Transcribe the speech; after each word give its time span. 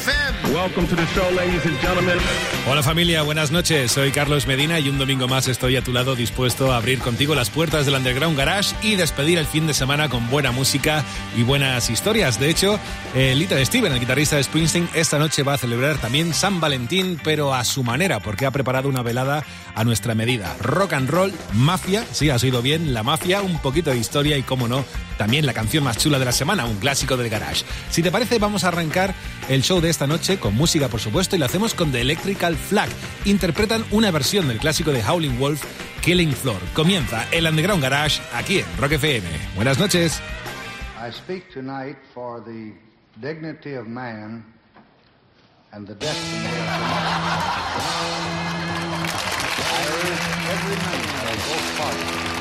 FM. 0.00 0.54
Welcome 0.54 0.86
to 0.88 0.96
the 0.96 1.06
show, 1.08 1.30
ladies 1.36 1.64
and 1.66 1.78
gentlemen. 1.80 2.18
Hola 2.66 2.82
familia, 2.82 3.22
buenas 3.22 3.50
noches. 3.50 3.92
Soy 3.92 4.12
Carlos 4.12 4.46
Medina 4.46 4.80
y 4.80 4.88
un 4.88 4.98
domingo 4.98 5.28
más 5.28 5.46
estoy 5.46 5.76
a 5.76 5.82
tu 5.82 5.92
lado 5.92 6.16
dispuesto 6.16 6.72
a 6.72 6.76
abrir 6.76 7.00
contigo 7.00 7.34
las 7.34 7.50
puertas 7.50 7.84
del 7.84 7.94
Underground 7.94 8.36
Garage 8.36 8.74
y 8.82 8.96
despedir 8.96 9.38
el 9.38 9.46
fin 9.46 9.66
de 9.66 9.74
semana 9.74 10.08
con 10.08 10.30
buena 10.30 10.52
música 10.52 11.04
y 11.36 11.42
buenas 11.42 11.90
historias. 11.90 12.40
De 12.40 12.48
hecho, 12.48 12.78
eh, 13.14 13.34
Little 13.34 13.64
Steven, 13.64 13.92
el 13.92 14.00
guitarrista 14.00 14.36
de 14.36 14.42
Springsteen, 14.44 14.88
esta 14.94 15.18
noche 15.18 15.42
va 15.42 15.54
a 15.54 15.58
celebrar 15.58 15.98
también 15.98 16.32
San 16.32 16.60
Valentín, 16.60 17.20
pero 17.22 17.52
a 17.54 17.62
su 17.64 17.82
manera, 17.82 18.20
porque 18.20 18.46
ha 18.46 18.50
preparado 18.50 18.88
una 18.88 19.02
velada 19.02 19.44
a 19.74 19.84
nuestra 19.84 20.14
medida. 20.14 20.56
Rock 20.60 20.94
and 20.94 21.10
roll, 21.10 21.32
mafia, 21.52 22.06
sí, 22.12 22.30
has 22.30 22.42
oído 22.42 22.62
bien, 22.62 22.94
la 22.94 23.02
mafia, 23.02 23.42
un 23.42 23.58
poquito 23.58 23.90
de 23.90 23.98
historia 23.98 24.38
y, 24.38 24.42
como 24.42 24.66
no, 24.66 24.84
también 25.18 25.44
la 25.44 25.52
canción 25.52 25.84
más 25.84 25.98
chula 25.98 26.18
de 26.18 26.24
la 26.24 26.32
semana, 26.32 26.64
un 26.64 26.76
clásico 26.76 27.18
del 27.18 27.28
garage. 27.28 27.64
Si 27.90 28.02
te 28.02 28.10
parece, 28.10 28.38
vamos 28.38 28.64
a 28.64 28.68
arrancar 28.68 29.14
el 29.50 29.62
show 29.62 29.80
de 29.80 29.90
esta 29.90 30.06
noche 30.06 30.38
con 30.38 30.54
música, 30.54 30.88
por 30.88 31.00
supuesto, 31.00 31.34
y 31.34 31.40
lo 31.40 31.44
hacemos 31.44 31.74
con 31.74 31.90
The 31.90 32.00
Electrical 32.00 32.56
Flag. 32.56 32.88
Interpretan 33.24 33.84
una 33.90 34.12
versión 34.12 34.46
del 34.46 34.58
clásico 34.58 34.92
de 34.92 35.02
Howling 35.02 35.38
Wolf, 35.40 35.64
Killing 36.02 36.32
Floor. 36.32 36.60
Comienza 36.72 37.26
el 37.32 37.46
Underground 37.46 37.82
Garage 37.82 38.22
aquí 38.32 38.60
en 38.60 38.66
Rock 38.78 38.92
FM. 38.92 39.28
Buenas 39.56 39.78
noches. 39.78 40.22
I 40.96 41.10
speak 41.10 41.52
tonight 41.52 41.96
for 42.14 42.40
the 42.44 42.72
dignity 43.20 43.74
of 43.74 43.88
man 43.88 44.44
and 45.72 45.84
the 45.86 45.94
destiny 45.94 46.46
of 46.46 47.00
of 51.30 51.76
both 51.78 52.39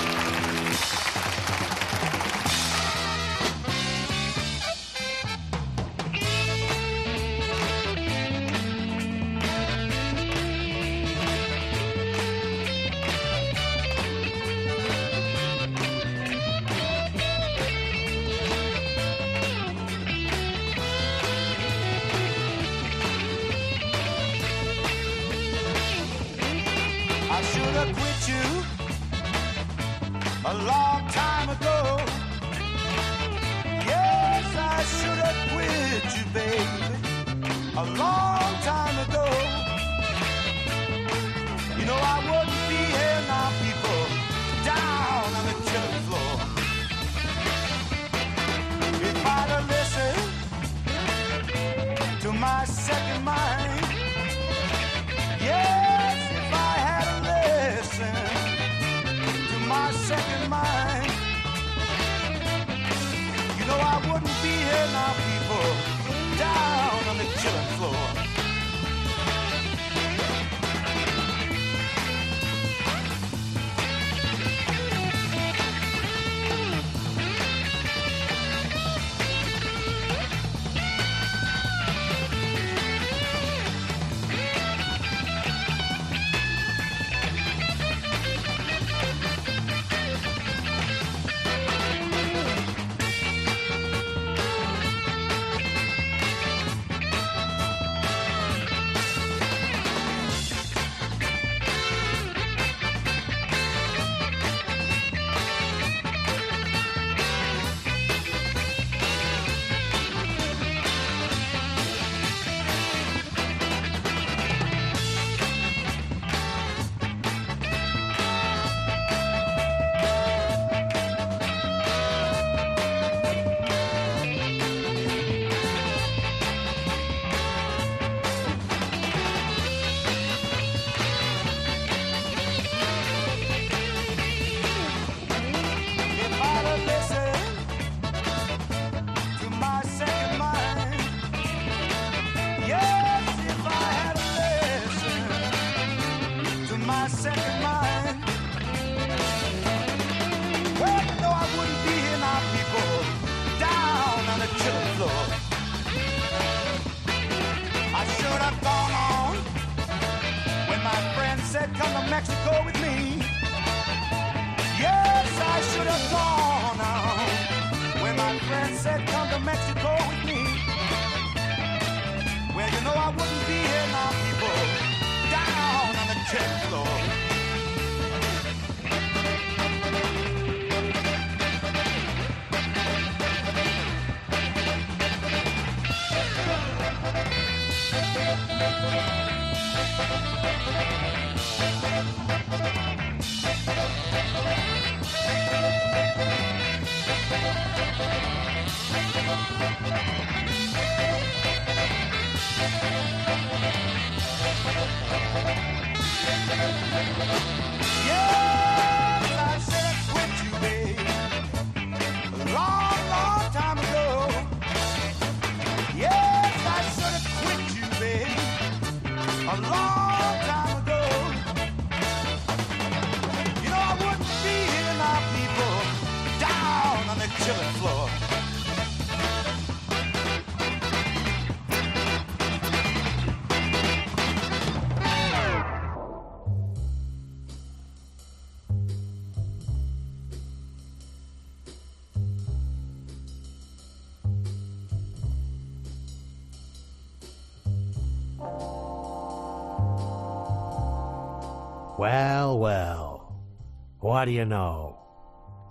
What 254.20 254.26
do 254.26 254.32
you 254.32 254.44
know? 254.44 254.98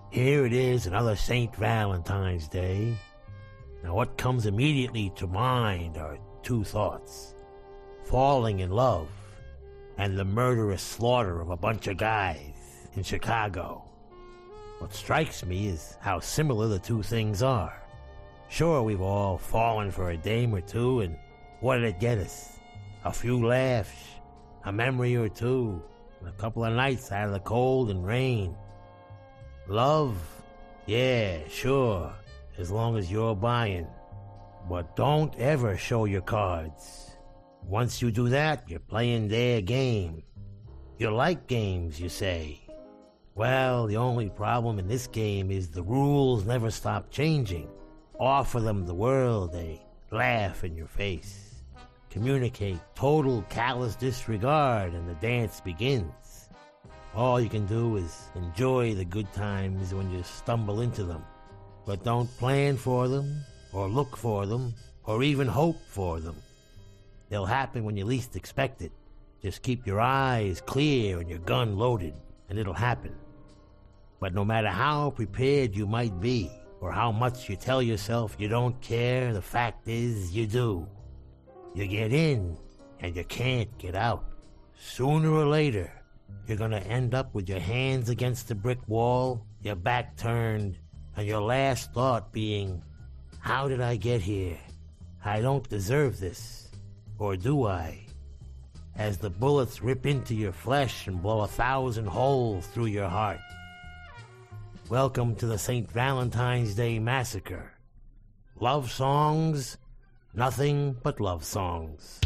Here 0.09 0.47
it 0.47 0.55
is, 0.55 0.87
another 0.87 1.17
St. 1.17 1.55
Valentine's 1.55 2.49
Day. 2.49 2.97
Now, 3.85 3.95
what 3.95 4.17
comes 4.17 4.47
immediately 4.47 5.13
to 5.17 5.27
mind 5.27 5.99
are 5.99 6.17
two 6.43 6.65
thoughts 6.65 7.35
falling 8.05 8.61
in 8.61 8.71
love 8.71 9.11
and 9.99 10.17
the 10.17 10.25
murderous 10.25 10.81
slaughter 10.81 11.43
of 11.43 11.51
a 11.51 11.59
bunch 11.59 11.89
of 11.89 11.99
guys 11.99 12.89
in 12.95 13.03
Chicago. 13.03 13.85
What 14.79 14.95
strikes 14.95 15.45
me 15.45 15.67
is 15.67 15.99
how 16.01 16.19
similar 16.19 16.69
the 16.69 16.79
two 16.79 17.03
things 17.03 17.43
are. 17.43 17.83
Sure, 18.49 18.83
we've 18.83 19.03
all 19.03 19.37
fallen 19.37 19.91
for 19.91 20.09
a 20.09 20.17
dame 20.17 20.55
or 20.55 20.63
two, 20.63 21.01
and 21.01 21.19
what 21.61 21.77
did 21.77 21.85
it 21.85 22.01
get 22.01 22.17
us? 22.17 22.59
A 23.05 23.13
few 23.13 23.47
laughs, 23.47 23.93
a 24.65 24.73
memory 24.73 25.17
or 25.17 25.29
two, 25.29 25.83
and 26.21 26.29
a 26.29 26.33
couple 26.33 26.65
of 26.65 26.75
nights 26.75 27.13
out 27.13 27.27
of 27.27 27.33
the 27.33 27.41
cold 27.41 27.91
and 27.91 28.07
rain. 28.07 28.55
Love? 29.67 30.17
Yeah, 30.87 31.39
sure, 31.49 32.13
as 32.57 32.71
long 32.71 32.97
as 32.97 33.11
you're 33.11 33.37
buying. 33.37 33.87
But 34.69 34.97
don't 34.97 35.35
ever 35.37 35.77
show 35.77 36.05
your 36.07 36.23
cards. 36.23 37.11
Once 37.63 38.01
you 38.01 38.11
do 38.11 38.29
that, 38.31 38.69
you're 38.69 38.81
playing 38.81 39.29
their 39.29 39.61
game. 39.61 40.23
You 40.99 41.11
like 41.11 41.47
games, 41.47 42.01
you 42.01 42.09
say. 42.09 42.61
Well, 43.35 43.87
the 43.87 43.99
only 43.99 44.31
problem 44.31 44.79
in 44.79 44.89
this 44.89 45.07
game 45.07 45.51
is 45.51 45.69
the 45.69 45.83
rules 45.83 46.45
never 46.45 46.71
stop 46.71 47.11
changing. 47.11 47.69
Offer 48.19 48.61
them 48.61 48.85
the 48.85 48.95
world, 48.95 49.53
they 49.53 49.81
laugh 50.11 50.65
in 50.65 50.77
your 50.77 50.89
face. 50.89 51.48
Communicate 52.11 52.79
total 52.95 53.43
callous 53.51 53.95
disregard, 53.95 54.95
and 54.95 55.09
the 55.09 55.15
dance 55.15 55.61
begins. 55.61 56.49
All 57.15 57.41
you 57.41 57.49
can 57.49 57.67
do 57.67 57.97
is 57.97 58.29
enjoy 58.35 58.95
the 58.95 59.05
good 59.05 59.31
times 59.33 59.93
when 59.93 60.11
you 60.11 60.23
stumble 60.23 60.81
into 60.81 61.05
them. 61.05 61.25
But 61.85 62.05
don't 62.05 62.31
plan 62.39 62.77
for 62.77 63.09
them, 63.09 63.45
or 63.73 63.89
look 63.89 64.17
for 64.17 64.47
them, 64.47 64.75
or 65.05 65.23
even 65.23 65.47
hope 65.47 65.81
for 65.87 66.21
them. 66.21 66.37
They'll 67.29 67.47
happen 67.47 67.85
when 67.85 67.97
you 67.97 68.05
least 68.05 68.37
expect 68.37 68.83
it. 68.83 68.93
Just 69.43 69.63
keep 69.63 69.87
your 69.87 70.01
eyes 70.01 70.61
clear 70.61 71.21
and 71.21 71.29
your 71.29 71.39
gun 71.41 71.77
loaded, 71.77 72.15
and 72.49 72.59
it'll 72.59 72.73
happen. 72.73 73.15
But 74.19 74.35
no 74.35 74.45
matter 74.45 74.69
how 74.69 75.11
prepared 75.11 75.77
you 75.77 75.87
might 75.87 76.21
be, 76.21 76.51
or 76.81 76.91
how 76.91 77.13
much 77.13 77.49
you 77.49 77.57
tell 77.57 77.83
yourself 77.83 78.37
you 78.39 78.49
don't 78.49 78.81
care, 78.81 79.33
the 79.33 79.43
fact 79.43 79.89
is 79.89 80.35
you 80.35 80.47
do. 80.47 80.87
You 81.75 81.87
get 81.87 82.13
in, 82.13 82.57
and 83.01 83.15
you 83.15 83.25
can't 83.25 83.77
get 83.79 83.95
out. 83.95 84.25
Sooner 84.79 85.31
or 85.31 85.47
later, 85.47 85.93
you're 86.47 86.57
gonna 86.57 86.79
end 86.79 87.15
up 87.15 87.35
with 87.35 87.49
your 87.49 87.61
hands 87.61 88.09
against 88.09 88.49
the 88.49 88.55
brick 88.55 88.79
wall, 88.89 89.45
your 89.63 89.77
back 89.77 90.17
turned, 90.17 90.79
and 91.17 91.27
your 91.27 91.41
last 91.41 91.93
thought 91.93 92.33
being, 92.33 92.83
How 93.41 93.69
did 93.69 93.81
I 93.81 93.97
get 93.97 94.21
here? 94.21 94.59
I 95.25 95.41
don't 95.41 95.69
deserve 95.69 96.19
this. 96.19 96.71
Or 97.19 97.37
do 97.37 97.67
I? 97.67 98.07
As 98.97 99.19
the 99.19 99.31
bullets 99.31 99.83
rip 99.83 100.07
into 100.07 100.35
your 100.35 100.53
flesh 100.53 101.07
and 101.07 101.23
blow 101.23 101.43
a 101.43 101.49
thousand 101.49 102.07
holes 102.07 102.67
through 102.69 102.87
your 102.87 103.09
heart. 103.09 103.41
Welcome 104.89 105.35
to 105.37 105.47
the 105.47 105.59
St. 105.59 105.91
Valentine's 105.91 106.75
Day 106.75 106.99
Massacre. 106.99 107.73
Love 108.59 108.91
songs, 108.91 109.77
nothing 110.35 110.97
but 111.03 111.21
love 111.21 111.45
songs. 111.45 112.21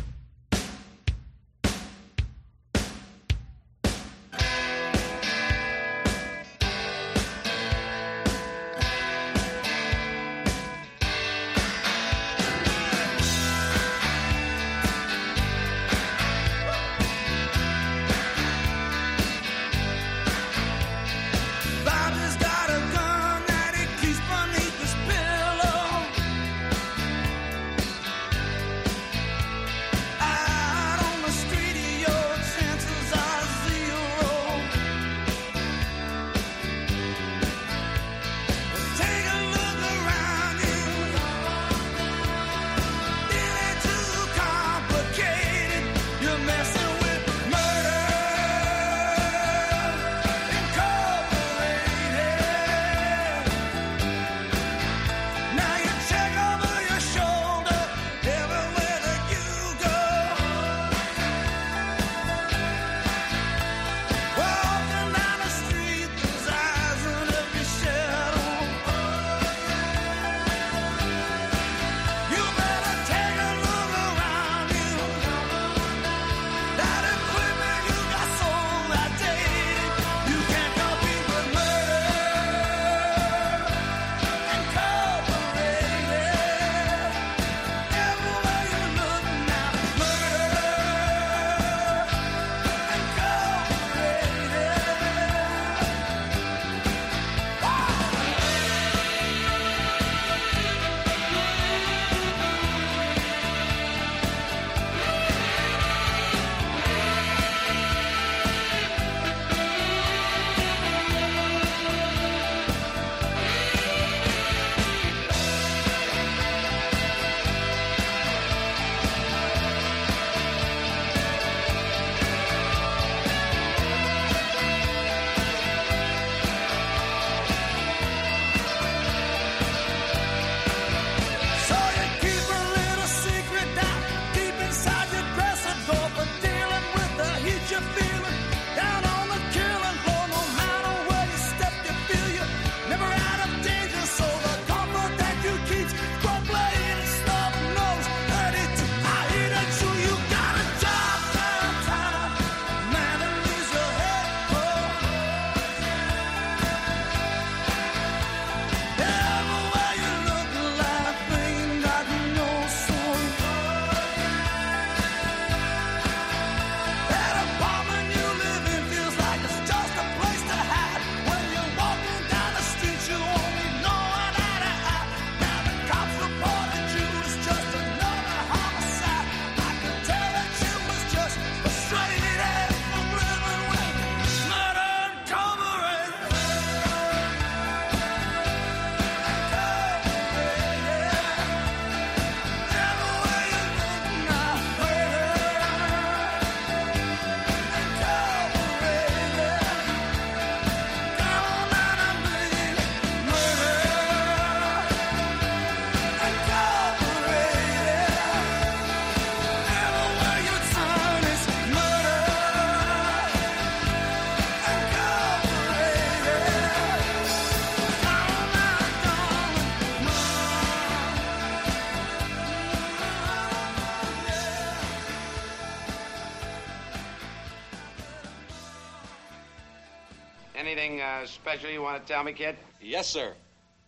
special 231.52 231.70
you 231.70 231.82
want 231.82 232.00
to 232.00 232.08
tell 232.10 232.24
me, 232.24 232.32
kid? 232.32 232.56
Yes, 232.80 233.06
sir. 233.06 233.34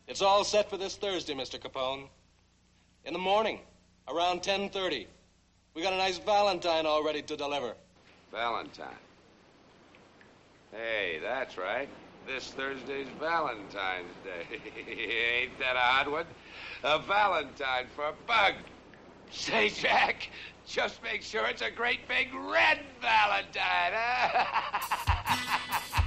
It's 0.06 0.20
all 0.20 0.44
set 0.44 0.68
for 0.68 0.76
this 0.76 0.96
Thursday, 0.96 1.32
Mr. 1.32 1.58
Capone. 1.58 2.08
In 3.06 3.14
the 3.14 3.18
morning, 3.18 3.58
around 4.06 4.42
10.30. 4.42 5.06
We 5.72 5.82
got 5.82 5.94
a 5.94 5.96
nice 5.96 6.18
Valentine 6.18 6.84
all 6.84 7.02
ready 7.02 7.22
to 7.22 7.38
deliver. 7.38 7.72
Valentine. 8.30 8.98
Hey, 10.72 11.20
that's 11.22 11.56
right. 11.56 11.88
This 12.26 12.48
Thursday's 12.48 13.08
Valentine's 13.18 14.12
Day. 14.24 14.60
Ain't 15.40 15.58
that 15.58 15.76
a 15.76 15.78
hot 15.78 16.10
one? 16.10 16.26
A 16.82 16.98
Valentine 16.98 17.86
for 17.96 18.08
a 18.08 18.14
bug. 18.26 18.56
Say, 19.30 19.70
Jack, 19.70 20.28
just 20.66 21.02
make 21.02 21.22
sure 21.22 21.46
it's 21.46 21.62
a 21.62 21.70
great 21.70 22.06
big 22.08 22.28
red 22.34 22.80
Valentine. 23.00 23.92
Huh? 23.94 25.90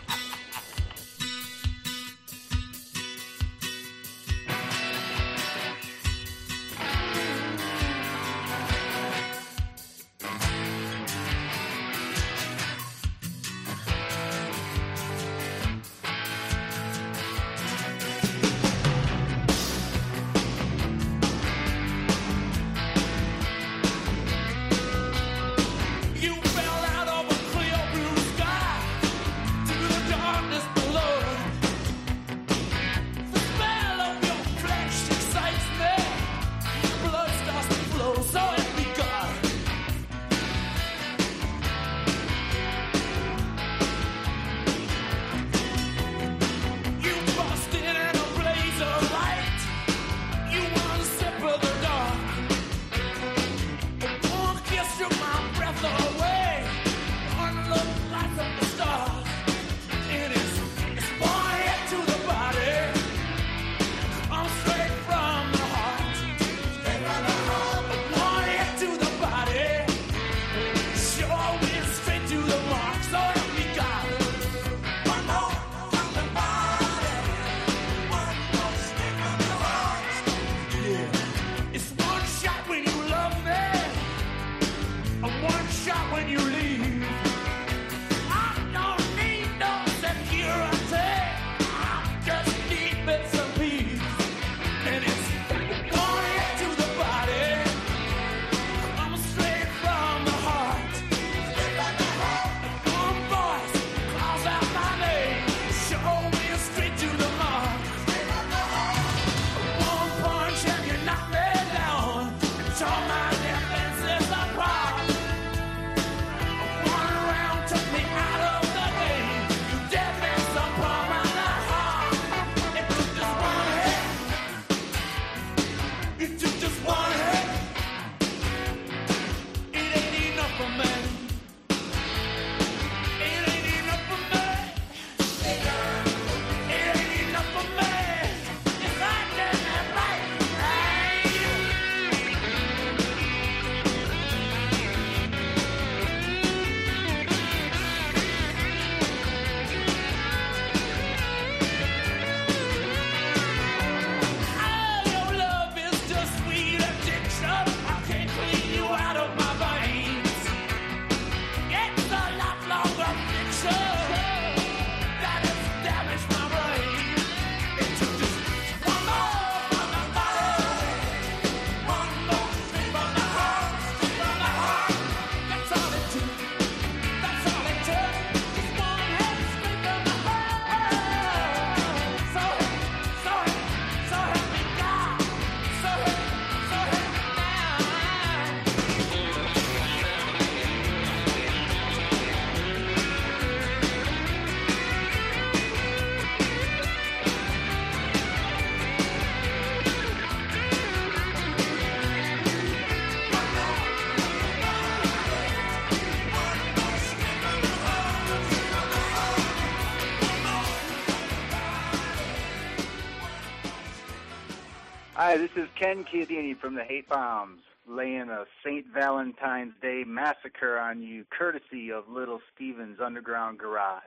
Ken 215.80 216.04
Chiodini 216.06 216.60
from 216.60 216.74
the 216.74 216.84
Hate 216.84 217.08
Bombs 217.08 217.62
laying 217.88 218.30
a 218.30 218.46
St. 218.66 218.86
Valentine's 218.92 219.74
Day 219.80 220.04
massacre 220.06 220.80
on 220.80 221.04
you, 221.04 221.24
courtesy 221.30 221.92
of 221.92 222.10
Little 222.10 222.40
Steven's 222.56 223.00
Underground 223.00 223.60
Garage. 223.60 224.02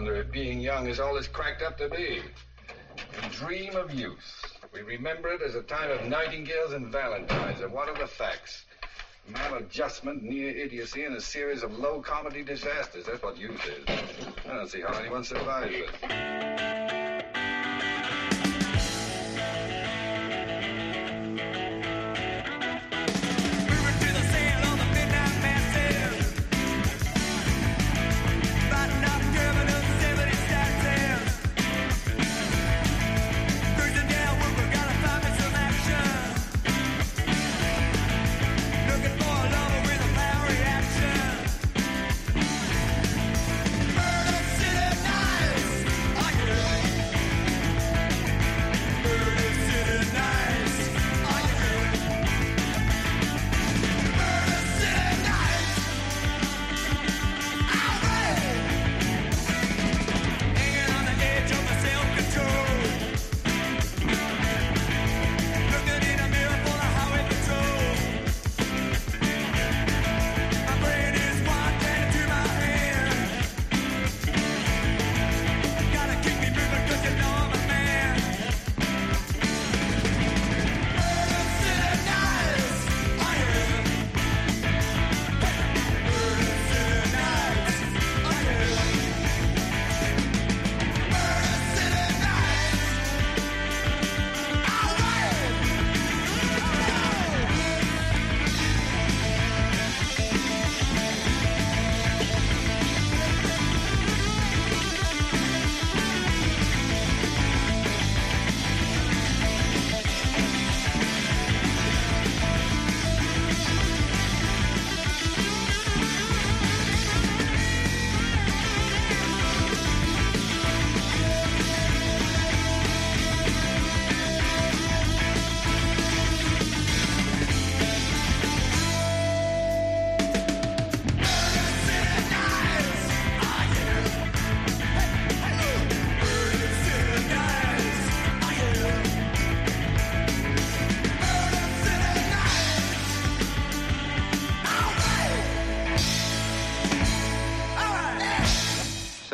Wonder 0.00 0.14
if 0.14 0.32
being 0.32 0.60
young 0.60 0.86
is 0.86 0.98
all 0.98 1.14
it's 1.18 1.28
cracked 1.28 1.60
up 1.60 1.76
to 1.76 1.86
be. 1.90 2.22
We 3.22 3.28
dream 3.32 3.76
of 3.76 3.92
youth. 3.92 4.58
We 4.72 4.80
remember 4.80 5.28
it 5.28 5.42
as 5.42 5.54
a 5.54 5.60
time 5.60 5.90
of 5.90 6.06
nightingales 6.06 6.72
and 6.72 6.86
valentines. 6.86 7.60
And 7.60 7.70
what 7.70 7.86
are 7.86 7.98
the 7.98 8.06
facts? 8.06 8.64
Maladjustment, 9.30 10.22
near 10.22 10.56
idiocy, 10.56 11.04
and 11.04 11.16
a 11.16 11.20
series 11.20 11.62
of 11.62 11.78
low 11.78 12.00
comedy 12.00 12.42
disasters. 12.42 13.04
That's 13.04 13.22
what 13.22 13.36
youth 13.36 13.60
is. 13.68 13.84
I 14.48 14.54
don't 14.54 14.70
see 14.70 14.80
how 14.80 14.94
anyone 14.94 15.22
survives 15.22 15.74
it. 15.74 17.39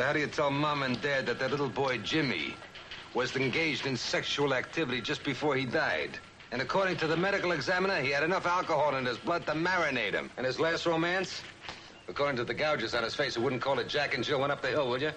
How 0.07 0.13
do 0.13 0.21
you 0.21 0.29
tell 0.29 0.53
mom 0.53 0.85
and 0.85 1.03
dad 1.03 1.27
that 1.27 1.41
their 1.41 1.49
little 1.49 1.69
boy 1.69 1.99
Jimmy 1.99 2.55
was 3.13 3.35
engaged 3.35 3.87
in 3.87 3.97
sexual 3.97 4.55
activity 4.55 5.01
just 5.01 5.25
before 5.25 5.57
he 5.57 5.65
died? 5.65 6.17
And 6.53 6.63
according 6.63 6.99
to 6.99 7.09
the 7.09 7.17
medical 7.17 7.51
examiner, 7.51 8.01
he 8.01 8.11
had 8.11 8.23
enough 8.23 8.47
alcohol 8.47 8.95
in 8.95 9.05
his 9.05 9.19
blood 9.19 9.45
to 9.47 9.53
marinate 9.53 10.13
him. 10.13 10.31
And 10.37 10.47
his 10.47 10.61
last 10.61 10.87
romance? 10.87 11.43
According 12.07 12.37
to 12.37 12.45
the 12.45 12.55
gouges 12.55 12.95
on 12.95 13.03
his 13.03 13.17
face, 13.17 13.35
you 13.35 13.43
wouldn't 13.43 13.63
call 13.63 13.81
it 13.81 13.89
Jack 13.89 14.15
and 14.15 14.23
Jill 14.23 14.39
went 14.39 14.53
up 14.53 14.63
the 14.63 14.69
hill, 14.69 14.89
would 14.91 15.03
you? 15.03 15.11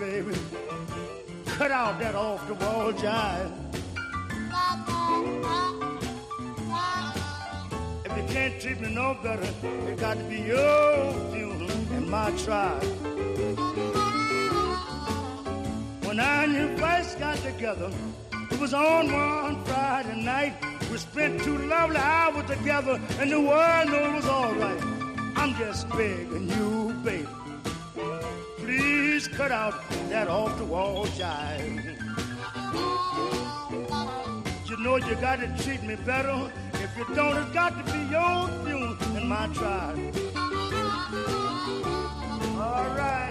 Baby. 0.00 0.34
Cut 1.44 1.70
out 1.70 2.00
that 2.00 2.14
off 2.14 2.46
the 2.48 2.54
wall 2.54 2.90
jive. 2.92 3.52
If 8.06 8.16
you 8.16 8.34
can't 8.34 8.60
treat 8.60 8.80
me 8.80 8.94
no 8.94 9.14
better, 9.22 9.48
it 9.88 9.98
got 10.00 10.16
to 10.16 10.24
be 10.24 10.38
your 10.38 11.12
funeral 11.30 11.70
and 11.92 12.08
my 12.08 12.30
trial. 12.38 12.80
When 16.06 16.18
I 16.18 16.44
and 16.44 16.54
you 16.54 16.76
first 16.78 17.18
got 17.18 17.36
together, 17.38 17.90
it 18.50 18.58
was 18.58 18.72
on 18.72 19.12
one 19.12 19.62
Friday 19.64 20.22
night. 20.22 20.54
We 20.90 20.96
spent 20.96 21.42
two 21.42 21.58
lovely 21.58 21.98
hours 21.98 22.46
together, 22.48 22.98
and 23.20 23.30
the 23.30 23.40
world 23.40 23.90
knew 23.90 23.96
it 23.96 24.14
was 24.14 24.26
all 24.26 24.54
right. 24.54 24.82
I'm 25.36 25.54
just 25.56 25.88
begging 25.90 26.48
you, 26.48 26.94
baby. 27.04 27.28
Please 28.58 29.28
cut 29.28 29.50
out 29.50 29.79
wall 30.70 31.04
jive. 31.18 31.98
You 34.68 34.76
know 34.76 34.96
you 34.96 35.16
got 35.16 35.40
to 35.40 35.48
treat 35.62 35.82
me 35.82 35.96
better. 35.96 36.52
If 36.74 36.96
you 36.96 37.04
don't, 37.14 37.36
it's 37.36 37.50
got 37.52 37.76
to 37.76 37.92
be 37.92 37.98
your 38.14 38.48
funeral 38.64 38.96
and 39.16 39.28
my 39.28 39.48
trial. 39.48 39.98
All 42.56 42.88
right. 42.96 43.29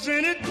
Was 0.00 0.08
in 0.08 0.24
it. 0.24 0.42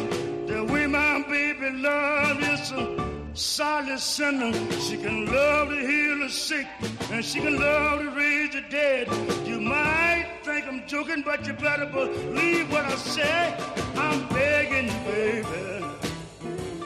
The 0.48 0.64
way 0.64 0.86
my 0.86 1.24
baby 1.28 1.70
love 1.78 2.42
is 2.42 2.72
a 2.72 2.86
solid 3.34 4.00
sinner. 4.00 4.54
She 4.80 4.98
can 4.98 5.26
love 5.26 5.70
to 5.70 5.76
heal 5.76 6.20
the 6.20 6.30
sick 6.30 6.68
and 7.12 7.24
she 7.24 7.40
can 7.40 7.60
love 7.60 8.00
to 8.02 8.10
raise 8.12 8.54
the 8.54 8.62
dead. 8.70 9.08
You 9.48 9.60
might 9.60 10.28
think 10.44 10.68
I'm 10.68 10.86
joking, 10.88 11.24
but 11.24 11.48
you 11.48 11.54
better 11.54 11.86
believe 11.86 12.72
what 12.72 12.86
I 12.86 12.96
say. 12.96 13.58
I'm 13.96 14.28
begging 14.30 14.88
you, 14.88 15.00
baby. 15.12 15.86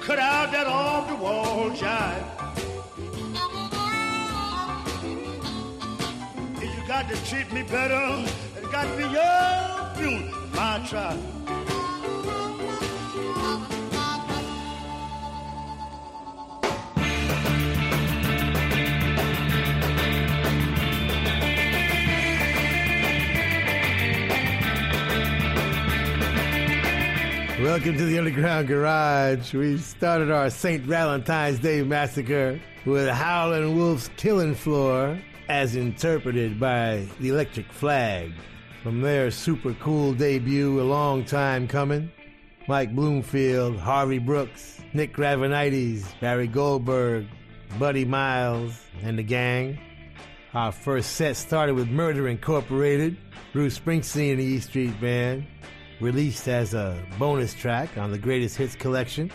Cut 0.01 0.19
out 0.19 0.51
that 0.51 0.67
off 0.67 1.09
the 1.09 1.15
wall 1.15 1.69
jive. 1.71 2.23
You 6.61 6.87
got 6.87 7.09
to 7.09 7.25
treat 7.25 7.51
me 7.51 7.63
better. 7.63 8.23
It 8.57 8.71
got 8.71 8.85
to 8.85 8.97
be 8.97 9.03
your 9.03 9.53
my 10.55 10.85
trial. 10.87 11.42
Welcome 27.73 27.97
to 27.97 28.05
the 28.05 28.19
Underground 28.19 28.67
Garage. 28.67 29.51
We 29.55 29.79
started 29.79 30.29
our 30.29 30.51
St. 30.51 30.83
Valentine's 30.83 31.57
Day 31.57 31.81
Massacre 31.81 32.61
with 32.85 33.09
Howlin' 33.09 33.75
Wolf's 33.75 34.11
Killing 34.15 34.53
Floor, 34.53 35.19
as 35.49 35.75
interpreted 35.75 36.59
by 36.59 37.07
the 37.19 37.29
Electric 37.29 37.73
Flag. 37.73 38.31
From 38.83 39.01
their 39.01 39.31
super 39.31 39.73
cool 39.79 40.13
debut, 40.13 40.79
a 40.79 40.83
long 40.83 41.25
time 41.25 41.67
coming, 41.67 42.11
Mike 42.67 42.93
Bloomfield, 42.93 43.79
Harvey 43.79 44.19
Brooks, 44.19 44.79
Nick 44.93 45.15
Gravenites, 45.15 46.05
Barry 46.19 46.45
Goldberg, 46.45 47.25
Buddy 47.79 48.05
Miles, 48.05 48.79
and 49.01 49.17
the 49.17 49.23
gang. 49.23 49.79
Our 50.53 50.71
first 50.71 51.13
set 51.13 51.37
started 51.37 51.73
with 51.73 51.89
Murder 51.89 52.27
Incorporated, 52.27 53.17
Bruce 53.51 53.79
Springsteen 53.79 54.33
and 54.33 54.39
the 54.39 54.45
E 54.45 54.59
Street 54.59 55.01
Band, 55.01 55.47
released 55.99 56.47
as 56.47 56.73
a 56.73 56.97
bonus 57.17 57.53
track 57.53 57.97
on 57.97 58.11
the 58.11 58.17
Greatest 58.17 58.57
Hits 58.57 58.75
collection, 58.75 59.31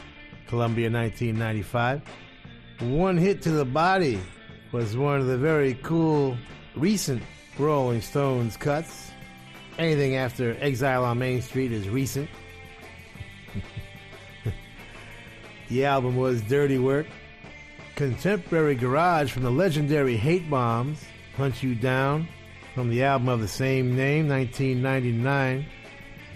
Columbia 0.46 0.90
1995. 0.90 2.02
One 2.80 3.16
Hit 3.16 3.42
to 3.42 3.50
the 3.50 3.64
Body 3.64 4.20
was 4.72 4.96
one 4.96 5.20
of 5.20 5.26
the 5.26 5.38
very 5.38 5.74
cool 5.82 6.36
recent 6.76 7.22
Rolling 7.58 8.00
Stones 8.00 8.56
cuts. 8.56 9.10
Anything 9.78 10.16
after 10.16 10.56
Exile 10.60 11.04
on 11.04 11.18
Main 11.18 11.42
Street 11.42 11.72
is 11.72 11.88
recent. 11.88 12.28
the 15.68 15.84
album 15.84 16.16
was 16.16 16.42
Dirty 16.42 16.78
Work. 16.78 17.06
Contemporary 17.96 18.76
Garage 18.76 19.32
from 19.32 19.42
the 19.42 19.50
legendary 19.50 20.16
Hate 20.16 20.48
Bombs, 20.48 21.04
Hunt 21.36 21.62
You 21.64 21.74
Down, 21.74 22.28
from 22.74 22.90
the 22.90 23.02
album 23.02 23.28
of 23.28 23.40
the 23.40 23.48
same 23.48 23.96
name, 23.96 24.28
1999. 24.28 25.66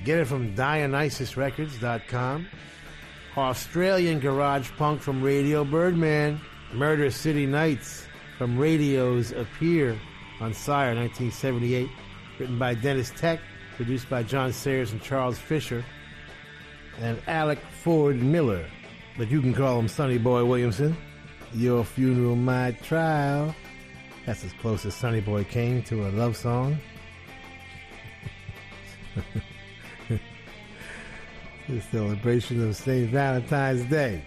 Get 0.05 0.19
it 0.19 0.27
from 0.27 0.55
DionysusRecords.com. 0.55 2.49
Australian 3.37 4.21
Garage 4.21 4.71
Punk 4.77 5.01
from 5.01 5.23
Radio 5.23 5.65
Birdman. 5.65 6.41
Murder 6.73 7.11
City 7.11 7.47
Nights 7.47 8.07
from 8.39 8.59
Radios 8.59 9.31
Appear 9.33 9.99
on 10.41 10.55
Sire, 10.55 10.95
1978. 10.95 11.89
Written 12.39 12.59
by 12.59 12.75
Deniz 12.75 13.11
Tek, 13.11 13.41
produced 13.77 14.09
by 14.11 14.23
John 14.23 14.53
Sayers 14.53 14.91
and 14.91 15.01
Charles 15.03 15.39
Fisher. 15.39 15.85
And 16.99 17.21
Alec 17.27 17.59
Ford 17.83 18.21
Miller, 18.23 18.67
but 19.17 19.31
you 19.31 19.41
can 19.41 19.55
call 19.55 19.79
him 19.79 19.89
Sonny 19.89 20.19
Boy 20.19 20.45
Williamson. 20.45 20.97
Your 21.55 21.85
Funeral, 21.85 22.37
My 22.37 22.73
Trial. 22.83 23.55
That's 24.27 24.45
as 24.45 24.53
close 24.55 24.85
as 24.85 24.95
Sonny 24.95 25.21
Boy 25.21 25.45
came 25.45 25.83
to 25.85 26.09
a 26.09 26.11
love 26.11 26.37
song. 26.37 26.79
the 31.75 31.81
celebration 31.81 32.67
of 32.69 32.77
St. 32.77 33.09
Valentine's 33.11 33.83
Day. 33.85 34.23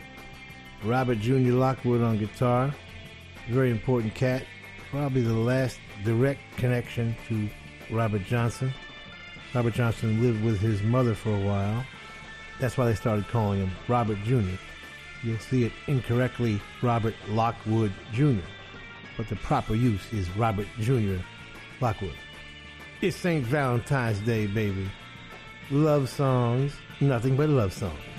Robert 0.84 1.20
Jr. 1.20 1.54
Lockwood 1.54 2.02
on 2.02 2.18
guitar. 2.18 2.74
Very 3.50 3.70
important 3.70 4.16
cat. 4.16 4.44
Probably 4.90 5.22
the 5.22 5.34
last 5.34 5.80
direct 6.04 6.40
connection 6.58 7.16
to 7.28 7.48
Robert 7.92 8.24
Johnson. 8.26 8.74
Robert 9.54 9.76
Johnson 9.76 10.22
lived 10.22 10.44
with 10.44 10.60
his 10.60 10.82
mother 10.82 11.14
for 11.14 11.36
a 11.36 11.40
while. 11.40 11.86
That's 12.60 12.78
why 12.78 12.86
they 12.86 12.96
started 12.96 13.28
calling 13.28 13.60
him 13.60 13.72
Robert 13.88 14.18
Jr. 14.24 14.58
You'll 15.24 15.40
see 15.40 15.66
it 15.66 15.72
incorrectly 15.88 16.60
Robert 16.82 17.16
Lockwood 17.28 17.92
Jr. 18.12 18.42
But 19.18 19.30
the 19.30 19.36
proper 19.38 19.76
use 19.76 20.12
is 20.12 20.30
Robert 20.32 20.68
Jr. 20.80 21.18
Lockwood. 21.80 22.16
It's 23.02 23.18
St. 23.18 23.46
Valentine's 23.46 24.20
Day, 24.20 24.48
baby. 24.48 24.90
Love 25.72 26.10
songs, 26.10 26.74
nothing 27.02 27.36
but 27.36 27.50
love 27.50 27.74
songs. 27.74 28.14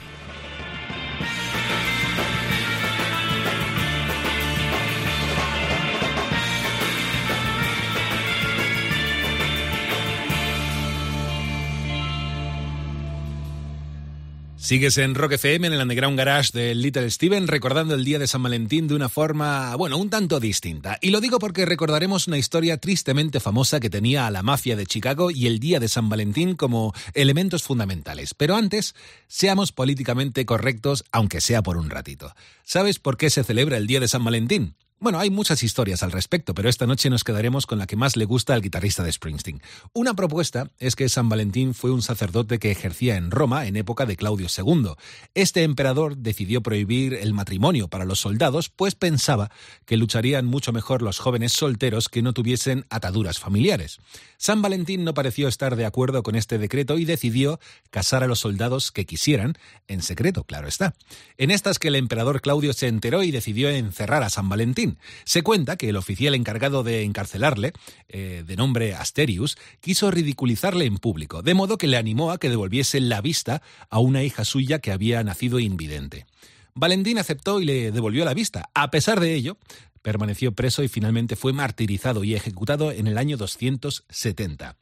Sigues 14.66 14.98
en 14.98 15.14
Rock 15.14 15.34
FM 15.34 15.68
en 15.68 15.74
el 15.74 15.80
Underground 15.80 16.18
Garage 16.18 16.50
de 16.52 16.74
Little 16.74 17.08
Steven 17.08 17.46
recordando 17.46 17.94
el 17.94 18.04
día 18.04 18.18
de 18.18 18.26
San 18.26 18.42
Valentín 18.42 18.88
de 18.88 18.96
una 18.96 19.08
forma, 19.08 19.76
bueno, 19.76 19.96
un 19.96 20.10
tanto 20.10 20.40
distinta. 20.40 20.98
Y 21.00 21.10
lo 21.10 21.20
digo 21.20 21.38
porque 21.38 21.64
recordaremos 21.64 22.26
una 22.26 22.36
historia 22.36 22.76
tristemente 22.76 23.38
famosa 23.38 23.78
que 23.78 23.90
tenía 23.90 24.26
a 24.26 24.30
la 24.32 24.42
mafia 24.42 24.74
de 24.74 24.84
Chicago 24.84 25.30
y 25.30 25.46
el 25.46 25.60
día 25.60 25.78
de 25.78 25.86
San 25.86 26.08
Valentín 26.08 26.56
como 26.56 26.92
elementos 27.14 27.62
fundamentales. 27.62 28.34
Pero 28.34 28.56
antes, 28.56 28.96
seamos 29.28 29.70
políticamente 29.70 30.44
correctos, 30.44 31.04
aunque 31.12 31.40
sea 31.40 31.62
por 31.62 31.76
un 31.76 31.88
ratito. 31.88 32.34
¿Sabes 32.64 32.98
por 32.98 33.16
qué 33.16 33.30
se 33.30 33.44
celebra 33.44 33.76
el 33.76 33.86
día 33.86 34.00
de 34.00 34.08
San 34.08 34.24
Valentín? 34.24 34.74
Bueno, 34.98 35.18
hay 35.18 35.28
muchas 35.28 35.62
historias 35.62 36.02
al 36.02 36.10
respecto, 36.10 36.54
pero 36.54 36.70
esta 36.70 36.86
noche 36.86 37.10
nos 37.10 37.22
quedaremos 37.22 37.66
con 37.66 37.78
la 37.78 37.86
que 37.86 37.96
más 37.96 38.16
le 38.16 38.24
gusta 38.24 38.54
al 38.54 38.62
guitarrista 38.62 39.02
de 39.02 39.12
Springsteen. 39.12 39.60
Una 39.92 40.14
propuesta 40.14 40.70
es 40.78 40.96
que 40.96 41.10
San 41.10 41.28
Valentín 41.28 41.74
fue 41.74 41.90
un 41.90 42.00
sacerdote 42.00 42.58
que 42.58 42.70
ejercía 42.70 43.16
en 43.16 43.30
Roma 43.30 43.66
en 43.66 43.76
época 43.76 44.06
de 44.06 44.16
Claudio 44.16 44.46
II. 44.48 44.92
Este 45.34 45.64
emperador 45.64 46.16
decidió 46.16 46.62
prohibir 46.62 47.12
el 47.12 47.34
matrimonio 47.34 47.88
para 47.88 48.06
los 48.06 48.20
soldados, 48.20 48.70
pues 48.70 48.94
pensaba 48.94 49.50
que 49.84 49.98
lucharían 49.98 50.46
mucho 50.46 50.72
mejor 50.72 51.02
los 51.02 51.18
jóvenes 51.18 51.52
solteros 51.52 52.08
que 52.08 52.22
no 52.22 52.32
tuviesen 52.32 52.86
ataduras 52.88 53.38
familiares. 53.38 53.98
San 54.38 54.62
Valentín 54.62 55.04
no 55.04 55.12
pareció 55.12 55.46
estar 55.46 55.76
de 55.76 55.84
acuerdo 55.84 56.22
con 56.22 56.36
este 56.36 56.56
decreto 56.56 56.96
y 56.96 57.04
decidió 57.04 57.60
casar 57.90 58.22
a 58.22 58.26
los 58.26 58.40
soldados 58.40 58.92
que 58.92 59.04
quisieran, 59.04 59.58
en 59.88 60.00
secreto, 60.00 60.44
claro 60.44 60.68
está. 60.68 60.94
En 61.36 61.50
estas 61.50 61.78
que 61.78 61.88
el 61.88 61.96
emperador 61.96 62.40
Claudio 62.40 62.72
se 62.72 62.88
enteró 62.88 63.22
y 63.22 63.30
decidió 63.30 63.68
encerrar 63.68 64.22
a 64.22 64.30
San 64.30 64.48
Valentín. 64.48 64.85
Se 65.24 65.42
cuenta 65.42 65.76
que 65.76 65.88
el 65.88 65.96
oficial 65.96 66.34
encargado 66.34 66.82
de 66.82 67.02
encarcelarle, 67.02 67.72
eh, 68.08 68.44
de 68.46 68.56
nombre 68.56 68.94
Asterius, 68.94 69.56
quiso 69.80 70.10
ridiculizarle 70.10 70.84
en 70.84 70.98
público, 70.98 71.42
de 71.42 71.54
modo 71.54 71.78
que 71.78 71.86
le 71.86 71.96
animó 71.96 72.30
a 72.30 72.38
que 72.38 72.48
devolviese 72.48 73.00
la 73.00 73.20
vista 73.20 73.62
a 73.90 73.98
una 73.98 74.22
hija 74.22 74.44
suya 74.44 74.78
que 74.78 74.92
había 74.92 75.22
nacido 75.22 75.58
invidente. 75.58 76.26
Valentín 76.74 77.18
aceptó 77.18 77.60
y 77.60 77.64
le 77.64 77.90
devolvió 77.90 78.24
la 78.24 78.34
vista. 78.34 78.68
A 78.74 78.90
pesar 78.90 79.18
de 79.18 79.34
ello, 79.34 79.56
permaneció 80.02 80.52
preso 80.52 80.82
y 80.82 80.88
finalmente 80.88 81.34
fue 81.34 81.52
martirizado 81.52 82.22
y 82.22 82.34
ejecutado 82.34 82.92
en 82.92 83.06
el 83.06 83.18
año 83.18 83.36
270. 83.36 84.76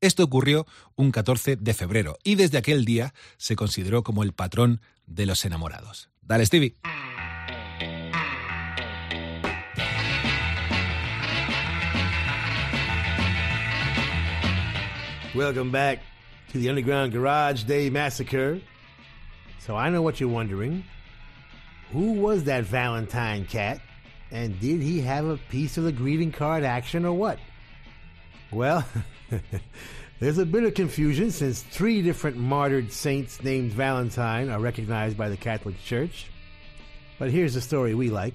Esto 0.00 0.24
ocurrió 0.24 0.66
un 0.96 1.12
14 1.12 1.56
de 1.56 1.74
febrero 1.74 2.16
y 2.24 2.36
desde 2.36 2.58
aquel 2.58 2.84
día 2.84 3.12
se 3.36 3.54
consideró 3.54 4.02
como 4.02 4.22
el 4.22 4.32
patrón 4.32 4.80
de 5.06 5.26
los 5.26 5.44
enamorados. 5.44 6.08
Dale, 6.22 6.46
Stevie. 6.46 6.76
Welcome 15.32 15.70
back 15.70 16.00
to 16.48 16.58
the 16.58 16.68
Underground 16.68 17.12
Garage 17.12 17.62
Day 17.62 17.88
Massacre. 17.88 18.60
So 19.60 19.76
I 19.76 19.88
know 19.88 20.02
what 20.02 20.18
you're 20.18 20.28
wondering. 20.28 20.82
Who 21.92 22.14
was 22.14 22.42
that 22.44 22.64
Valentine 22.64 23.44
cat? 23.44 23.80
And 24.32 24.58
did 24.58 24.82
he 24.82 25.00
have 25.02 25.26
a 25.26 25.36
piece 25.36 25.78
of 25.78 25.84
the 25.84 25.92
greeting 25.92 26.32
card 26.32 26.64
action 26.64 27.04
or 27.04 27.12
what? 27.12 27.38
Well, 28.50 28.84
there's 30.18 30.38
a 30.38 30.44
bit 30.44 30.64
of 30.64 30.74
confusion 30.74 31.30
since 31.30 31.62
three 31.62 32.02
different 32.02 32.36
martyred 32.36 32.90
saints 32.90 33.40
named 33.40 33.70
Valentine 33.70 34.48
are 34.50 34.58
recognized 34.58 35.16
by 35.16 35.28
the 35.28 35.36
Catholic 35.36 35.80
Church. 35.84 36.28
But 37.20 37.30
here's 37.30 37.54
the 37.54 37.60
story 37.60 37.94
we 37.94 38.10
like. 38.10 38.34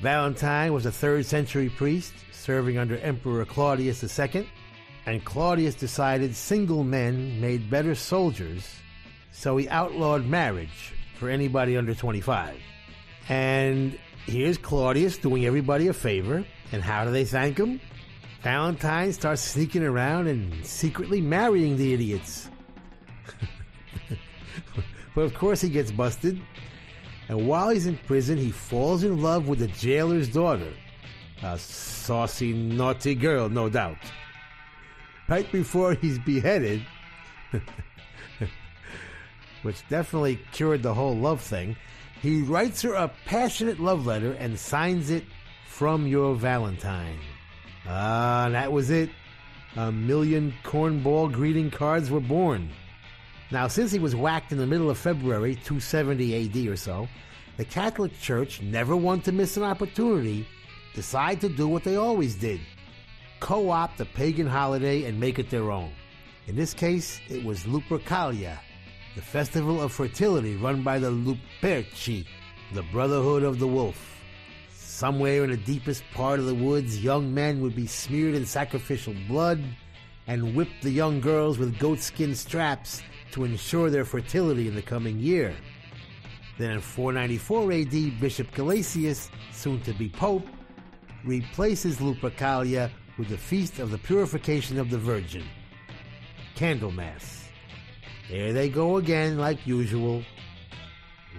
Valentine 0.00 0.74
was 0.74 0.84
a 0.84 0.92
third 0.92 1.24
century 1.24 1.70
priest 1.70 2.12
serving 2.32 2.76
under 2.76 2.98
Emperor 2.98 3.46
Claudius 3.46 4.04
II 4.04 4.46
and 5.08 5.24
Claudius 5.24 5.74
decided 5.74 6.36
single 6.36 6.84
men 6.84 7.40
made 7.40 7.70
better 7.70 7.94
soldiers, 7.94 8.76
so 9.32 9.56
he 9.56 9.66
outlawed 9.70 10.26
marriage 10.26 10.92
for 11.18 11.30
anybody 11.30 11.78
under 11.78 11.94
25. 11.94 12.54
And 13.30 13.98
here's 14.26 14.58
Claudius 14.58 15.16
doing 15.16 15.46
everybody 15.46 15.88
a 15.88 15.94
favor, 15.94 16.44
and 16.72 16.82
how 16.82 17.06
do 17.06 17.10
they 17.10 17.24
thank 17.24 17.56
him? 17.56 17.80
Valentine 18.42 19.10
starts 19.14 19.40
sneaking 19.40 19.82
around 19.82 20.26
and 20.26 20.52
secretly 20.66 21.22
marrying 21.22 21.78
the 21.78 21.94
idiots. 21.94 22.50
but 25.14 25.22
of 25.22 25.32
course, 25.32 25.62
he 25.62 25.70
gets 25.70 25.90
busted, 25.90 26.38
and 27.30 27.48
while 27.48 27.70
he's 27.70 27.86
in 27.86 27.96
prison, 27.96 28.36
he 28.36 28.50
falls 28.50 29.04
in 29.04 29.22
love 29.22 29.48
with 29.48 29.60
the 29.60 29.68
jailer's 29.68 30.28
daughter. 30.28 30.74
A 31.42 31.58
saucy, 31.58 32.52
naughty 32.52 33.14
girl, 33.14 33.48
no 33.48 33.70
doubt. 33.70 33.96
Right 35.28 35.50
before 35.52 35.92
he's 35.92 36.18
beheaded, 36.18 36.82
which 39.62 39.86
definitely 39.90 40.40
cured 40.52 40.82
the 40.82 40.94
whole 40.94 41.14
love 41.14 41.42
thing, 41.42 41.76
he 42.22 42.40
writes 42.40 42.80
her 42.80 42.94
a 42.94 43.12
passionate 43.26 43.78
love 43.78 44.06
letter 44.06 44.32
and 44.32 44.58
signs 44.58 45.10
it 45.10 45.24
from 45.66 46.06
your 46.06 46.34
Valentine. 46.34 47.18
Ah, 47.86 48.48
that 48.50 48.72
was 48.72 48.88
it. 48.88 49.10
A 49.76 49.92
million 49.92 50.54
cornball 50.64 51.30
greeting 51.30 51.70
cards 51.70 52.10
were 52.10 52.20
born. 52.20 52.70
Now, 53.50 53.68
since 53.68 53.92
he 53.92 53.98
was 53.98 54.16
whacked 54.16 54.52
in 54.52 54.58
the 54.58 54.66
middle 54.66 54.88
of 54.88 54.96
February 54.96 55.54
270 55.56 56.46
AD 56.46 56.68
or 56.68 56.76
so, 56.76 57.06
the 57.58 57.66
Catholic 57.66 58.18
Church, 58.18 58.62
never 58.62 58.96
one 58.96 59.20
to 59.22 59.32
miss 59.32 59.58
an 59.58 59.62
opportunity, 59.62 60.48
decide 60.94 61.40
to 61.42 61.50
do 61.50 61.68
what 61.68 61.84
they 61.84 61.96
always 61.96 62.34
did 62.34 62.60
co 63.40 63.70
opt 63.70 63.98
the 63.98 64.04
pagan 64.04 64.46
holiday 64.46 65.04
and 65.04 65.18
make 65.18 65.38
it 65.38 65.50
their 65.50 65.70
own. 65.70 65.92
In 66.46 66.56
this 66.56 66.74
case, 66.74 67.20
it 67.28 67.44
was 67.44 67.64
Lupercalia, 67.64 68.58
the 69.14 69.22
festival 69.22 69.82
of 69.82 69.92
fertility 69.92 70.56
run 70.56 70.82
by 70.82 70.98
the 70.98 71.10
Luperci, 71.10 72.26
the 72.72 72.82
Brotherhood 72.84 73.42
of 73.42 73.58
the 73.58 73.66
Wolf. 73.66 74.22
Somewhere 74.72 75.44
in 75.44 75.50
the 75.50 75.56
deepest 75.56 76.02
part 76.14 76.40
of 76.40 76.46
the 76.46 76.54
woods, 76.54 77.02
young 77.02 77.32
men 77.32 77.60
would 77.60 77.76
be 77.76 77.86
smeared 77.86 78.34
in 78.34 78.46
sacrificial 78.46 79.14
blood 79.28 79.62
and 80.26 80.54
whipped 80.54 80.82
the 80.82 80.90
young 80.90 81.20
girls 81.20 81.58
with 81.58 81.78
goatskin 81.78 82.34
straps 82.34 83.02
to 83.32 83.44
ensure 83.44 83.90
their 83.90 84.04
fertility 84.04 84.68
in 84.68 84.74
the 84.74 84.82
coming 84.82 85.18
year. 85.18 85.54
Then 86.58 86.72
in 86.72 86.80
494 86.80 87.72
AD, 87.72 88.20
Bishop 88.20 88.50
Gelasius, 88.52 89.30
soon 89.52 89.80
to 89.82 89.92
be 89.92 90.08
Pope, 90.08 90.46
replaces 91.24 91.98
Lupercalia 91.98 92.90
with 93.18 93.28
the 93.28 93.36
Feast 93.36 93.80
of 93.80 93.90
the 93.90 93.98
Purification 93.98 94.78
of 94.78 94.90
the 94.90 94.98
Virgin, 94.98 95.44
Candlemas. 96.54 97.48
There 98.30 98.52
they 98.52 98.68
go 98.68 98.98
again, 98.98 99.38
like 99.38 99.66
usual, 99.66 100.22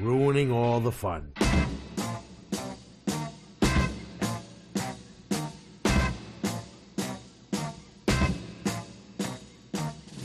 ruining 0.02 0.52
all 0.52 0.82
the 0.82 0.92
fun. 0.92 1.32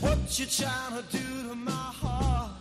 What 0.01 0.39
you 0.39 0.45
trying 0.45 1.01
to 1.01 1.17
do 1.17 1.49
to 1.49 1.55
my 1.55 1.71
heart? 1.71 2.51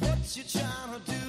What 0.00 0.36
you 0.36 0.42
trying 0.42 1.00
to 1.00 1.10
do 1.10 1.21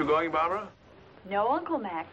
you 0.00 0.06
going, 0.06 0.30
Barbara? 0.30 0.66
No, 1.28 1.48
Uncle 1.48 1.78
Mac. 1.78 2.06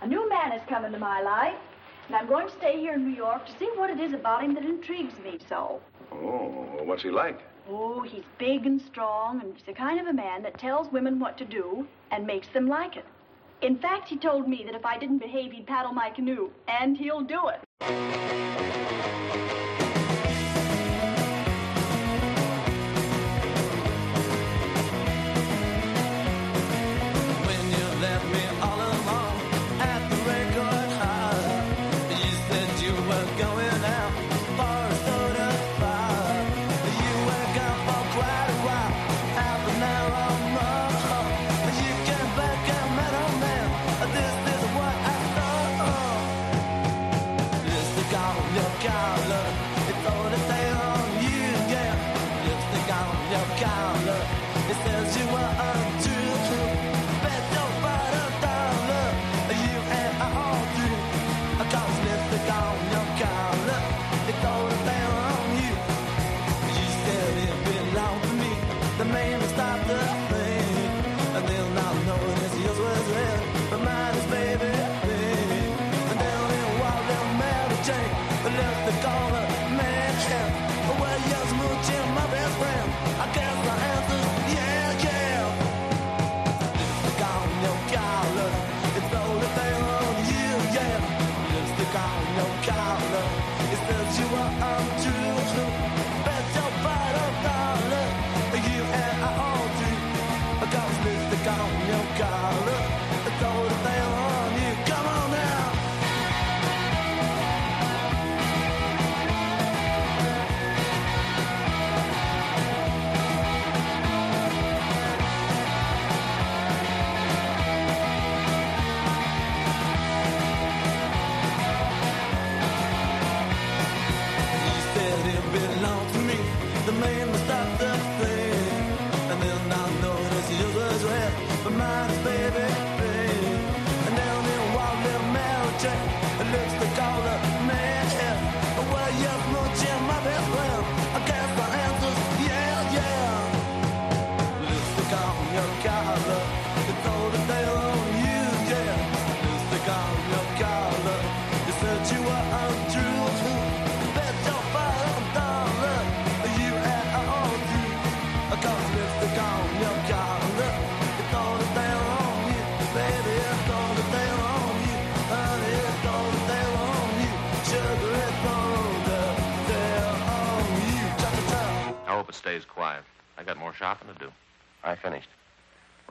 A 0.00 0.06
new 0.06 0.28
man 0.28 0.52
has 0.52 0.60
come 0.68 0.84
into 0.84 1.00
my 1.00 1.20
life, 1.20 1.58
and 2.06 2.14
I'm 2.14 2.28
going 2.28 2.46
to 2.46 2.52
stay 2.56 2.78
here 2.78 2.92
in 2.94 3.04
New 3.04 3.16
York 3.16 3.44
to 3.46 3.52
see 3.58 3.68
what 3.74 3.90
it 3.90 3.98
is 3.98 4.12
about 4.12 4.44
him 4.44 4.54
that 4.54 4.64
intrigues 4.64 5.14
me 5.24 5.40
so. 5.48 5.80
Oh, 6.12 6.84
what's 6.84 7.02
he 7.02 7.10
like? 7.10 7.40
Oh, 7.68 8.02
he's 8.02 8.22
big 8.38 8.64
and 8.64 8.80
strong, 8.80 9.40
and 9.40 9.52
he's 9.54 9.66
the 9.66 9.72
kind 9.72 9.98
of 9.98 10.06
a 10.06 10.12
man 10.12 10.44
that 10.44 10.56
tells 10.56 10.92
women 10.92 11.18
what 11.18 11.36
to 11.38 11.44
do 11.44 11.84
and 12.12 12.24
makes 12.24 12.46
them 12.54 12.68
like 12.68 12.96
it. 12.96 13.06
In 13.60 13.76
fact, 13.76 14.08
he 14.08 14.16
told 14.16 14.48
me 14.48 14.62
that 14.64 14.76
if 14.76 14.86
I 14.86 14.96
didn't 14.96 15.18
behave, 15.18 15.50
he'd 15.50 15.66
paddle 15.66 15.92
my 15.92 16.10
canoe, 16.10 16.50
and 16.68 16.96
he'll 16.96 17.22
do 17.22 17.48
it. 17.48 17.60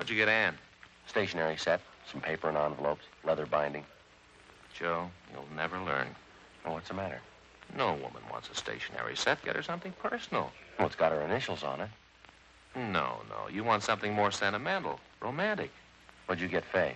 What'd 0.09 0.17
you 0.17 0.25
get 0.25 0.31
Ann? 0.31 0.57
Stationery 1.05 1.55
set, 1.57 1.81
some 2.11 2.19
paper 2.19 2.49
and 2.49 2.57
envelopes, 2.57 3.05
leather 3.23 3.45
binding. 3.45 3.85
Joe, 4.73 5.07
you'll 5.31 5.45
never 5.55 5.77
learn. 5.77 6.07
Well, 6.65 6.73
what's 6.73 6.87
the 6.87 6.95
matter? 6.95 7.21
No 7.77 7.93
woman 7.93 8.23
wants 8.31 8.49
a 8.49 8.55
stationery 8.55 9.15
set. 9.15 9.45
Get 9.45 9.55
her 9.55 9.61
something 9.61 9.93
personal. 10.01 10.51
Well, 10.79 10.87
it's 10.87 10.95
got 10.95 11.11
her 11.11 11.21
initials 11.21 11.63
on 11.63 11.81
it. 11.81 11.89
No, 12.75 13.17
no. 13.29 13.49
You 13.53 13.63
want 13.63 13.83
something 13.83 14.11
more 14.11 14.31
sentimental, 14.31 14.99
romantic. 15.21 15.69
What'd 16.25 16.41
you 16.41 16.47
get 16.47 16.65
Fay? 16.65 16.95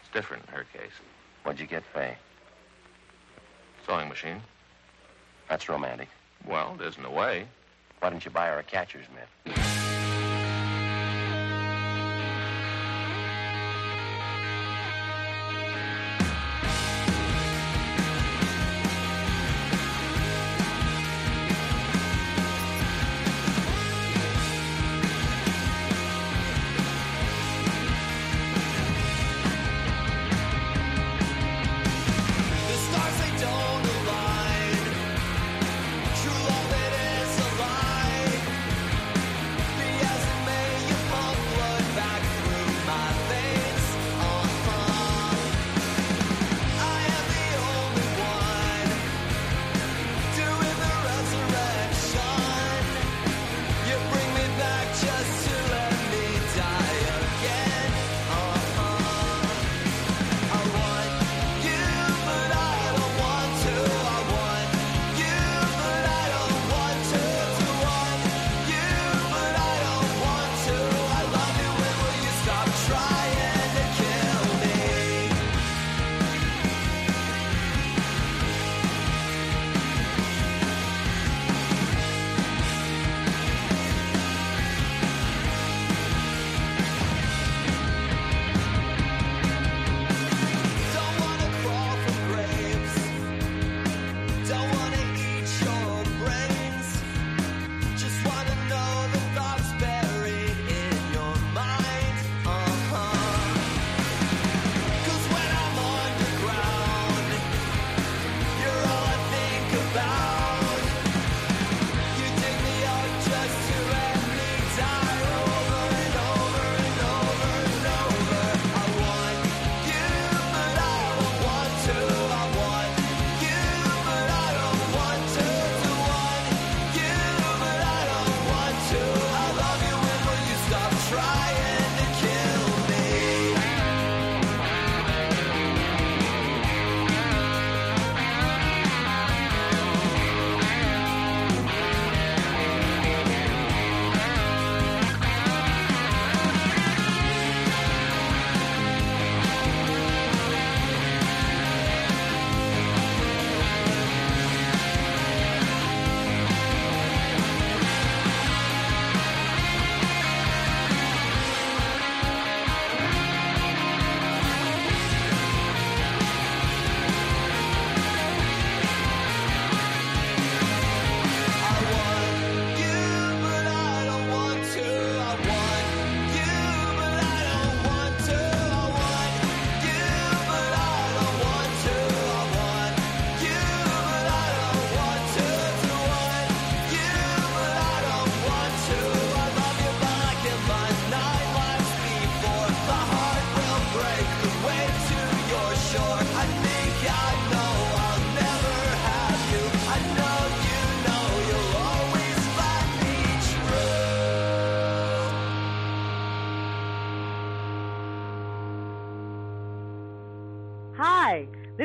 It's 0.00 0.12
different 0.14 0.44
in 0.48 0.54
her 0.54 0.64
case. 0.72 0.92
What'd 1.42 1.60
you 1.60 1.66
get 1.66 1.84
Fay? 1.92 2.16
Sewing 3.86 4.08
machine. 4.08 4.40
That's 5.46 5.68
romantic. 5.68 6.08
Well, 6.48 6.74
it 6.80 6.86
isn't 6.86 7.12
way. 7.12 7.44
Why 8.00 8.08
didn't 8.08 8.24
you 8.24 8.30
buy 8.30 8.46
her 8.46 8.60
a 8.60 8.62
catcher's 8.62 9.04
mitt? 9.14 9.91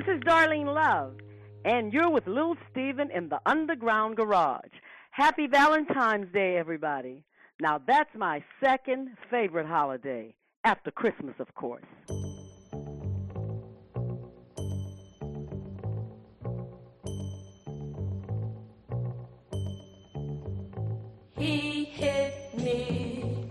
is 0.08 0.22
Darlene 0.22 0.74
Love, 0.74 1.16
and 1.66 1.92
you're 1.92 2.10
with 2.10 2.28
Little 2.28 2.56
Steven 2.72 3.12
in 3.12 3.28
the 3.28 3.40
Underground 3.46 4.16
Garage. 4.16 4.72
Happy 5.12 5.48
Valentine's 5.48 6.32
Day, 6.32 6.56
everybody. 6.58 7.24
Now, 7.60 7.82
that's 7.86 8.10
my 8.16 8.44
second 8.64 9.10
favorite 9.30 9.66
holiday, 9.66 10.34
after 10.64 10.92
Christmas, 10.92 11.36
of 11.40 11.54
course. 11.56 11.84
He 21.38 21.86
hit 21.86 22.58
me, 22.58 23.50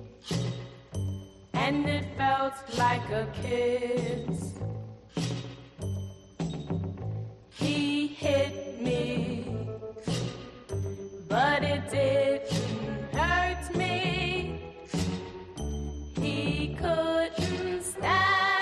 and 1.53 1.87
it 1.87 2.07
felt 2.17 2.55
like 2.79 3.09
a 3.11 3.27
kiss. 3.43 4.55
He 7.67 8.07
hit 8.07 8.81
me, 8.81 9.45
but 11.29 11.65
it 11.65 11.91
didn't 11.91 13.13
hurt 13.13 13.75
me. 13.75 14.61
He 16.21 16.77
couldn't 16.79 17.83
stop. 17.83 18.56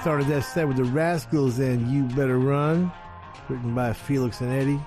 Started 0.00 0.28
that 0.28 0.44
set 0.44 0.66
with 0.66 0.78
the 0.78 0.84
Rascals 0.84 1.58
and 1.58 1.86
You 1.90 2.04
Better 2.04 2.38
Run, 2.38 2.90
written 3.50 3.74
by 3.74 3.92
Felix 3.92 4.40
and 4.40 4.50
Eddie. 4.50 4.80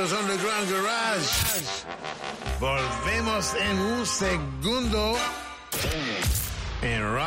Steve's 0.00 0.12
Underground 0.14 0.70
Garage. 0.70 1.28
Volvemos 2.58 3.54
en 3.54 3.78
un 3.78 4.06
segundo 4.06 5.14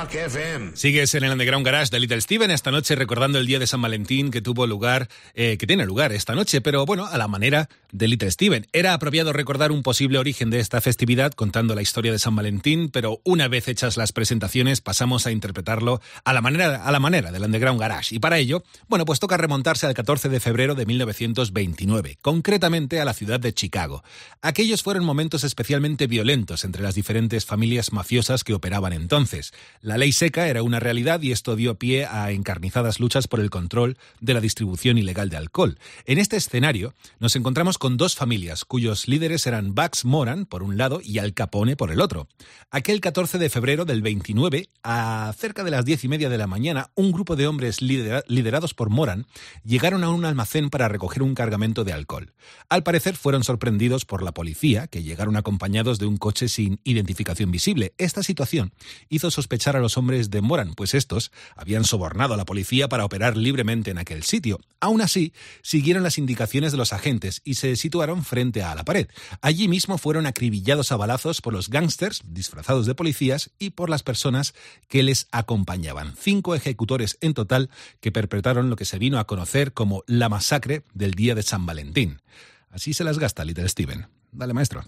Rock 0.03 0.15
FM. 0.15 0.71
Sigues 0.75 1.15
en 1.15 1.23
el 1.23 1.31
Underground 1.31 1.65
Garage 1.65 1.89
de 1.89 1.97
Little 1.97 2.19
Steven 2.19 2.51
esta 2.51 2.71
noche 2.71 2.93
recordando 2.95 3.39
el 3.39 3.47
día 3.47 3.57
de 3.57 3.67
San 3.67 3.81
Valentín 3.81 4.31
que 4.31 4.41
tuvo 4.41 4.67
lugar, 4.67 5.07
eh, 5.33 5.55
que 5.57 5.65
tiene 5.65 5.85
lugar 5.85 6.11
esta 6.11 6.35
noche, 6.35 6.59
pero 6.59 6.85
bueno, 6.85 7.05
a 7.05 7.17
la 7.17 7.29
manera 7.29 7.69
de 7.93 8.09
Little 8.09 8.29
Steven. 8.29 8.67
Era 8.73 8.93
apropiado 8.93 9.31
recordar 9.31 9.71
un 9.71 9.81
posible 9.81 10.17
origen 10.17 10.49
de 10.49 10.59
esta 10.59 10.81
festividad 10.81 11.31
contando 11.31 11.73
la 11.73 11.81
historia 11.81 12.11
de 12.11 12.19
San 12.19 12.35
Valentín, 12.35 12.89
pero 12.89 13.21
una 13.23 13.47
vez 13.47 13.69
hechas 13.69 13.95
las 13.95 14.11
presentaciones 14.11 14.81
pasamos 14.81 15.25
a 15.25 15.31
interpretarlo 15.31 16.01
a 16.25 16.33
la 16.33 16.41
manera, 16.41 16.83
a 16.83 16.91
la 16.91 16.99
manera 16.99 17.31
del 17.31 17.43
Underground 17.43 17.79
Garage. 17.79 18.13
Y 18.13 18.19
para 18.19 18.39
ello, 18.39 18.65
bueno, 18.89 19.05
pues 19.05 19.21
toca 19.21 19.37
remontarse 19.37 19.85
al 19.85 19.93
14 19.93 20.27
de 20.27 20.41
febrero 20.41 20.75
de 20.75 20.85
1929, 20.85 22.17
concretamente 22.21 22.99
a 22.99 23.05
la 23.05 23.13
ciudad 23.13 23.39
de 23.39 23.53
Chicago. 23.53 24.03
Aquellos 24.41 24.83
fueron 24.83 25.05
momentos 25.05 25.45
especialmente 25.45 26.07
violentos 26.07 26.65
entre 26.65 26.83
las 26.83 26.95
diferentes 26.95 27.45
familias 27.45 27.93
mafiosas 27.93 28.43
que 28.43 28.53
operaban 28.53 28.91
entonces. 28.91 29.53
La 29.81 29.92
ley 29.97 30.11
seca 30.11 30.47
era 30.47 30.63
una 30.63 30.79
realidad 30.79 31.21
y 31.21 31.31
esto 31.31 31.55
dio 31.55 31.75
pie 31.75 32.05
a 32.05 32.31
encarnizadas 32.31 32.99
luchas 32.99 33.27
por 33.27 33.39
el 33.39 33.49
control 33.49 33.97
de 34.21 34.33
la 34.33 34.41
distribución 34.41 34.97
ilegal 34.97 35.29
de 35.29 35.37
alcohol. 35.37 35.77
En 36.05 36.17
este 36.17 36.37
escenario 36.37 36.93
nos 37.19 37.35
encontramos 37.35 37.77
con 37.77 37.97
dos 37.97 38.15
familias 38.15 38.65
cuyos 38.65 39.07
líderes 39.07 39.45
eran 39.47 39.75
Bugs 39.75 40.05
Moran 40.05 40.45
por 40.45 40.63
un 40.63 40.77
lado 40.77 41.01
y 41.03 41.19
Al 41.19 41.33
Capone 41.33 41.75
por 41.75 41.91
el 41.91 42.01
otro. 42.01 42.27
Aquel 42.71 43.01
14 43.01 43.37
de 43.37 43.49
febrero 43.49 43.85
del 43.85 44.01
29, 44.01 44.69
a 44.83 45.33
cerca 45.37 45.63
de 45.63 45.71
las 45.71 45.85
diez 45.85 46.03
y 46.03 46.07
media 46.07 46.29
de 46.29 46.37
la 46.37 46.47
mañana, 46.47 46.89
un 46.95 47.11
grupo 47.11 47.35
de 47.35 47.47
hombres 47.47 47.81
lidera- 47.81 48.23
liderados 48.27 48.73
por 48.73 48.89
Moran 48.89 49.25
llegaron 49.63 50.03
a 50.03 50.09
un 50.09 50.25
almacén 50.25 50.69
para 50.69 50.87
recoger 50.87 51.23
un 51.23 51.35
cargamento 51.35 51.83
de 51.83 51.93
alcohol. 51.93 52.33
Al 52.69 52.83
parecer 52.83 53.15
fueron 53.15 53.43
sorprendidos 53.43 54.05
por 54.05 54.23
la 54.23 54.33
policía, 54.33 54.87
que 54.87 55.03
llegaron 55.03 55.35
acompañados 55.35 55.99
de 55.99 56.05
un 56.05 56.17
coche 56.17 56.47
sin 56.49 56.79
identificación 56.83 57.51
visible. 57.51 57.93
Esta 57.97 58.23
situación 58.23 58.71
hizo 59.09 59.29
sospechar 59.31 59.75
a 59.75 59.81
los 59.83 59.97
hombres 59.97 60.31
de 60.31 60.41
Moran, 60.41 60.73
pues 60.73 60.93
estos 60.93 61.31
habían 61.55 61.83
sobornado 61.83 62.33
a 62.33 62.37
la 62.37 62.45
policía 62.45 62.89
para 62.89 63.05
operar 63.05 63.37
libremente 63.37 63.91
en 63.91 63.99
aquel 63.99 64.23
sitio. 64.23 64.59
Aún 64.79 65.01
así, 65.01 65.33
siguieron 65.61 66.03
las 66.03 66.17
indicaciones 66.17 66.71
de 66.71 66.77
los 66.77 66.93
agentes 66.93 67.41
y 67.43 67.55
se 67.55 67.75
situaron 67.75 68.25
frente 68.25 68.63
a 68.63 68.73
la 68.73 68.83
pared. 68.83 69.07
Allí 69.41 69.67
mismo 69.67 69.97
fueron 69.97 70.25
acribillados 70.25 70.91
a 70.91 70.97
balazos 70.97 71.41
por 71.41 71.53
los 71.53 71.69
gángsters 71.69 72.21
disfrazados 72.25 72.85
de 72.85 72.95
policías 72.95 73.51
y 73.59 73.71
por 73.71 73.89
las 73.89 74.03
personas 74.03 74.53
que 74.87 75.03
les 75.03 75.27
acompañaban. 75.31 76.15
Cinco 76.17 76.55
ejecutores 76.55 77.17
en 77.21 77.33
total 77.33 77.69
que 77.99 78.11
perpetraron 78.11 78.69
lo 78.69 78.75
que 78.75 78.85
se 78.85 78.99
vino 78.99 79.19
a 79.19 79.27
conocer 79.27 79.73
como 79.73 80.03
la 80.07 80.29
masacre 80.29 80.83
del 80.93 81.11
día 81.11 81.35
de 81.35 81.43
San 81.43 81.65
Valentín. 81.65 82.21
Así 82.69 82.93
se 82.93 83.03
las 83.03 83.19
gasta 83.19 83.45
Little 83.45 83.69
Steven. 83.69 84.07
Dale, 84.31 84.53
maestro. 84.53 84.83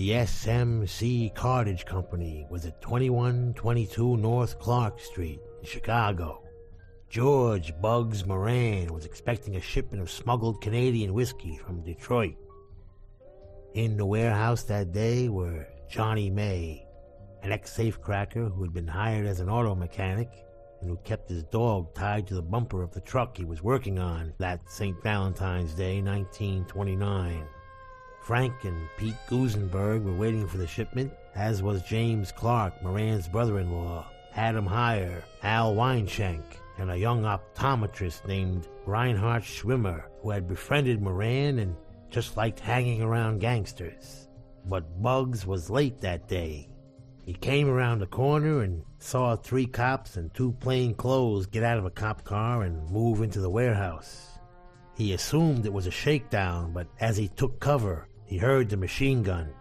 The 0.00 0.12
SMC 0.12 1.34
Cartage 1.34 1.84
Company 1.84 2.46
was 2.48 2.64
at 2.64 2.80
2122 2.80 4.16
North 4.16 4.58
Clark 4.58 4.98
Street 4.98 5.42
in 5.60 5.66
Chicago. 5.66 6.42
George 7.10 7.78
Bugs 7.82 8.24
Moran 8.24 8.94
was 8.94 9.04
expecting 9.04 9.56
a 9.56 9.60
shipment 9.60 10.00
of 10.02 10.10
smuggled 10.10 10.62
Canadian 10.62 11.12
whiskey 11.12 11.58
from 11.58 11.82
Detroit. 11.82 12.36
In 13.74 13.98
the 13.98 14.06
warehouse 14.06 14.62
that 14.62 14.92
day 14.92 15.28
were 15.28 15.68
Johnny 15.90 16.30
May, 16.30 16.86
an 17.42 17.52
ex 17.52 17.70
safecracker 17.76 18.54
who 18.54 18.62
had 18.62 18.72
been 18.72 18.88
hired 18.88 19.26
as 19.26 19.40
an 19.40 19.50
auto 19.50 19.74
mechanic 19.74 20.30
and 20.80 20.88
who 20.88 20.96
kept 21.04 21.28
his 21.28 21.42
dog 21.42 21.94
tied 21.94 22.26
to 22.28 22.34
the 22.34 22.40
bumper 22.40 22.82
of 22.82 22.94
the 22.94 23.02
truck 23.02 23.36
he 23.36 23.44
was 23.44 23.62
working 23.62 23.98
on 23.98 24.32
that 24.38 24.62
St. 24.66 24.96
Valentine's 25.02 25.74
Day, 25.74 26.00
1929. 26.00 27.46
Frank 28.22 28.64
and 28.64 28.88
Pete 28.96 29.16
Gusenberg 29.28 30.04
were 30.04 30.12
waiting 30.12 30.46
for 30.46 30.58
the 30.58 30.66
shipment, 30.66 31.12
as 31.34 31.62
was 31.62 31.82
James 31.82 32.32
Clark, 32.32 32.82
Moran's 32.82 33.26
brother-in-law, 33.26 34.06
Adam 34.36 34.66
Heyer, 34.66 35.22
Al 35.42 35.74
Weinshank, 35.74 36.42
and 36.78 36.90
a 36.90 36.96
young 36.96 37.22
optometrist 37.22 38.26
named 38.26 38.68
Reinhard 38.86 39.42
Schwimmer, 39.42 40.04
who 40.22 40.30
had 40.30 40.48
befriended 40.48 41.02
Moran 41.02 41.58
and 41.58 41.74
just 42.10 42.36
liked 42.36 42.60
hanging 42.60 43.02
around 43.02 43.40
gangsters. 43.40 44.28
But 44.66 45.02
Bugs 45.02 45.46
was 45.46 45.70
late 45.70 46.00
that 46.00 46.28
day. 46.28 46.68
He 47.24 47.34
came 47.34 47.68
around 47.68 48.00
the 48.00 48.06
corner 48.06 48.62
and 48.62 48.82
saw 48.98 49.36
three 49.36 49.66
cops 49.66 50.16
and 50.16 50.32
two 50.34 50.52
plain 50.52 50.94
clothes 50.94 51.46
get 51.46 51.62
out 51.62 51.78
of 51.78 51.84
a 51.84 51.90
cop 51.90 52.24
car 52.24 52.62
and 52.62 52.90
move 52.90 53.22
into 53.22 53.40
the 53.40 53.50
warehouse. 53.50 54.38
He 54.96 55.12
assumed 55.12 55.64
it 55.64 55.72
was 55.72 55.86
a 55.86 55.90
shakedown, 55.90 56.72
but 56.72 56.86
as 57.00 57.16
he 57.16 57.28
took 57.28 57.60
cover, 57.60 58.06
he 58.30 58.38
heard 58.38 58.68
the 58.68 58.76
machine 58.76 59.24
gun. 59.24 59.52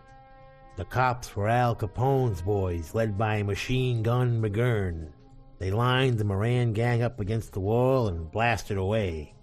The 0.77 0.85
cops 0.85 1.35
were 1.35 1.49
Al 1.49 1.75
Capone's 1.75 2.43
boys, 2.43 2.93
led 2.93 3.17
by 3.17 3.41
Machine 3.41 4.03
Gun 4.03 4.39
McGurn. 4.39 5.07
They 5.57 5.71
lined 5.71 6.19
the 6.19 6.23
Moran 6.23 6.73
gang 6.73 7.01
up 7.01 7.19
against 7.19 7.53
the 7.53 7.59
wall 7.59 8.09
and 8.09 8.31
blasted 8.31 8.77
away. 8.77 9.33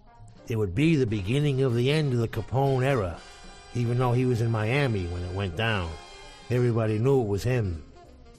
It 0.47 0.55
would 0.55 0.77
be 0.77 0.95
the 0.95 1.09
beginning 1.09 1.63
of 1.63 1.75
the 1.75 1.91
end 1.91 2.13
of 2.13 2.21
the 2.21 2.29
Capone 2.29 2.85
era, 2.85 3.19
even 3.75 3.99
though 3.99 4.13
he 4.13 4.27
was 4.27 4.41
in 4.41 4.51
Miami 4.53 5.07
when 5.07 5.25
it 5.25 5.35
went 5.35 5.57
down. 5.57 5.91
Everybody 6.49 7.01
knew 7.01 7.21
it 7.21 7.27
was 7.27 7.43
him. 7.43 7.83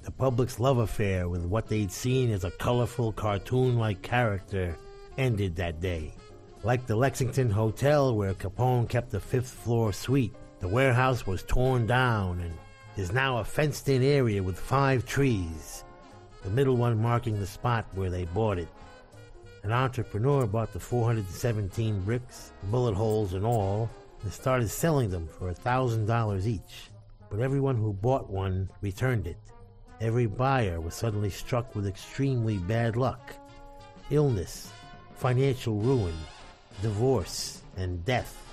The 0.04 0.12
public's 0.12 0.58
love 0.58 0.78
affair 0.78 1.28
with 1.28 1.44
what 1.44 1.68
they'd 1.68 1.92
seen 1.92 2.32
as 2.32 2.46
a 2.46 2.52
colorful, 2.52 3.12
cartoon 3.12 3.78
like 3.78 4.02
character 4.04 4.78
ended 5.18 5.58
that 5.58 5.82
day. 5.82 6.14
Like 6.64 6.88
the 6.88 6.96
Lexington 6.96 7.50
Hotel 7.50 8.16
where 8.16 8.34
Capone 8.34 8.88
kept 8.88 9.12
the 9.12 9.20
fifth 9.20 9.50
floor 9.50 9.92
suite, 9.92 10.34
the 10.60 10.68
warehouse 10.68 11.28
was 11.28 11.44
torn 11.44 11.86
down 11.86 12.40
and 12.40 12.54
is 12.96 13.12
now 13.12 13.38
a 13.38 13.44
fenced 13.44 13.90
in 13.90 14.02
area 14.02 14.42
with 14.42 14.60
five 14.60 15.06
trees, 15.06 15.84
the 16.44 16.50
middle 16.50 16.76
one 16.76 17.00
marking 17.00 17.40
the 17.40 17.46
spot 17.46 17.86
where 17.94 18.10
they 18.10 18.26
bought 18.26 18.58
it. 18.58 18.68
An 19.64 19.72
entrepreneur 19.72 20.48
bought 20.48 20.74
the 20.74 20.80
417 20.80 22.00
bricks, 22.02 22.54
bullet 22.64 22.96
holes 22.96 23.34
and 23.34 23.46
all, 23.46 23.90
and 24.24 24.32
started 24.34 24.70
selling 24.70 25.10
them 25.10 25.28
for 25.28 25.54
$1,000 25.54 26.46
each. 26.48 26.90
But 27.30 27.42
everyone 27.42 27.76
who 27.76 27.94
bought 27.94 28.30
one 28.30 28.70
returned 28.82 29.28
it. 29.28 29.38
Every 30.00 30.26
buyer 30.26 30.80
was 30.80 30.96
suddenly 30.96 31.30
struck 31.30 31.76
with 31.76 31.88
extremely 31.88 32.58
bad 32.58 32.96
luck 32.96 33.34
illness, 34.10 34.72
financial 35.16 35.76
ruin, 35.76 36.16
divorce, 36.82 37.62
and 37.76 38.06
death. 38.06 38.47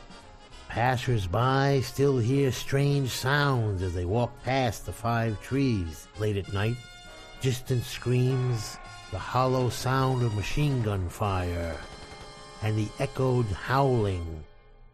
Passers-by 0.69 1.81
still 1.83 2.19
hear 2.19 2.51
strange 2.51 3.11
sounds 3.11 3.83
as 3.83 3.95
they 3.95 4.05
walk 4.05 4.33
past 4.43 4.87
the 4.87 4.93
five 4.93 5.41
trees 5.41 6.09
late 6.19 6.37
at 6.37 6.53
night. 6.53 6.77
Distant 7.41 7.85
screams, 7.85 8.79
the 9.11 9.19
hollow 9.19 9.69
sound 9.69 10.23
of 10.23 10.35
machine 10.35 10.83
gun 10.83 11.09
fire, 11.09 11.77
and 12.62 12.77
the 12.77 12.89
echoed 12.99 13.47
howling 13.47 14.45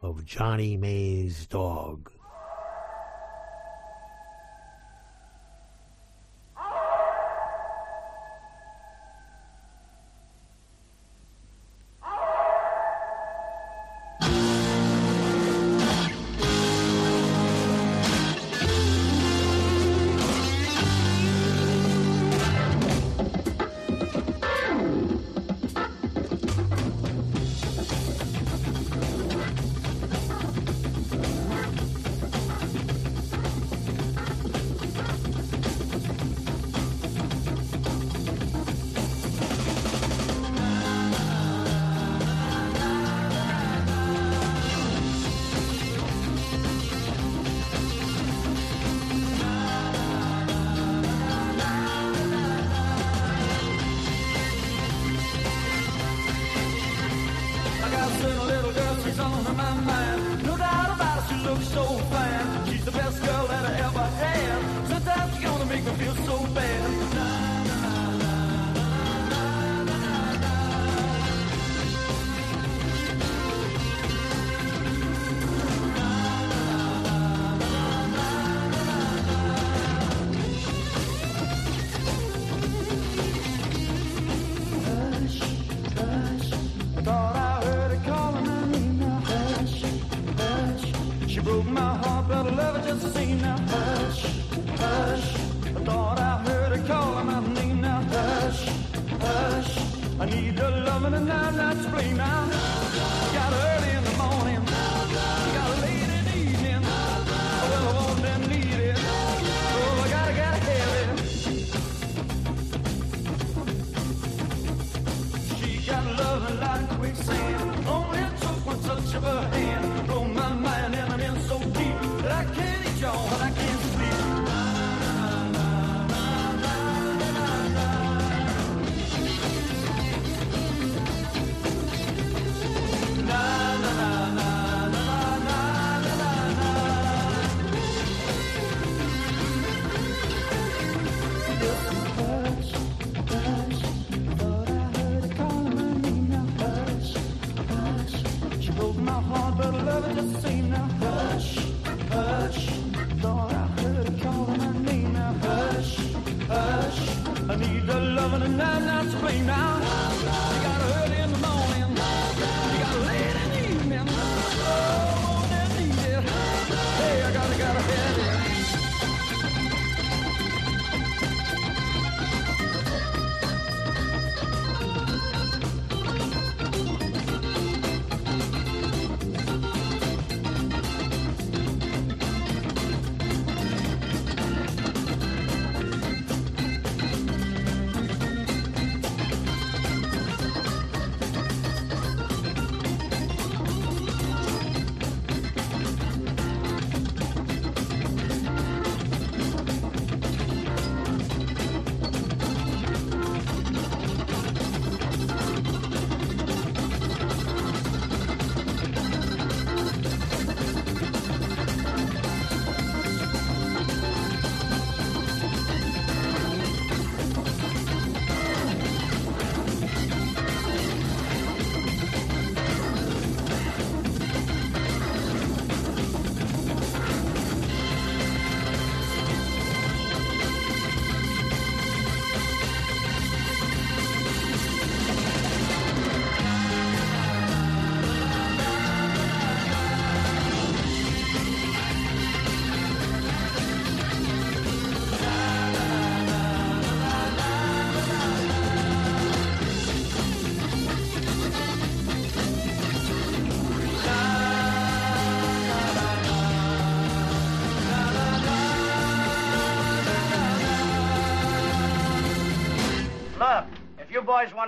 of 0.03 0.27
Johnny 0.27 0.77
May's 0.77 1.47
dog. 1.47 2.11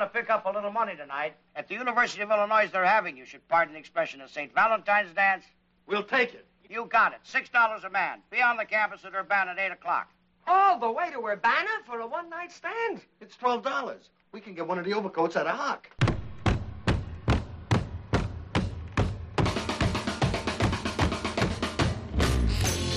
to 0.03 0.09
pick 0.09 0.31
up 0.31 0.47
a 0.47 0.51
little 0.51 0.71
money 0.71 0.97
tonight. 0.97 1.35
At 1.55 1.69
the 1.69 1.75
University 1.75 2.23
of 2.23 2.31
Illinois, 2.31 2.69
they're 2.73 2.85
having, 2.85 3.17
you 3.17 3.25
should 3.25 3.47
pardon 3.49 3.75
the 3.75 3.81
expression, 3.81 4.21
a 4.21 4.29
St. 4.29 4.53
Valentine's 4.53 5.15
dance. 5.15 5.45
We'll 5.87 6.03
take 6.03 6.35
it. 6.35 6.47
You 6.69 6.87
got 6.87 7.13
it. 7.13 7.21
Six 7.23 7.49
dollars 7.51 7.85
a 7.85 7.91
man. 7.91 8.21
Be 8.31 8.41
on 8.41 8.57
the 8.57 8.65
campus 8.65 9.05
at 9.05 9.15
Urbana 9.15 9.53
at 9.53 9.59
8 9.59 9.73
o'clock. 9.73 10.11
All 10.47 10.79
the 10.79 10.91
way 10.91 11.11
to 11.11 11.25
Urbana 11.25 11.69
for 11.87 12.01
a 12.01 12.07
one-night 12.07 12.51
stand? 12.51 13.01
It's 13.21 13.37
$12. 13.37 14.09
We 14.33 14.41
can 14.41 14.55
get 14.55 14.67
one 14.67 14.79
of 14.79 14.85
the 14.85 14.95
overcoats 14.95 15.37
at 15.37 15.47
a 15.47 15.51
hock. 15.51 15.89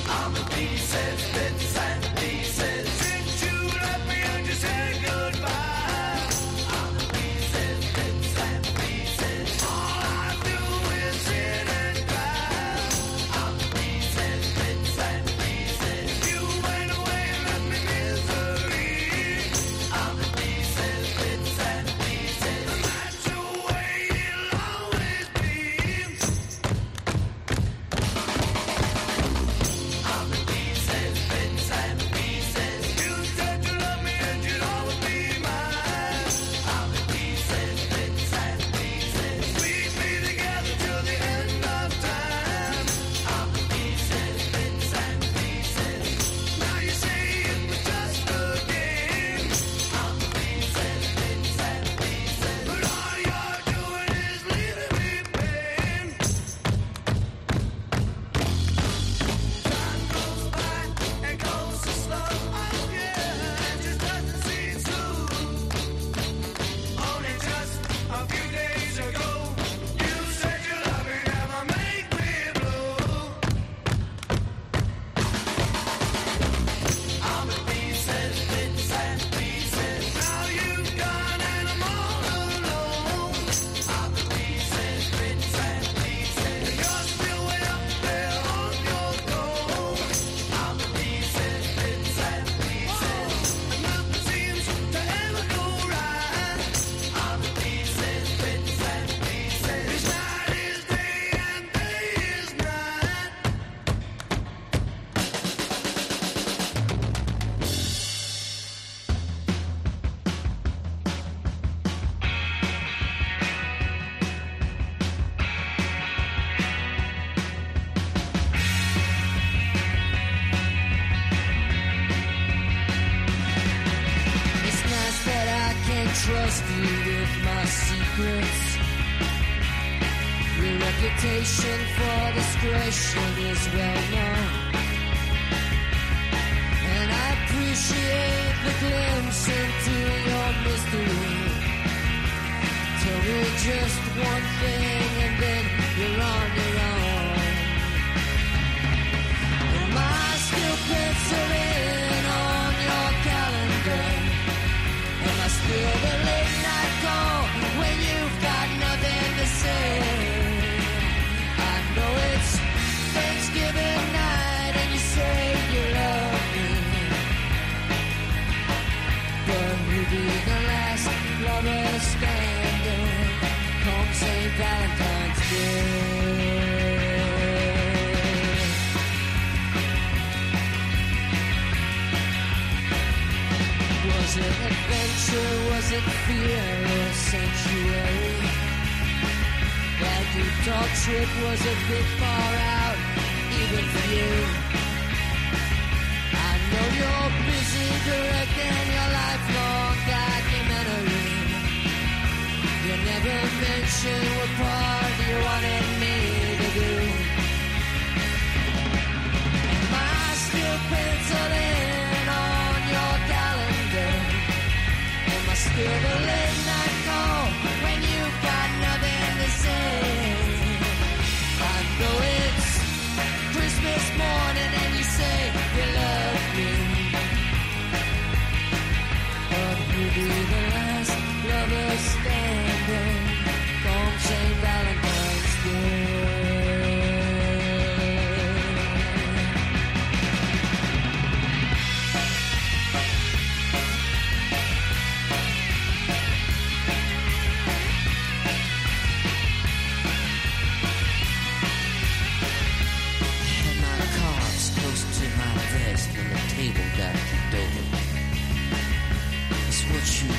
I'm 0.08 0.36
a 0.36 1.35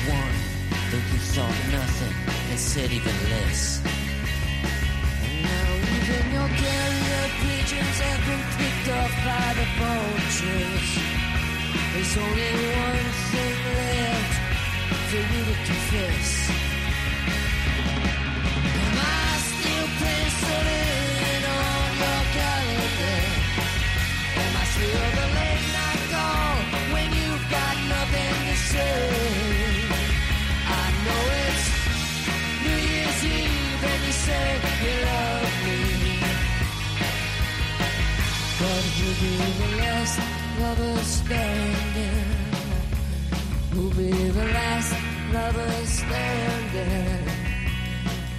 you 0.07 0.57
though 0.91 1.05
you 1.11 1.19
thought 1.35 1.59
nothing 1.71 2.15
and 2.51 2.59
said 2.59 2.91
even 2.91 3.15
less. 3.31 3.81
And 5.25 5.43
now 5.43 5.69
even 5.95 6.23
your 6.31 6.49
carrier 6.63 7.23
pigeons 7.43 7.97
have 8.05 8.21
been 8.27 8.43
picked 8.59 8.87
off 8.99 9.13
by 9.27 9.47
the 9.59 9.67
vultures. 9.79 10.91
There's 11.93 12.15
only 12.17 12.51
one 12.87 13.09
thing 13.31 13.57
left 13.79 14.33
for 15.09 15.21
you 15.33 15.41
to 15.49 15.55
confess. 15.67 16.29
Am 18.83 18.97
I 18.97 19.37
still 19.51 19.87
penciled 19.99 20.86
be 39.19 39.35
the 39.35 39.77
last 39.77 40.19
lover 40.61 40.97
standing? 41.03 42.25
Who'll 43.71 43.89
be 43.91 44.11
the 44.11 44.45
last 44.45 44.93
lover 45.33 45.85
standing? 45.85 47.27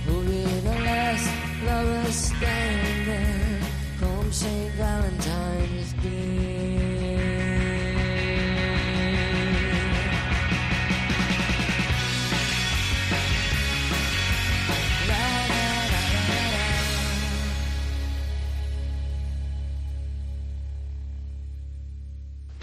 Who'll 0.06 0.22
be 0.22 0.44
the 0.68 0.78
last 0.88 1.28
lover 1.64 2.12
standing? 2.12 3.60
Come 3.98 4.32
St. 4.32 4.72
Valentine's 4.74 5.92
Day. 5.94 6.87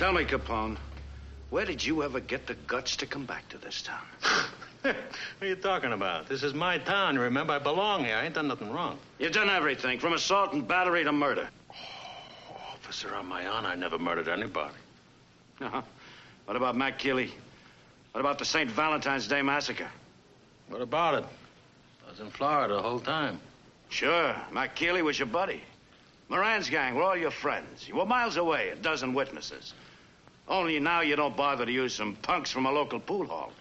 Tell 0.05 0.13
me, 0.13 0.23
Capone, 0.23 0.77
where 1.49 1.65
did 1.65 1.83
you 1.83 2.03
ever 2.03 2.19
get 2.19 2.45
the 2.45 2.53
guts 2.67 2.95
to 2.97 3.07
come 3.07 3.25
back 3.25 3.49
to 3.49 3.57
this 3.57 3.81
town? 3.81 4.05
What 4.83 4.95
are 5.41 5.47
you 5.47 5.55
talking 5.55 5.93
about? 5.93 6.29
This 6.29 6.43
is 6.43 6.53
my 6.53 6.77
town, 6.77 7.17
remember? 7.17 7.53
I 7.53 7.57
belong 7.57 8.05
here. 8.05 8.15
I 8.15 8.25
ain't 8.25 8.35
done 8.35 8.47
nothing 8.47 8.71
wrong. 8.71 8.99
You've 9.17 9.31
done 9.31 9.49
everything, 9.49 9.97
from 9.97 10.13
assault 10.13 10.53
and 10.53 10.67
battery 10.67 11.03
to 11.03 11.11
murder. 11.11 11.49
Officer, 12.71 13.15
on 13.15 13.25
my 13.25 13.47
honor, 13.47 13.69
I 13.69 13.75
never 13.75 13.97
murdered 13.97 14.27
anybody. 14.27 14.75
Uh-huh. 15.59 15.81
What 16.45 16.55
about 16.55 16.77
Matt 16.77 16.99
Keeley? 16.99 17.33
What 18.11 18.21
about 18.21 18.37
the 18.37 18.45
St. 18.45 18.69
Valentine's 18.69 19.27
Day 19.27 19.41
massacre? 19.41 19.89
What 20.69 20.81
about 20.81 21.15
it? 21.15 21.25
I 22.05 22.11
was 22.11 22.19
in 22.19 22.29
Florida 22.29 22.75
the 22.75 22.81
whole 22.83 22.99
time. 22.99 23.39
Sure, 23.89 24.35
Matt 24.51 24.75
Keeley 24.75 25.01
was 25.01 25.17
your 25.17 25.29
buddy. 25.29 25.63
Moran's 26.29 26.69
gang 26.69 26.93
were 26.93 27.01
all 27.01 27.17
your 27.17 27.31
friends. 27.31 27.87
You 27.87 27.95
were 27.95 28.05
miles 28.05 28.37
away, 28.37 28.69
a 28.69 28.75
dozen 28.75 29.15
witnesses. 29.15 29.73
Only 30.47 30.79
now 30.79 31.01
you 31.01 31.15
don't 31.15 31.35
bother 31.35 31.65
to 31.65 31.71
use 31.71 31.95
some 31.95 32.15
punks 32.17 32.51
from 32.51 32.65
a 32.65 32.71
local 32.71 32.99
pool 32.99 33.25
hall. 33.25 33.51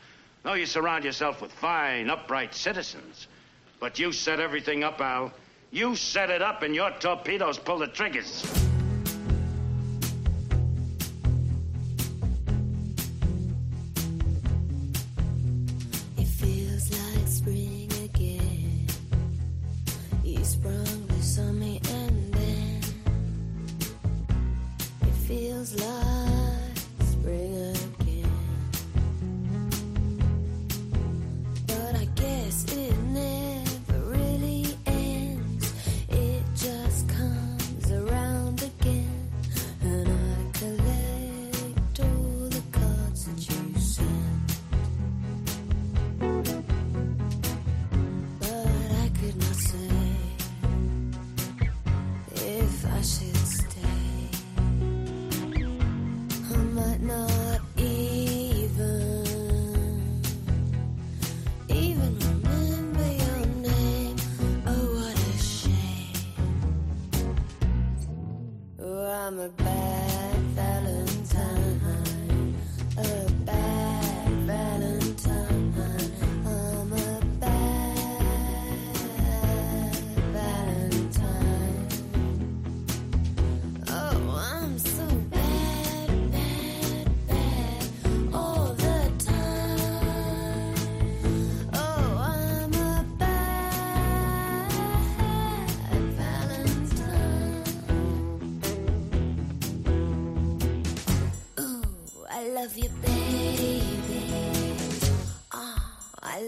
No, 0.45 0.55
you 0.55 0.67
surround 0.67 1.05
yourself 1.05 1.41
with 1.41 1.53
fine, 1.53 2.11
upright 2.11 2.55
citizens. 2.55 3.27
But 3.81 3.99
you 3.99 4.13
set 4.13 4.41
everything 4.41 4.85
up, 4.85 5.01
Al. 5.01 5.33
You 5.71 5.97
set 5.97 6.31
it 6.31 6.43
up, 6.43 6.63
and 6.63 6.75
your 6.75 6.91
torpedoes 7.01 7.59
pull 7.59 7.79
the 7.79 7.87
triggers. 7.87 8.45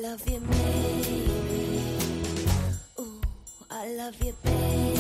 love 0.02 0.28
you, 0.28 0.40
baby. 0.40 1.30
Ooh, 3.00 3.20
I 3.70 3.88
love 3.94 4.22
you, 4.22 4.34
baby. 4.44 4.95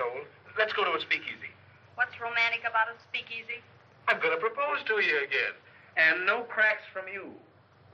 soul. 0.00 0.24
Let's 0.56 0.72
go 0.72 0.84
to 0.84 0.96
a 0.96 1.00
speakeasy. 1.00 1.52
What's 1.94 2.16
romantic 2.16 2.64
about 2.64 2.88
a 2.88 2.96
speakeasy? 3.04 3.60
I'm 4.08 4.16
going 4.18 4.32
to 4.32 4.40
propose 4.40 4.80
to 4.88 4.94
you 5.04 5.20
again. 5.20 5.52
And 5.96 6.24
no 6.24 6.48
cracks 6.48 6.88
from 6.92 7.04
you. 7.12 7.28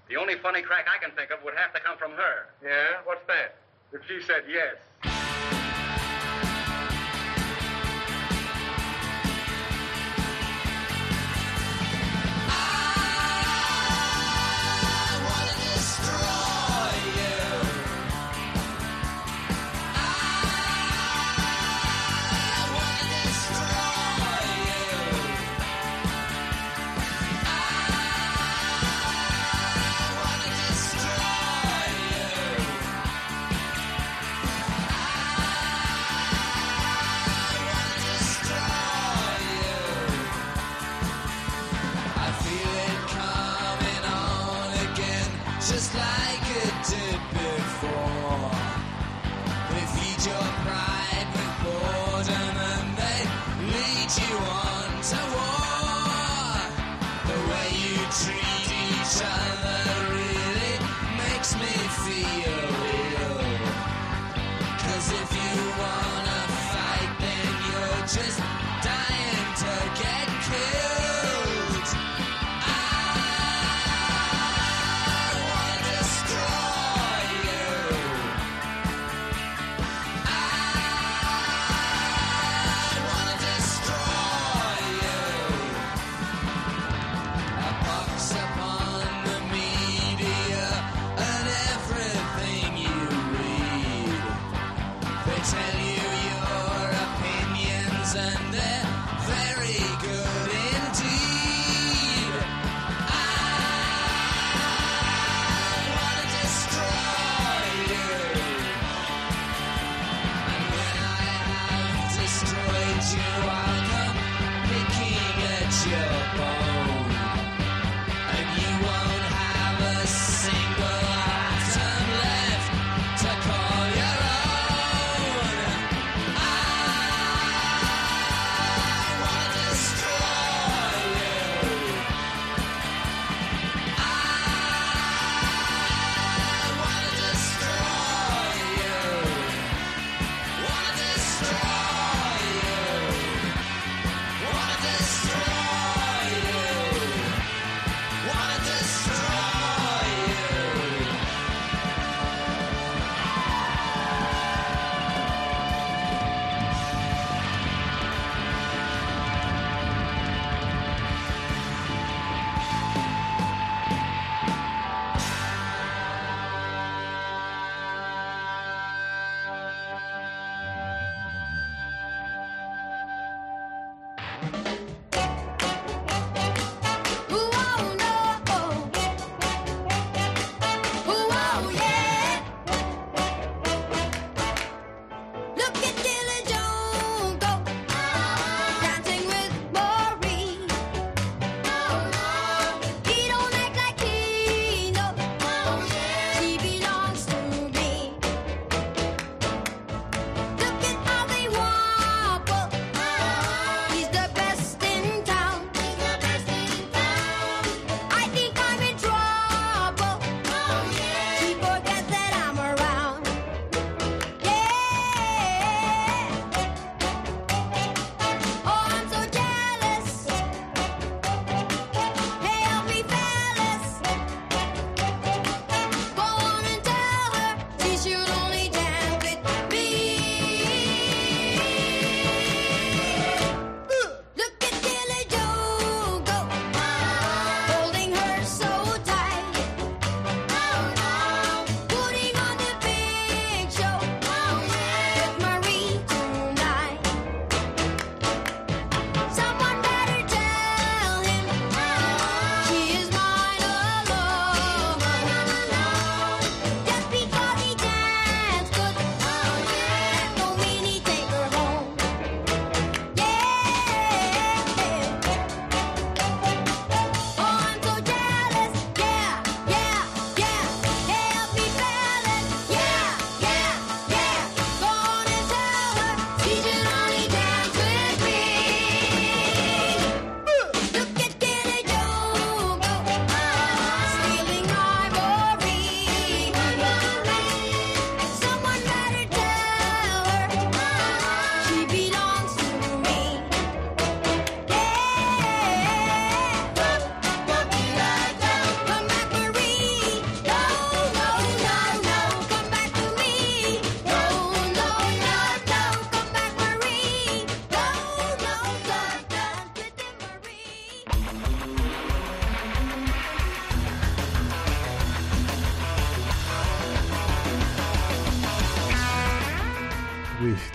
The 0.09 0.15
only 0.15 0.39
funny 0.39 0.63
crack 0.63 0.87
I 0.87 1.03
can 1.03 1.11
think 1.17 1.35
of 1.35 1.43
would 1.43 1.59
have 1.59 1.75
to 1.75 1.81
come 1.81 1.99
from 1.99 2.13
her. 2.13 2.47
Yeah? 2.63 3.03
What's 3.05 3.27
that? 3.27 3.59
If 3.93 4.07
she 4.07 4.23
said 4.23 4.47
yes. 4.47 5.16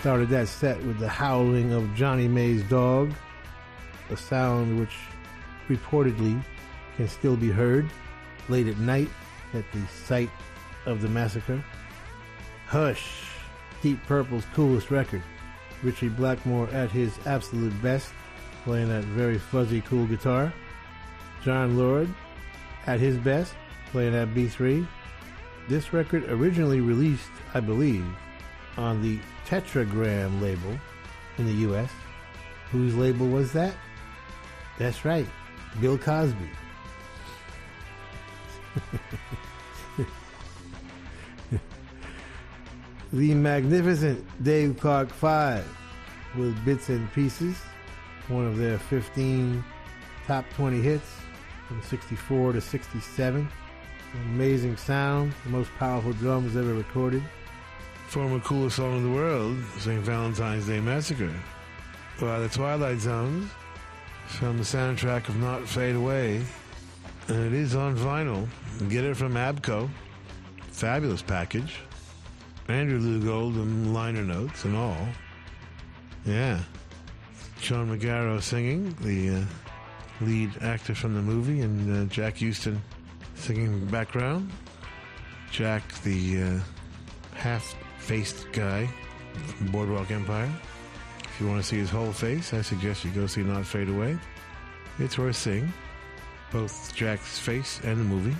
Started 0.02 0.30
that 0.30 0.48
set 0.48 0.84
with 0.84 0.98
the 0.98 1.08
howling 1.08 1.74
of 1.74 1.94
Johnny 1.94 2.28
May's 2.28 2.64
dog, 2.64 3.14
a 4.10 4.18
sound 4.18 4.80
which 4.80 4.98
reportedly 5.70 6.44
can 6.98 7.08
still 7.08 7.38
be 7.38 7.52
heard 7.52 7.88
late 8.50 8.66
at 8.66 8.80
night 8.80 9.10
at 9.54 9.64
the 9.72 9.86
site 10.06 10.32
of 10.88 11.04
the 11.04 11.08
massacre. 11.08 11.64
Hush, 12.66 13.30
Deep 13.84 14.04
Purple's 14.08 14.46
coolest 14.56 14.90
record. 14.90 15.22
Ritchie 15.84 16.10
Blackmore 16.10 16.68
at 16.70 16.90
his 16.90 17.16
absolute 17.28 17.80
best, 17.84 18.12
playing 18.64 18.90
that 18.90 19.04
very 19.04 19.38
fuzzy 19.38 19.82
cool 19.82 20.08
guitar. 20.08 20.52
Jon 21.44 21.78
Lord 21.78 22.10
at 22.88 23.00
his 23.00 23.18
best, 23.18 23.54
playing 23.92 24.14
that 24.14 24.34
B3. 24.34 24.88
This 25.70 25.94
record 25.94 26.24
originally 26.24 26.82
released, 26.82 27.30
I 27.54 27.60
believe, 27.60 28.06
on 28.78 29.04
the 29.04 29.20
Tetragrammaton 29.52 30.42
label 30.42 30.80
in 31.38 31.46
the 31.46 31.52
US. 31.70 31.92
Whose 32.72 32.96
label 32.96 33.28
was 33.28 33.52
that? 33.52 33.76
That's 34.80 35.04
right, 35.04 35.28
Bill 35.82 35.98
Cosby. 35.98 36.50
the 43.12 43.34
magnificent 43.34 44.26
Dave 44.42 44.80
Clark 44.80 45.10
5 45.10 45.68
with 46.38 46.64
Bits 46.64 46.88
and 46.88 47.12
Pieces, 47.12 47.58
one 48.30 48.48
of 48.48 48.56
their 48.58 48.78
15 48.78 49.62
top 50.28 50.46
20 50.56 50.82
hits 50.82 51.12
from 51.68 51.82
64 51.82 52.54
to 52.54 52.62
67. 52.62 53.50
Amazing 54.28 54.78
sound, 54.78 55.34
the 55.44 55.50
most 55.50 55.72
powerful 55.78 56.14
drums 56.14 56.56
ever 56.56 56.74
recorded. 56.74 57.22
Former 58.12 58.42
coolest 58.42 58.76
song 58.76 58.98
in 58.98 59.04
the 59.04 59.16
world, 59.18 59.58
St. 59.80 60.04
Valentine's 60.04 60.68
Day 60.68 60.82
Massacre. 60.82 61.34
By 62.20 62.40
the 62.40 62.50
Twilight 62.50 63.00
Zones, 63.00 63.50
from 64.26 64.58
the 64.58 64.66
soundtrack 64.66 65.30
of 65.30 65.38
Not 65.38 65.66
Fade 65.66 65.96
Away. 65.96 66.44
And 67.30 67.46
it 67.46 67.54
is 67.54 67.74
on 67.74 67.96
vinyl. 67.96 68.50
Get 68.90 69.06
it 69.06 69.16
from 69.16 69.36
ABKCO. 69.36 69.90
Fabulous 70.74 71.22
package. 71.22 71.80
Andrew 72.68 73.00
Loog 73.00 73.30
Oldham 73.30 73.94
liner 73.94 74.26
notes 74.26 74.66
and 74.66 74.76
all. 74.76 75.08
Yeah. 76.26 76.60
Sean 77.62 77.98
Magaro 77.98 78.42
singing, 78.42 78.94
the 79.00 79.38
uh, 79.38 79.46
lead 80.20 80.52
actor 80.62 80.96
from 80.96 81.14
the 81.14 81.22
movie, 81.22 81.62
and 81.62 82.10
uh, 82.10 82.14
Jack 82.14 82.40
Huston 82.40 82.82
singing 83.36 83.86
background. 83.86 84.52
Jack, 85.50 85.82
the 86.04 86.44
uh, 86.44 86.60
half-faced 88.02 88.52
guy 88.52 88.90
from 89.58 89.68
Boardwalk 89.68 90.10
Empire. 90.10 90.50
If 91.24 91.40
you 91.40 91.48
want 91.48 91.62
to 91.62 91.68
see 91.68 91.78
his 91.78 91.92
whole 91.92 92.12
face, 92.12 92.52
I 92.52 92.64
suggest 92.64 93.06
you 93.06 93.12
go 93.12 93.28
see 93.28 93.44
Not 93.44 93.64
Fade 93.64 93.90
Away. 93.90 94.18
It's 94.98 95.20
worth 95.20 95.36
seeing, 95.36 95.72
both 96.52 96.96
Jack's 96.96 97.38
face 97.38 97.80
and 97.84 98.00
the 98.00 98.04
movie. 98.04 98.36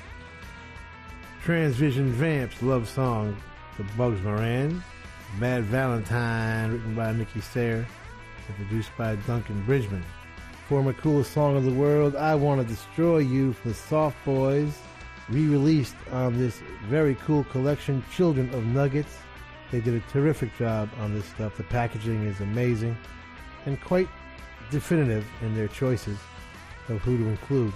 Transvision 1.44 2.10
Vamp's 2.10 2.62
love 2.64 2.90
song 2.90 3.38
The 3.78 3.84
Bugs 3.96 4.22
Moran. 4.24 4.84
Bad 5.40 5.64
Valentine, 5.66 6.72
written 6.72 6.96
by 6.96 7.14
Mickey 7.14 7.40
Sayre 7.40 7.88
and 8.48 8.56
produced 8.58 8.90
by 8.98 9.16
Duncan 9.28 9.64
Bridgeman. 9.64 10.04
Former 10.68 10.92
coolest 10.92 11.34
song 11.34 11.56
of 11.56 11.64
the 11.64 11.72
world, 11.72 12.16
I 12.16 12.34
Want 12.34 12.62
to 12.62 12.68
Destroy 12.68 13.20
You 13.20 13.54
for 13.54 13.70
the 13.70 13.76
Soft 13.76 14.18
Boys, 14.26 14.78
re-released 15.30 15.96
on 16.12 16.38
this 16.38 16.62
very 16.88 17.16
cool 17.26 17.44
collection, 17.46 18.04
Children 18.14 18.54
of 18.56 18.66
Nuggets. 18.66 19.18
They 19.72 19.80
did 19.80 19.96
a 19.96 20.12
terrific 20.12 20.56
job 20.58 20.90
on 21.00 21.14
this 21.14 21.26
stuff. 21.26 21.56
The 21.56 21.64
packaging 21.64 22.24
is 22.26 22.42
amazing 22.42 22.98
and 23.66 23.80
quite 23.82 24.10
definitive 24.70 25.26
in 25.42 25.56
their 25.56 25.70
choices 25.70 26.18
of 26.90 27.02
who 27.02 27.18
to 27.18 27.26
include. 27.28 27.74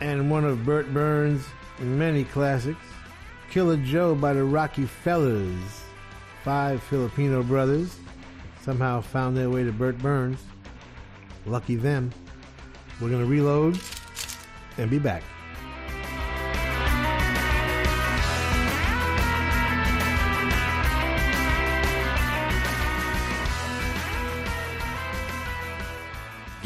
And 0.00 0.30
one 0.30 0.44
of 0.44 0.64
Bert 0.64 0.92
Berns' 0.92 1.46
many 1.78 2.24
classics, 2.24 2.84
Killer 3.50 3.76
Joe 3.76 4.14
by 4.14 4.32
the 4.32 4.44
Rocky 4.44 4.84
Fellers. 4.84 5.82
Five 6.42 6.82
Filipino 6.82 7.42
brothers 7.42 7.98
somehow 8.62 9.00
found 9.00 9.36
their 9.36 9.50
way 9.50 9.64
to 9.64 9.72
Burt 9.72 9.98
Burns. 9.98 10.42
Lucky 11.44 11.76
them. 11.76 12.12
We're 13.00 13.10
going 13.10 13.22
to 13.22 13.30
reload 13.30 13.78
and 14.78 14.90
be 14.90 14.98
back. 14.98 15.22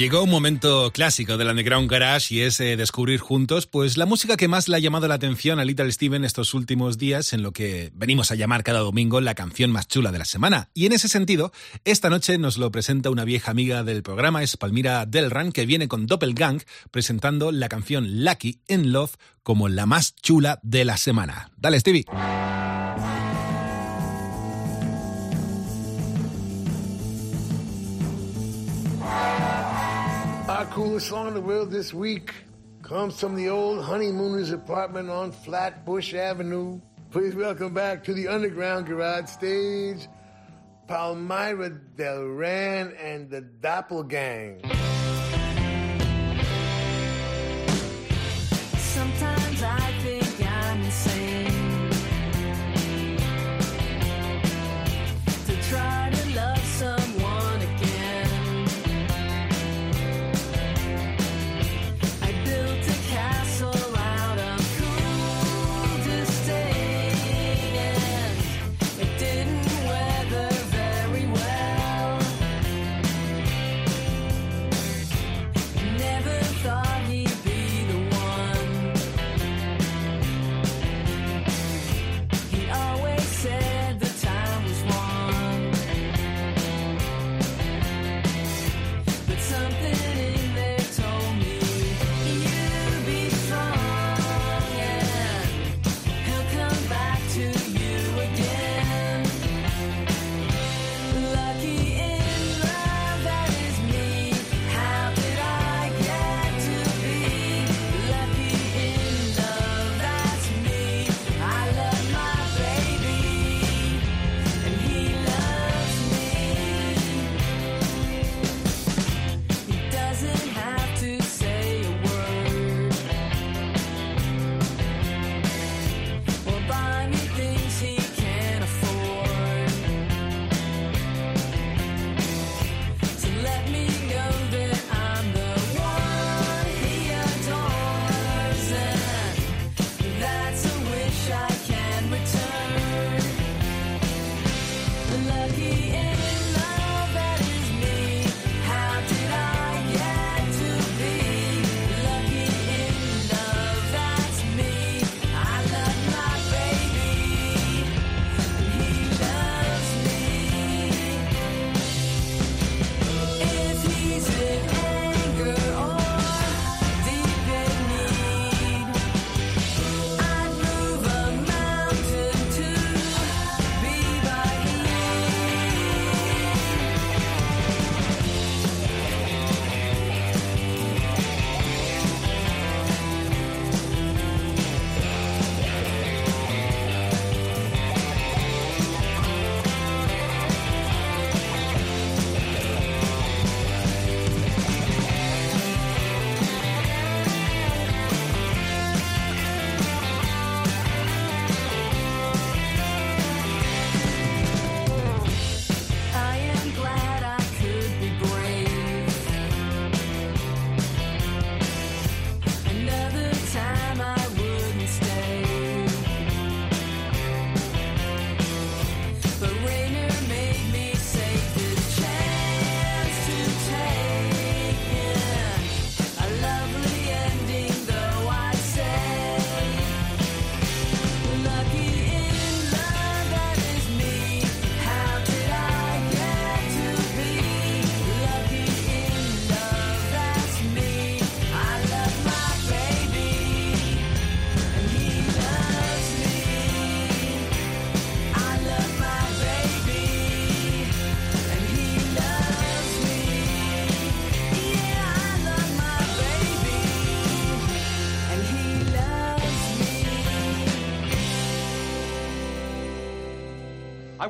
Llegó 0.01 0.23
un 0.23 0.31
momento 0.31 0.91
clásico 0.95 1.37
del 1.37 1.49
Underground 1.49 1.91
Garage 1.91 2.35
y 2.35 2.41
es 2.41 2.59
eh, 2.59 2.79
descubrir 2.79 3.21
juntos 3.21 3.67
pues 3.67 3.99
la 3.99 4.07
música 4.07 4.39
que 4.39 4.49
más 4.49 4.67
le 4.67 4.77
ha 4.77 4.79
llamado 4.79 5.07
la 5.09 5.17
atención 5.17 5.61
a 5.61 5.65
Little 5.67 5.93
Steven 5.93 6.25
estos 6.25 6.55
últimos 6.55 6.97
días 6.97 7.35
en 7.35 7.43
lo 7.43 7.53
que 7.53 7.91
venimos 7.93 8.31
a 8.31 8.35
llamar 8.35 8.65
cada 8.65 8.79
domingo 8.79 9.21
la 9.21 9.35
canción 9.35 9.71
más 9.71 9.89
chula 9.89 10.11
de 10.11 10.19
la 10.19 10.25
semana. 10.25 10.71
Y 10.73 10.87
en 10.87 10.93
ese 10.93 11.09
sentido, 11.09 11.53
esta 11.85 12.09
noche 12.09 12.39
nos 12.39 12.57
lo 12.57 12.71
presenta 12.71 13.11
una 13.11 13.27
vieja 13.27 13.51
amiga 13.51 13.85
del 13.85 14.03
programa, 14.03 14.43
es 14.43 14.57
Palmira 14.57 15.05
Delran, 15.05 15.53
que 15.53 15.67
viene 15.67 15.87
con 15.87 16.07
Doppelgang 16.07 16.63
presentando 16.91 17.53
la 17.53 17.69
canción 17.69 18.25
Lucky 18.25 18.63
in 18.69 18.93
Love 18.93 19.17
como 19.43 19.69
la 19.69 19.85
más 19.85 20.15
chula 20.15 20.61
de 20.63 20.87
la 20.87 20.97
semana. 20.97 21.51
Dale, 21.59 21.79
Stevie. 21.79 22.07
Our 30.61 30.67
coolest 30.67 31.09
song 31.09 31.27
in 31.27 31.33
the 31.33 31.41
world 31.41 31.71
this 31.71 31.95
week 31.95 32.35
comes 32.83 33.19
from 33.19 33.35
the 33.35 33.49
old 33.49 33.83
honeymooners 33.83 34.51
apartment 34.51 35.09
on 35.09 35.33
Flatbush 35.33 36.13
Avenue. 36.13 36.79
Please 37.11 37.35
welcome 37.35 37.73
back 37.73 38.05
to 38.05 38.13
the 38.13 38.29
Underground 38.29 38.85
Garage 38.85 39.31
stage, 39.31 40.07
Palmyra 40.87 41.71
Delran 41.97 42.95
and 43.03 43.31
the 43.31 43.41
Doppelgang. 43.41 44.90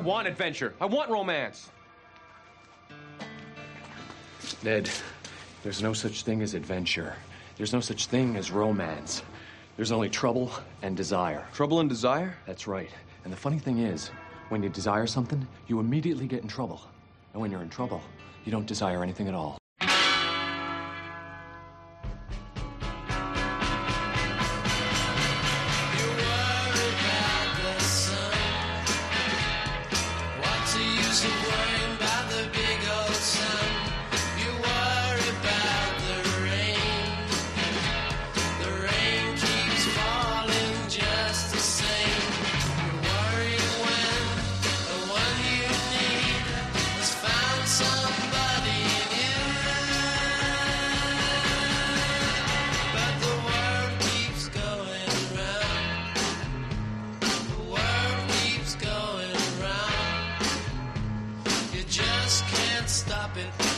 Want 0.01 0.27
adventure. 0.27 0.73
I 0.81 0.85
want 0.85 1.09
romance. 1.09 1.69
Ned, 4.63 4.89
there's 5.63 5.81
no 5.81 5.93
such 5.93 6.23
thing 6.23 6.41
as 6.41 6.53
adventure. 6.53 7.15
There's 7.57 7.73
no 7.73 7.79
such 7.79 8.07
thing 8.07 8.35
as 8.35 8.51
romance. 8.51 9.23
There's 9.77 9.91
only 9.91 10.09
trouble 10.09 10.51
and 10.81 10.97
desire. 10.97 11.47
Trouble 11.53 11.79
and 11.79 11.89
desire? 11.89 12.35
That's 12.45 12.67
right. 12.67 12.89
And 13.23 13.31
the 13.31 13.37
funny 13.37 13.59
thing 13.59 13.79
is, 13.79 14.09
when 14.49 14.63
you 14.63 14.69
desire 14.69 15.07
something, 15.07 15.47
you 15.67 15.79
immediately 15.79 16.27
get 16.27 16.41
in 16.41 16.47
trouble. 16.47 16.81
And 17.33 17.41
when 17.41 17.51
you're 17.51 17.61
in 17.61 17.69
trouble, 17.69 18.01
you 18.43 18.51
don't 18.51 18.67
desire 18.67 19.03
anything 19.03 19.27
at 19.27 19.33
all. 19.33 19.60
Can't 63.33 63.70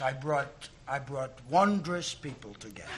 yes. 0.00 0.14
I 0.14 0.16
brought 0.16 0.68
I 0.88 0.98
brought 0.98 1.38
wondrous 1.48 2.14
people 2.14 2.54
together. 2.54 2.88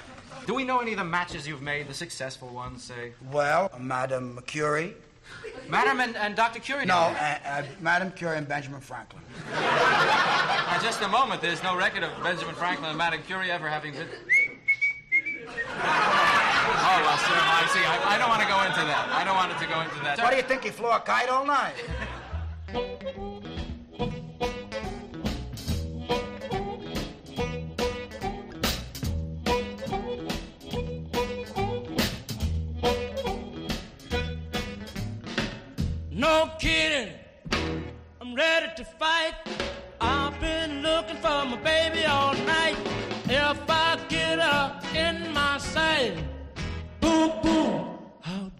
Do 0.47 0.55
we 0.55 0.65
know 0.65 0.81
any 0.81 0.93
of 0.93 0.99
the 0.99 1.05
matches 1.05 1.47
you've 1.47 1.61
made, 1.61 1.89
the 1.89 1.95
successful 1.95 2.49
ones, 2.49 2.83
say? 2.85 3.13
Well, 3.31 3.71
Madame 3.79 4.41
Curie. 4.47 4.95
Madam 5.69 6.01
and, 6.01 6.17
and 6.17 6.35
Dr. 6.35 6.59
Curie? 6.59 6.87
No, 6.87 6.95
uh, 6.95 7.39
uh, 7.47 7.63
Madame 7.81 8.11
Curie 8.13 8.39
and 8.39 8.49
Benjamin 8.49 8.81
Franklin. 8.81 9.23
Now, 9.53 10.79
just 10.83 11.03
a 11.03 11.09
moment. 11.09 11.43
There's 11.43 11.63
no 11.63 11.77
record 11.77 12.03
of 12.03 12.11
Benjamin 12.23 12.55
Franklin 12.55 12.89
and 12.89 12.99
Madame 12.99 13.23
Curie 13.23 13.51
ever 13.51 13.69
having 13.69 13.93
been. 13.93 14.09
Oh, 15.75 16.99
well, 17.05 17.19
sir, 17.19 17.37
I 17.37 17.69
see. 17.73 17.85
I, 17.85 18.15
I 18.15 18.19
don't 18.19 18.29
want 18.29 18.43
to 18.43 18.49
go 18.49 18.61
into 18.63 18.87
that. 18.87 19.09
I 19.13 19.25
don't 19.25 19.37
want 19.37 19.53
it 19.53 19.59
to 19.59 19.67
go 19.67 19.81
into 19.81 20.03
that. 20.05 20.19
What 20.19 20.31
do 20.31 20.37
you 20.37 20.43
think? 20.43 20.65
He 20.65 20.71
flew 20.71 20.91
a 20.91 21.01
kite 21.01 21.29
all 21.29 21.45
night. 21.45 21.75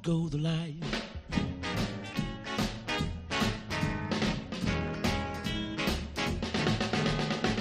out 0.03 0.13
go 0.13 0.29
the 0.29 0.39
light. 0.39 0.75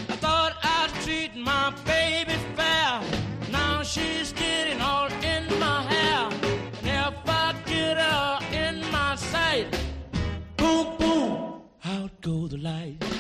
I 0.10 0.16
thought 0.16 0.54
I'd 0.64 0.90
treat 1.04 1.36
my 1.36 1.74
baby 1.86 2.34
fair. 2.56 3.02
Now 3.52 3.84
she's 3.84 4.34
getting 4.34 4.82
all 4.82 5.08
in 5.24 5.60
my 5.60 5.84
hair. 5.84 6.30
And 6.84 7.14
if 7.14 7.30
I 7.30 7.56
get 7.66 7.98
her 7.98 8.40
in 8.54 8.82
my 8.92 9.16
sight, 9.16 9.68
boom, 10.58 10.98
boom, 10.98 11.62
out 11.86 12.22
go 12.22 12.48
the 12.48 12.58
light. 12.58 13.11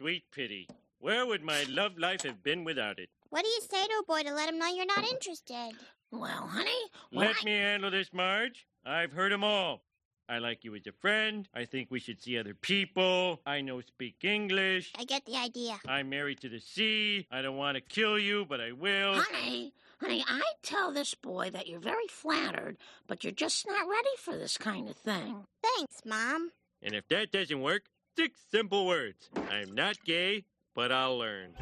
Sweet 0.00 0.24
pity. 0.32 0.66
Where 0.98 1.26
would 1.26 1.42
my 1.42 1.64
love 1.68 1.98
life 1.98 2.22
have 2.22 2.42
been 2.42 2.64
without 2.64 2.98
it? 2.98 3.10
What 3.28 3.44
do 3.44 3.50
you 3.50 3.60
say 3.60 3.86
to 3.86 3.92
a 4.02 4.04
boy 4.06 4.22
to 4.22 4.34
let 4.34 4.48
him 4.48 4.58
know 4.58 4.66
you're 4.68 4.86
not 4.86 5.04
interested? 5.04 5.72
Well, 6.10 6.48
honey, 6.48 6.70
Let 7.12 7.44
me 7.44 7.52
handle 7.52 7.90
this, 7.90 8.12
Marge. 8.12 8.66
I've 8.84 9.12
heard 9.12 9.32
'em 9.32 9.44
all. 9.44 9.82
I 10.28 10.38
like 10.38 10.64
you 10.64 10.74
as 10.74 10.86
a 10.86 10.92
friend. 10.92 11.48
I 11.54 11.64
think 11.66 11.90
we 11.90 12.00
should 12.00 12.22
see 12.22 12.38
other 12.38 12.54
people. 12.54 13.40
I 13.44 13.60
know 13.60 13.80
speak 13.82 14.24
English. 14.24 14.92
I 14.96 15.04
get 15.04 15.26
the 15.26 15.36
idea. 15.36 15.78
I'm 15.86 16.08
married 16.08 16.40
to 16.40 16.48
the 16.48 16.60
sea. 16.60 17.26
I 17.30 17.42
don't 17.42 17.56
want 17.56 17.74
to 17.76 17.80
kill 17.80 18.18
you, 18.18 18.44
but 18.46 18.60
I 18.60 18.72
will. 18.72 19.20
honey, 19.22 19.74
honey, 20.00 20.24
I 20.26 20.42
tell 20.62 20.92
this 20.92 21.14
boy 21.14 21.50
that 21.50 21.66
you're 21.68 21.80
very 21.80 22.06
flattered, 22.08 22.78
but 23.06 23.22
you're 23.22 23.32
just 23.32 23.66
not 23.66 23.86
ready 23.88 24.16
for 24.18 24.36
this 24.36 24.56
kind 24.56 24.88
of 24.88 24.96
thing. 24.96 25.46
Thanks, 25.62 26.04
Mom. 26.06 26.52
And 26.80 26.94
if 26.94 27.06
that 27.08 27.30
doesn't 27.32 27.60
work, 27.60 27.84
six 28.16 28.40
simple 28.50 28.86
words. 28.86 29.30
I'm 29.50 29.74
not 29.74 29.96
gay, 30.04 30.44
but 30.74 30.92
I'll 30.92 31.18
learn. 31.18 31.54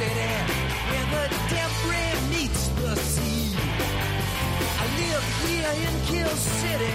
When 0.00 0.29
in 5.74 6.00
Kill 6.06 6.28
City, 6.28 6.94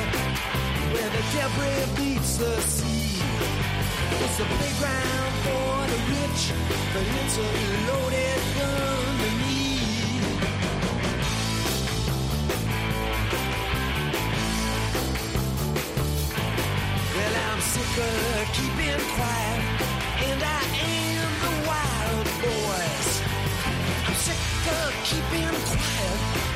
where 0.94 1.10
the 1.16 1.24
debris 1.34 1.86
meets 2.00 2.38
the 2.38 2.62
sea. 2.62 3.22
It's 4.24 4.40
a 4.40 4.46
playground 4.46 5.34
for 5.46 5.88
the 5.92 6.00
rich, 6.16 6.42
but 6.94 7.06
it's 7.20 7.38
a 7.38 7.50
loaded 7.88 8.42
gun 8.58 9.18
to 9.22 9.30
me. 9.42 9.60
Well, 17.16 17.36
I'm 17.48 17.62
sick 17.62 17.94
of 18.08 18.52
keeping 18.58 19.02
quiet, 19.16 19.62
and 20.28 20.40
I 20.44 20.62
am 20.92 21.30
the 21.46 21.54
wild 21.70 22.28
boys. 22.44 23.10
I'm 24.08 24.18
sick 24.26 24.42
of 24.80 24.92
keeping 25.08 25.56
quiet, 25.70 26.45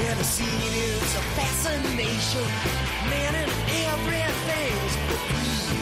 Yeah, 0.00 0.14
the 0.14 0.22
scene 0.22 0.46
is 0.46 1.14
a 1.16 1.22
fascination. 1.34 2.46
Man, 3.10 3.34
and 3.34 3.50
everything's 3.90 4.94
for 5.06 5.18
free. 5.26 5.78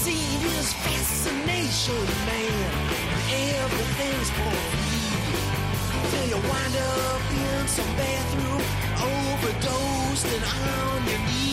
Scene 0.00 0.44
is 0.56 0.72
fascination, 0.72 2.02
man. 2.28 2.70
and 3.12 3.56
Everything's 3.62 4.30
for 4.30 4.54
free. 4.72 6.10
Till 6.10 6.26
you 6.32 6.40
wind 6.48 6.76
up 6.76 7.22
in 7.30 7.68
some 7.68 7.92
bathroom, 7.96 8.62
overdosed 9.04 10.26
and 10.26 10.44
on 10.44 11.08
your 11.08 11.18
knees. 11.28 11.47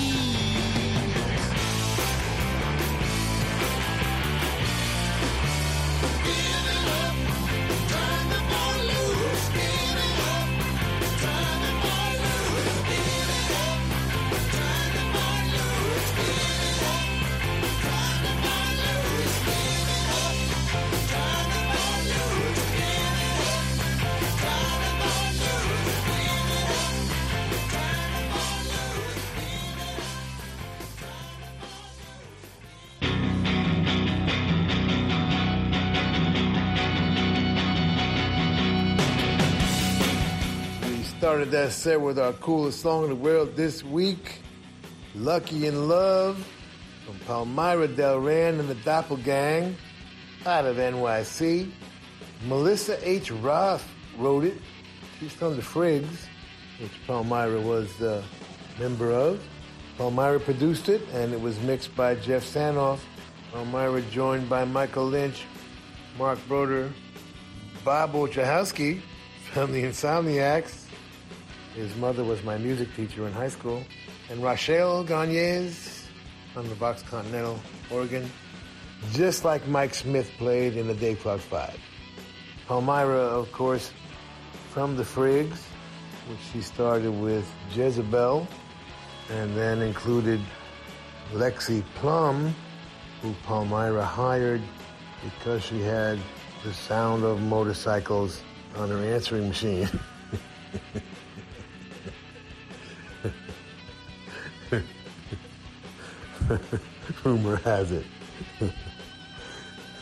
Started 41.35 41.51
that 41.51 41.71
set 41.73 41.99
with 41.99 42.17
our 42.17 42.31
coolest 42.31 42.79
song 42.79 43.03
in 43.03 43.09
the 43.09 43.15
world 43.15 43.57
this 43.57 43.83
week, 43.83 44.39
Lucky 45.15 45.67
in 45.67 45.89
Love, 45.89 46.37
from 47.05 47.19
Palmyra 47.27 47.89
Delran 47.89 48.57
and 48.57 48.69
the 48.69 48.75
Doppelgang, 48.75 49.75
out 50.45 50.63
of 50.63 50.77
NYC. 50.77 51.69
Melissa 52.47 52.97
H. 53.05 53.31
Roth 53.31 53.85
wrote 54.17 54.45
it. 54.45 54.61
She's 55.19 55.33
from 55.33 55.57
the 55.57 55.61
Friggs, 55.61 56.25
which 56.79 56.93
Palmyra 57.05 57.59
was 57.59 57.99
a 57.99 58.23
member 58.79 59.11
of. 59.11 59.45
Palmyra 59.97 60.39
produced 60.39 60.87
it, 60.87 61.01
and 61.11 61.33
it 61.33 61.41
was 61.41 61.59
mixed 61.59 61.93
by 61.97 62.15
Jeff 62.15 62.45
Sanoff. 62.45 62.99
Palmyra 63.51 64.01
joined 64.03 64.47
by 64.47 64.63
Michael 64.63 65.07
Lynch, 65.07 65.43
Mark 66.17 66.39
Broder, 66.47 66.93
Bob 67.83 68.13
Wojciechowski 68.13 69.01
from 69.51 69.73
the 69.73 69.83
Insomniacs. 69.83 70.84
His 71.75 71.93
mother 71.97 72.23
was 72.23 72.41
my 72.43 72.57
music 72.57 72.95
teacher 72.95 73.27
in 73.27 73.33
high 73.33 73.49
school. 73.49 73.83
And 74.29 74.41
Rachel 74.41 75.03
Gagnez 75.03 76.05
on 76.55 76.69
the 76.69 76.75
Vox 76.75 77.03
Continental 77.03 77.59
organ, 77.91 78.31
just 79.11 79.43
like 79.43 79.67
Mike 79.67 79.93
Smith 79.93 80.31
played 80.37 80.77
in 80.77 80.87
the 80.87 80.93
Dave 80.93 81.19
Clark 81.19 81.41
Five. 81.41 81.77
Palmyra, 82.65 83.19
of 83.19 83.51
course, 83.51 83.91
from 84.69 84.95
the 84.95 85.03
Friggs, 85.03 85.61
which 86.29 86.39
she 86.53 86.61
started 86.61 87.11
with 87.11 87.45
Jezebel, 87.73 88.47
and 89.29 89.55
then 89.57 89.81
included 89.81 90.39
Lexi 91.33 91.83
Plum, 91.95 92.55
who 93.21 93.33
Palmyra 93.43 94.05
hired 94.05 94.61
because 95.23 95.61
she 95.61 95.81
had 95.81 96.19
the 96.63 96.73
sound 96.73 97.25
of 97.25 97.41
motorcycles 97.41 98.41
on 98.77 98.89
her 98.89 98.97
answering 98.97 99.49
machine. 99.49 99.89
Rumor 107.23 107.57
has 107.57 107.91
it. 107.91 108.05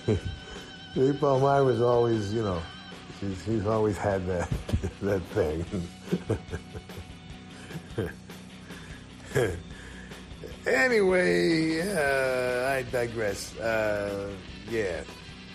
Lee 0.95 1.11
was 1.11 1.81
always, 1.81 2.33
you 2.33 2.43
know, 2.43 2.61
she's, 3.19 3.43
she's 3.45 3.65
always 3.65 3.97
had 3.97 4.25
that 4.27 4.49
that 5.01 5.21
thing. 5.33 5.65
anyway, 10.67 11.81
uh, 11.81 12.69
I 12.69 12.83
digress. 12.91 13.57
Uh, 13.57 14.29
yeah. 14.69 15.03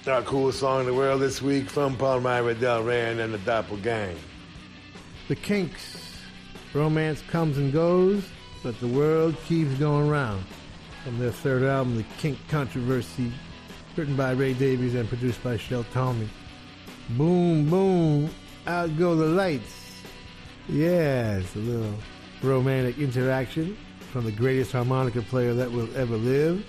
Our 0.06 0.22
coolest 0.22 0.60
song 0.60 0.80
in 0.80 0.86
the 0.86 0.94
world 0.94 1.20
this 1.20 1.42
week 1.42 1.68
from 1.68 1.96
Palmyra 1.96 2.54
Delran 2.54 3.22
and 3.22 3.34
the 3.34 3.38
Doppelgang. 3.38 4.16
The 5.28 5.36
Kinks. 5.36 5.98
Romance 6.72 7.22
comes 7.22 7.58
and 7.58 7.72
goes, 7.72 8.26
but 8.62 8.78
the 8.80 8.88
world 8.88 9.36
keeps 9.46 9.74
going 9.74 10.08
round. 10.08 10.44
From 11.08 11.18
their 11.20 11.32
third 11.32 11.62
album, 11.62 11.96
The 11.96 12.04
Kink 12.18 12.38
Kontroversy, 12.50 13.32
written 13.96 14.14
by 14.14 14.32
Ray 14.32 14.52
Davies 14.52 14.94
and 14.94 15.08
produced 15.08 15.42
by 15.42 15.56
Shel 15.56 15.84
Talmy. 15.84 16.28
Boom, 17.16 17.70
boom, 17.70 18.28
out 18.66 18.94
go 18.98 19.14
the 19.14 19.24
lights. 19.24 20.02
Yeah, 20.68 21.38
it's 21.38 21.56
a 21.56 21.60
little 21.60 21.94
romantic 22.42 22.98
interaction 22.98 23.74
from 24.12 24.26
the 24.26 24.32
greatest 24.32 24.72
harmonica 24.72 25.22
player 25.22 25.54
that 25.54 25.72
will 25.72 25.88
ever 25.96 26.14
live, 26.14 26.62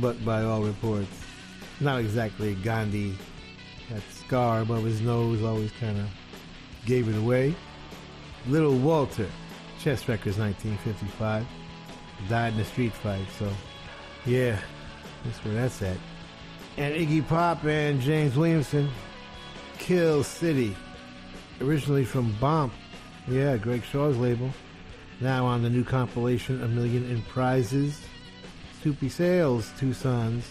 but 0.00 0.24
by 0.24 0.42
all 0.42 0.62
reports, 0.64 1.24
not 1.78 2.00
exactly 2.00 2.56
Gandhi. 2.56 3.16
That 3.90 4.02
scar 4.10 4.62
above 4.62 4.82
his 4.82 5.02
nose 5.02 5.40
always 5.44 5.70
kind 5.78 6.00
of 6.00 6.08
gave 6.84 7.08
it 7.08 7.16
away. 7.16 7.54
Little 8.48 8.76
Walter, 8.76 9.28
Chess 9.78 10.08
Records 10.08 10.36
1955, 10.36 11.46
died 12.28 12.54
in 12.54 12.58
a 12.58 12.64
street 12.64 12.92
fight, 12.92 13.28
so 13.38 13.48
yeah, 14.26 14.58
that's 15.24 15.38
where 15.44 15.54
that's 15.54 15.82
at. 15.82 15.96
And 16.76 16.94
Iggy 16.94 17.26
Pop 17.26 17.64
and 17.64 18.00
James 18.00 18.36
Williamson, 18.36 18.90
Kill 19.78 20.24
City, 20.24 20.76
originally 21.60 22.04
from 22.04 22.32
Bomp, 22.40 22.72
yeah, 23.28 23.56
Greg 23.56 23.84
Shaw's 23.84 24.16
label, 24.16 24.50
now 25.20 25.46
on 25.46 25.62
the 25.62 25.70
new 25.70 25.84
compilation 25.84 26.62
A 26.62 26.68
Million 26.68 27.08
in 27.10 27.22
Prizes. 27.22 28.00
Soupy 28.82 29.08
Sales, 29.08 29.70
two 29.78 29.94
sons, 29.94 30.46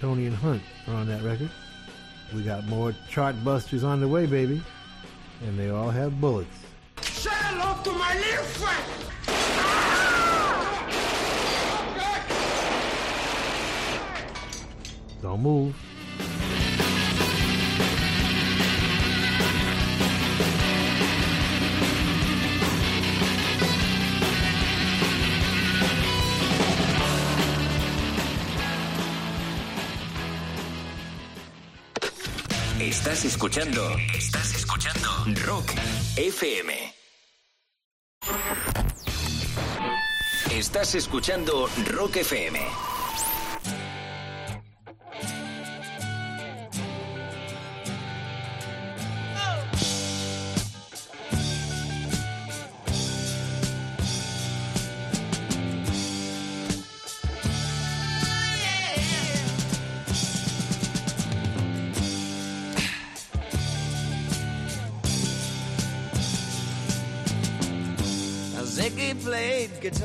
Tony 0.00 0.26
and 0.26 0.36
Hunt 0.36 0.62
are 0.88 0.94
on 0.94 1.06
that 1.08 1.22
record. 1.22 1.50
We 2.34 2.42
got 2.42 2.66
more 2.66 2.94
chart 3.08 3.42
busters 3.44 3.84
on 3.84 4.00
the 4.00 4.08
way, 4.08 4.26
baby, 4.26 4.60
and 5.42 5.58
they 5.58 5.70
all 5.70 5.90
have 5.90 6.20
bullets. 6.20 6.58
Say 7.00 7.30
hello 7.32 7.82
to 7.82 7.92
my 7.92 8.14
little 8.18 8.44
friend. 8.44 8.84
Ah! 9.28 11.05
Don't 15.22 15.42
move. 15.42 15.74
Estás 32.78 33.24
escuchando. 33.24 33.96
Estás 34.14 34.54
escuchando. 34.54 35.08
Rock 35.46 35.72
FM. 36.16 36.94
Estás 40.50 40.94
escuchando 40.94 41.68
Rock 41.92 42.16
FM. 42.16 42.95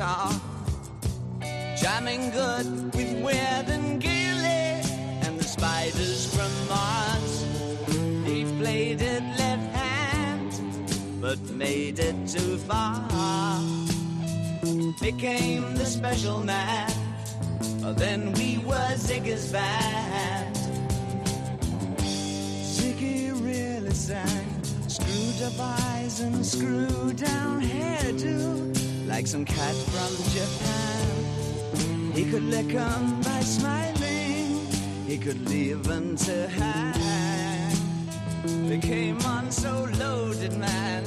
Guitar, 0.02 0.32
jamming 1.76 2.30
good 2.30 2.66
with 2.94 3.22
Weird 3.22 3.68
and 3.68 4.00
Gilly 4.00 4.82
and 5.22 5.38
the 5.38 5.44
spiders 5.44 6.26
from 6.34 6.50
Mars. 6.68 7.44
They 8.24 8.42
played 8.58 9.00
it 9.00 9.22
left 9.38 9.68
hand, 9.76 10.52
but 11.20 11.38
made 11.50 12.00
it 12.00 12.16
too 12.26 12.58
far. 12.58 13.60
Became 15.00 15.74
the 15.76 15.86
special 15.86 16.40
man. 16.40 16.90
Then 17.94 18.32
we 18.32 18.58
were 18.66 18.94
Ziggy's 18.96 19.52
band. 19.52 20.56
Ziggy 22.76 23.30
really 23.40 23.94
sang. 23.94 24.48
Screwed 24.88 25.42
up 25.46 25.60
eyes 25.60 26.20
and 26.20 26.44
screwed 26.44 27.16
down 27.16 27.62
hairdo, 27.62 28.71
like 29.12 29.26
some 29.26 29.44
cat 29.44 29.74
from 29.92 30.12
Japan. 30.32 32.12
He 32.14 32.24
could 32.30 32.44
lick 32.44 32.74
'em 32.74 33.20
by 33.20 33.40
smiling, 33.42 34.66
he 35.06 35.18
could 35.18 35.40
leave 35.50 35.82
'em 35.90 36.16
to 36.16 36.48
hang. 36.48 37.76
They 38.68 38.78
came 38.78 39.20
on 39.36 39.50
so 39.50 39.86
loaded, 39.98 40.54
man, 40.56 41.04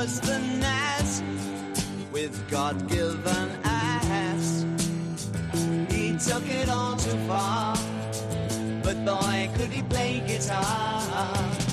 was 0.00 0.18
the 0.20 0.38
Nas 0.38 1.22
with 2.10 2.34
God 2.50 2.88
given 2.88 3.50
ass. 3.64 4.64
He 5.90 6.16
took 6.16 6.46
it 6.48 6.70
all 6.70 6.96
too 6.96 7.18
far, 7.28 7.76
but 8.82 9.04
boy, 9.04 9.50
could 9.56 9.70
he 9.70 9.82
play 9.82 10.22
guitar. 10.26 11.69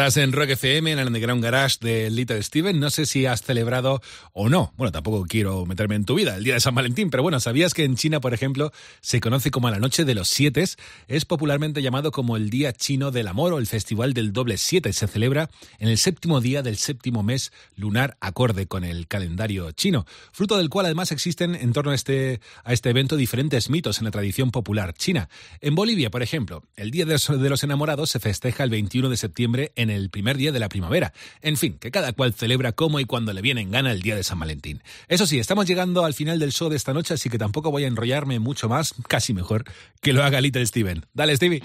Estás 0.00 0.16
en 0.16 0.32
Rock 0.32 0.48
FM, 0.52 0.92
en 0.92 0.98
el 0.98 1.08
Underground 1.08 1.44
Garage 1.44 1.76
de 1.82 2.08
Little 2.08 2.42
Steven. 2.42 2.80
No 2.80 2.88
sé 2.88 3.04
si 3.04 3.26
has 3.26 3.42
celebrado 3.42 4.00
o 4.32 4.48
no. 4.48 4.72
Bueno, 4.78 4.92
tampoco 4.92 5.26
quiero 5.28 5.66
meterme 5.66 5.94
en 5.94 6.06
tu 6.06 6.14
vida, 6.14 6.36
el 6.36 6.42
día 6.42 6.54
de 6.54 6.60
San 6.60 6.74
Valentín, 6.74 7.10
pero 7.10 7.22
bueno, 7.22 7.38
¿sabías 7.38 7.74
que 7.74 7.84
en 7.84 7.96
China, 7.96 8.18
por 8.18 8.32
ejemplo, 8.32 8.72
se 9.02 9.20
conoce 9.20 9.50
como 9.50 9.68
la 9.68 9.78
Noche 9.78 10.06
de 10.06 10.14
los 10.14 10.30
Siete? 10.30 10.64
Es 11.06 11.26
popularmente 11.26 11.82
llamado 11.82 12.12
como 12.12 12.38
el 12.38 12.48
Día 12.48 12.72
Chino 12.72 13.10
del 13.10 13.28
Amor 13.28 13.52
o 13.52 13.58
el 13.58 13.66
Festival 13.66 14.14
del 14.14 14.32
Doble 14.32 14.56
Siete. 14.56 14.90
Se 14.94 15.06
celebra 15.06 15.50
en 15.78 15.88
el 15.88 15.98
séptimo 15.98 16.40
día 16.40 16.62
del 16.62 16.78
séptimo 16.78 17.22
mes 17.22 17.52
lunar, 17.76 18.16
acorde 18.22 18.66
con 18.66 18.84
el 18.84 19.06
calendario 19.06 19.70
chino, 19.72 20.06
fruto 20.32 20.56
del 20.56 20.70
cual 20.70 20.86
además 20.86 21.12
existen 21.12 21.54
en 21.54 21.74
torno 21.74 21.90
a 21.90 21.94
este, 21.94 22.40
a 22.64 22.72
este 22.72 22.88
evento 22.88 23.18
diferentes 23.18 23.68
mitos 23.68 23.98
en 23.98 24.06
la 24.06 24.12
tradición 24.12 24.50
popular 24.50 24.94
china. 24.94 25.28
En 25.60 25.74
Bolivia, 25.74 26.08
por 26.10 26.22
ejemplo, 26.22 26.62
el 26.76 26.90
Día 26.90 27.04
de 27.04 27.18
los- 27.50 27.64
Enamorados 27.64 28.08
se 28.08 28.18
festeja 28.18 28.64
el 28.64 28.70
21 28.70 29.10
de 29.10 29.18
septiembre 29.18 29.72
en 29.76 29.89
el 29.90 30.10
primer 30.10 30.36
día 30.36 30.52
de 30.52 30.58
la 30.58 30.68
primavera. 30.68 31.12
En 31.42 31.56
fin, 31.56 31.78
que 31.78 31.90
cada 31.90 32.12
cual 32.12 32.32
celebra 32.32 32.72
como 32.72 33.00
y 33.00 33.04
cuando 33.04 33.32
le 33.32 33.42
viene 33.42 33.60
en 33.60 33.70
gana 33.70 33.92
el 33.92 34.02
día 34.02 34.16
de 34.16 34.24
San 34.24 34.38
Valentín. 34.38 34.82
Eso 35.08 35.26
sí, 35.26 35.38
estamos 35.38 35.66
llegando 35.66 36.04
al 36.04 36.14
final 36.14 36.38
del 36.38 36.52
show 36.52 36.68
de 36.68 36.76
esta 36.76 36.92
noche, 36.92 37.14
así 37.14 37.28
que 37.30 37.38
tampoco 37.38 37.70
voy 37.70 37.84
a 37.84 37.88
enrollarme 37.88 38.38
mucho 38.38 38.68
más, 38.68 38.94
casi 39.08 39.34
mejor 39.34 39.64
que 40.00 40.12
lo 40.12 40.22
haga 40.22 40.40
Little 40.40 40.66
Steven. 40.66 41.06
Dale, 41.14 41.36
Stevie. 41.36 41.62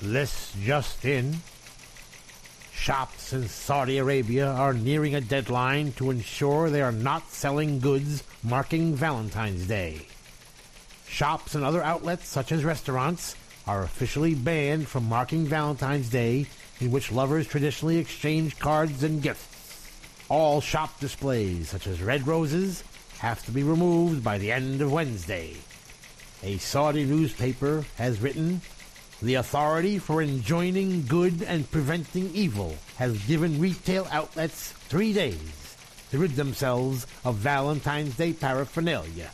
This 0.00 0.54
just 0.64 1.04
in. 1.04 1.36
Shops 2.72 3.34
in 3.34 3.48
Saudi 3.48 3.98
Arabia 3.98 4.46
are 4.46 4.72
nearing 4.72 5.14
a 5.14 5.20
deadline 5.20 5.92
to 5.92 6.10
ensure 6.10 6.70
they 6.70 6.80
are 6.80 6.92
not 6.92 7.30
selling 7.30 7.80
goods 7.80 8.22
marking 8.42 8.94
Valentine's 8.94 9.66
Day. 9.66 10.06
Shops 11.08 11.54
and 11.54 11.64
other 11.64 11.82
outlets, 11.82 12.28
such 12.28 12.52
as 12.52 12.64
restaurants, 12.64 13.34
are 13.66 13.82
officially 13.82 14.34
banned 14.34 14.88
from 14.88 15.08
marking 15.08 15.46
Valentine's 15.46 16.08
Day, 16.08 16.46
in 16.80 16.90
which 16.90 17.12
lovers 17.12 17.46
traditionally 17.46 17.98
exchange 17.98 18.58
cards 18.58 19.02
and 19.02 19.20
gifts. 19.20 19.88
All 20.28 20.60
shop 20.60 21.00
displays, 21.00 21.70
such 21.70 21.86
as 21.86 22.02
red 22.02 22.26
roses, 22.26 22.84
have 23.18 23.44
to 23.46 23.50
be 23.50 23.62
removed 23.62 24.22
by 24.22 24.38
the 24.38 24.52
end 24.52 24.80
of 24.80 24.92
Wednesday. 24.92 25.56
A 26.42 26.58
Saudi 26.58 27.04
newspaper 27.04 27.84
has 27.96 28.20
written 28.20 28.60
the 29.20 29.34
authority 29.34 29.98
for 29.98 30.22
enjoining 30.22 31.04
good 31.06 31.42
and 31.42 31.68
preventing 31.70 32.30
evil 32.32 32.76
has 32.96 33.18
given 33.26 33.60
retail 33.60 34.06
outlets 34.12 34.70
three 34.88 35.12
days 35.12 35.76
to 36.12 36.18
rid 36.18 36.36
themselves 36.36 37.06
of 37.24 37.34
Valentine's 37.36 38.16
Day 38.16 38.32
paraphernalia. 38.32 39.30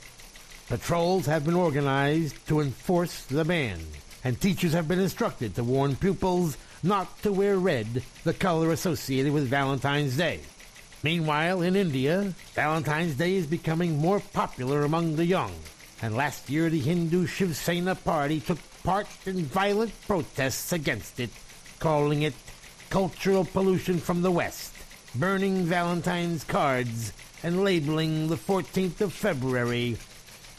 Patrols 0.74 1.26
have 1.26 1.44
been 1.44 1.55
organized 1.55 2.34
to 2.48 2.59
enforce 2.59 3.26
the 3.26 3.44
ban, 3.44 3.78
and 4.24 4.40
teachers 4.40 4.72
have 4.72 4.88
been 4.88 4.98
instructed 4.98 5.55
to 5.55 5.62
warn 5.62 5.94
pupils 5.94 6.56
not 6.82 7.22
to 7.22 7.32
wear 7.32 7.56
red, 7.56 8.02
the 8.24 8.34
color 8.34 8.72
associated 8.72 9.32
with 9.32 9.46
Valentine's 9.46 10.16
Day. 10.16 10.40
Meanwhile, 11.05 11.62
in 11.62 11.76
India, 11.76 12.34
Valentine's 12.55 13.14
Day 13.14 13.36
is 13.36 13.46
becoming 13.46 13.98
more 13.98 14.18
popular 14.18 14.82
among 14.82 15.14
the 15.14 15.24
young, 15.24 15.52
and 16.02 16.16
last 16.16 16.51
year 16.51 16.68
the 16.68 16.80
Hindu 16.80 17.28
Shiv 17.28 17.55
Sena 17.55 17.94
party 17.94 18.40
took 18.40 18.59
part 18.82 19.06
in 19.26 19.44
violent 19.44 19.92
protests 20.09 20.72
against 20.72 21.20
it, 21.20 21.30
calling 21.78 22.22
it 22.22 22.34
cultural 22.90 23.44
pollution 23.44 23.98
from 23.98 24.22
the 24.22 24.32
West, 24.32 24.74
burning 25.14 25.62
Valentine's 25.66 26.42
cards, 26.42 27.12
and 27.44 27.62
labeling 27.62 28.26
the 28.26 28.34
14th 28.36 29.01
of 29.02 29.12
February 29.12 29.96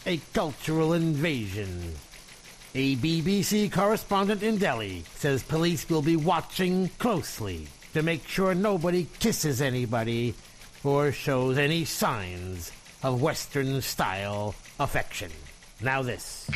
a 0.06 0.18
cultural 0.34 0.94
invasion. 0.94 1.94
A 2.76 2.96
BBC 2.98 3.72
correspondent 3.72 4.44
in 4.44 4.58
Delhi 4.58 5.04
says 5.16 5.42
police 5.44 5.90
will 5.90 6.02
be 6.02 6.16
watching 6.16 6.90
closely 7.00 7.68
to 7.94 8.04
make 8.04 8.28
sure 8.28 8.54
nobody 8.54 9.08
kisses 9.20 9.62
anybody 9.62 10.36
or 10.84 11.12
shows 11.12 11.58
any 11.58 11.86
signs 11.86 12.72
of 13.02 13.22
Western 13.22 13.82
style 13.82 14.54
affection. 14.80 15.32
Now, 15.82 16.04
this. 16.04 16.50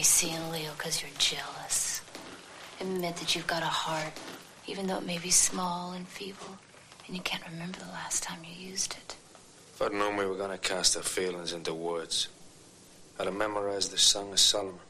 Me 0.00 0.04
seeing 0.04 0.50
Leo 0.50 0.70
because 0.78 1.02
you're 1.02 1.10
jealous. 1.18 2.00
Admit 2.80 3.16
that 3.16 3.36
you've 3.36 3.46
got 3.46 3.62
a 3.62 3.66
heart, 3.66 4.14
even 4.66 4.86
though 4.86 4.96
it 4.96 5.04
may 5.04 5.18
be 5.18 5.28
small 5.28 5.92
and 5.92 6.08
feeble, 6.08 6.56
and 7.06 7.14
you 7.14 7.22
can't 7.22 7.44
remember 7.52 7.78
the 7.80 7.92
last 7.92 8.22
time 8.22 8.38
you 8.42 8.70
used 8.70 8.94
it. 8.94 9.16
If 9.74 9.82
I'd 9.82 9.92
known 9.92 10.16
we 10.16 10.24
were 10.24 10.36
going 10.36 10.52
to 10.52 10.68
cast 10.68 10.96
our 10.96 11.02
feelings 11.02 11.52
into 11.52 11.74
words, 11.74 12.28
I'd 13.18 13.26
have 13.26 13.34
memorized 13.34 13.92
the 13.92 13.98
Song 13.98 14.32
of 14.32 14.40
Solomon. 14.40 14.80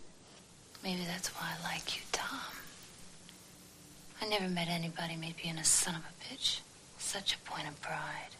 Maybe 0.84 1.02
that's 1.04 1.26
why 1.30 1.48
I 1.58 1.72
like 1.72 1.96
you, 1.96 2.02
Tom. 2.12 2.52
I 4.22 4.28
never 4.28 4.48
met 4.48 4.68
anybody 4.68 5.16
made 5.16 5.34
being 5.42 5.58
a 5.58 5.64
son 5.64 5.96
of 5.96 6.02
a 6.02 6.14
bitch 6.22 6.60
such 6.98 7.34
a 7.34 7.38
point 7.50 7.66
of 7.66 7.80
pride. 7.80 8.36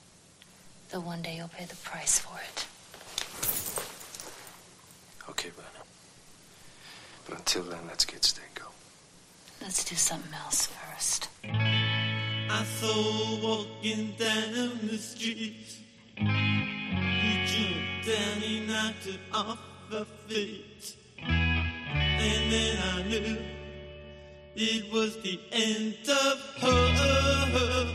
Though 0.91 1.01
one 1.01 1.21
day 1.21 1.35
you'll 1.37 1.49
pay 1.49 1.65
the 1.65 1.75
price 1.75 2.21
for 2.21 2.39
it. 2.39 2.67
Okay, 5.31 5.51
Berna. 5.57 5.70
But 7.31 7.39
until 7.39 7.63
then, 7.63 7.79
let's 7.87 8.05
get 8.05 8.25
Stingo. 8.25 8.71
Let's 9.63 9.85
do 9.85 9.95
something 9.95 10.35
else 10.35 10.67
first. 10.67 11.29
I 11.45 12.65
saw 12.65 13.41
walking 13.41 14.15
down 14.19 14.81
the 14.83 14.99
street. 14.99 15.77
He 16.17 17.47
jumped 17.47 18.07
down, 18.09 18.41
he 18.41 18.67
knocked 18.67 19.07
it 19.07 19.21
off 19.33 19.61
her 19.93 20.05
feet. 20.27 20.97
And 21.19 22.53
then 22.53 22.79
I 22.95 23.03
knew 23.05 23.39
it 24.57 24.93
was 24.93 25.17
the 25.23 25.39
end 25.53 25.99
of 26.09 26.39
her. 26.63 27.87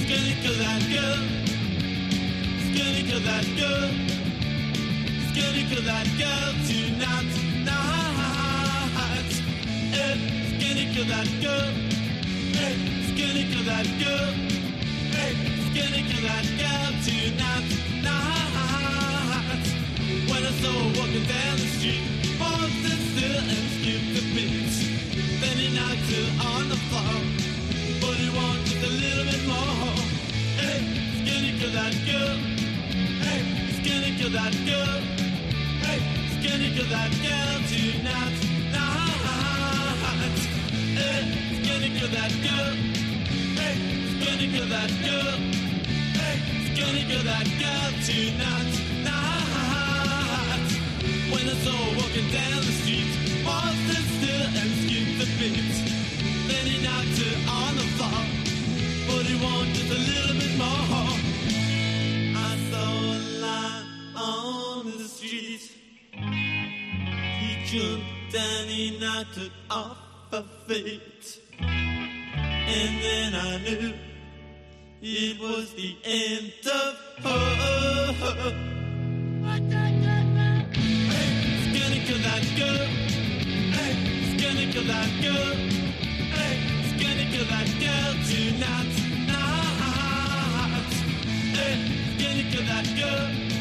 Skinny 0.00 0.34
kill 0.40 0.56
that 0.58 0.82
girl. 0.90 1.20
Skinny 2.72 3.02
kill 3.10 3.20
that 3.20 3.46
girl. 3.58 4.23
Skinny 5.34 5.66
kill 5.66 5.82
that 5.82 6.06
girl 6.16 6.54
tonight. 6.62 7.26
Night. 7.66 9.32
Hey, 9.90 10.14
skinny 10.54 10.94
kill 10.94 11.06
that 11.10 11.26
girl. 11.42 11.74
Skinny 13.10 13.42
kill 13.50 13.64
that 13.66 13.86
girl. 13.98 14.30
Kill 15.74 15.90
that 16.22 16.46
girl 16.62 16.92
tonight. 17.02 17.66
Night. 18.06 19.66
When 20.30 20.42
I 20.46 20.52
saw 20.62 20.70
her 20.70 20.90
walking 21.00 21.26
down 21.26 21.56
the 21.58 21.66
street, 21.66 22.06
paused 22.38 22.86
and 22.86 23.02
still 23.10 23.42
and 23.54 23.66
skipped 23.74 24.14
a 24.14 24.22
beat. 24.38 24.70
Then 25.42 25.56
he 25.58 25.68
knocked 25.74 26.10
her 26.14 26.26
on 26.54 26.64
the 26.68 26.78
floor, 26.86 27.18
but 28.00 28.16
he 28.22 28.28
wanted 28.30 28.78
a 28.86 28.92
little 29.02 29.26
bit 29.26 29.42
more. 29.50 29.98
Hey, 30.62 30.78
skinny 31.18 31.58
kill 31.58 31.72
that 31.72 31.94
girl. 32.06 32.63
Then 55.44 56.66
he 56.66 56.82
knocked 56.82 57.18
her 57.18 57.34
on 57.50 57.76
the 57.76 57.82
floor, 57.96 58.24
but 59.08 59.26
he 59.26 59.34
wanted 59.44 59.74
just 59.74 59.90
a 59.90 59.94
little 59.94 60.34
bit 60.40 60.56
more. 60.56 61.33
On 64.16 64.86
the 64.86 65.04
street. 65.04 65.70
He 66.12 67.64
jumped 67.66 68.34
and 68.34 68.70
he 68.70 68.98
knocked 68.98 69.38
it 69.38 69.52
off 69.70 69.96
her 70.30 70.44
feet. 70.66 71.40
And 71.58 73.02
then 73.02 73.34
I 73.34 73.58
knew 73.62 73.94
it 75.02 75.38
was 75.40 75.74
the 75.74 75.96
end 76.04 76.52
of 76.66 76.96
her. 77.24 78.74
Hey, 81.10 81.28
skinny 81.62 82.00
kill 82.04 82.18
that 82.22 82.44
girl. 82.56 82.86
Hey, 83.76 83.94
skinny 84.36 84.72
kill 84.72 84.84
that 84.84 85.10
girl. 85.22 85.54
Hey, 86.34 86.56
skinny 86.88 87.24
kill 87.30 87.46
that 87.46 87.68
girl 87.80 88.14
tonight. 88.28 88.94
Night. 89.26 89.74
Hey, 91.54 91.76
skinny 92.16 92.44
kill 92.50 92.64
that 92.64 92.86
girl. 92.96 93.53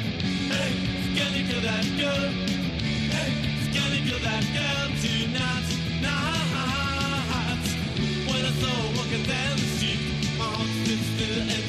Skinny 3.65 4.01
kill 4.07 4.19
that 4.19 4.43
girl. 4.57 4.89
Tonight. 5.01 5.69
Night. 6.01 7.65
When 8.27 8.43
I 8.43 8.51
saw 8.61 8.77
the 9.55 9.65
street, 9.75 10.03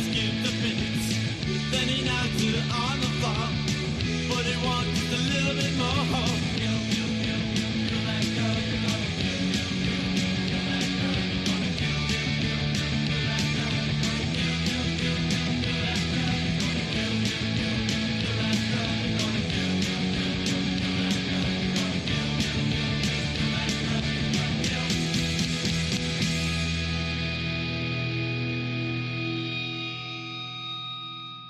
skipped 0.07 0.47
beat. 0.63 0.81
Then 1.71 1.87
he 1.89 1.99
knocked 2.09 2.41
her 2.41 2.61
on 2.83 2.97
the 3.01 3.11
floor, 3.19 3.47
but 4.31 4.45
he 4.49 4.55
wanted 4.67 5.09
a 5.13 5.21
little 5.33 5.55
bit 5.55 5.75
more. 5.77 6.34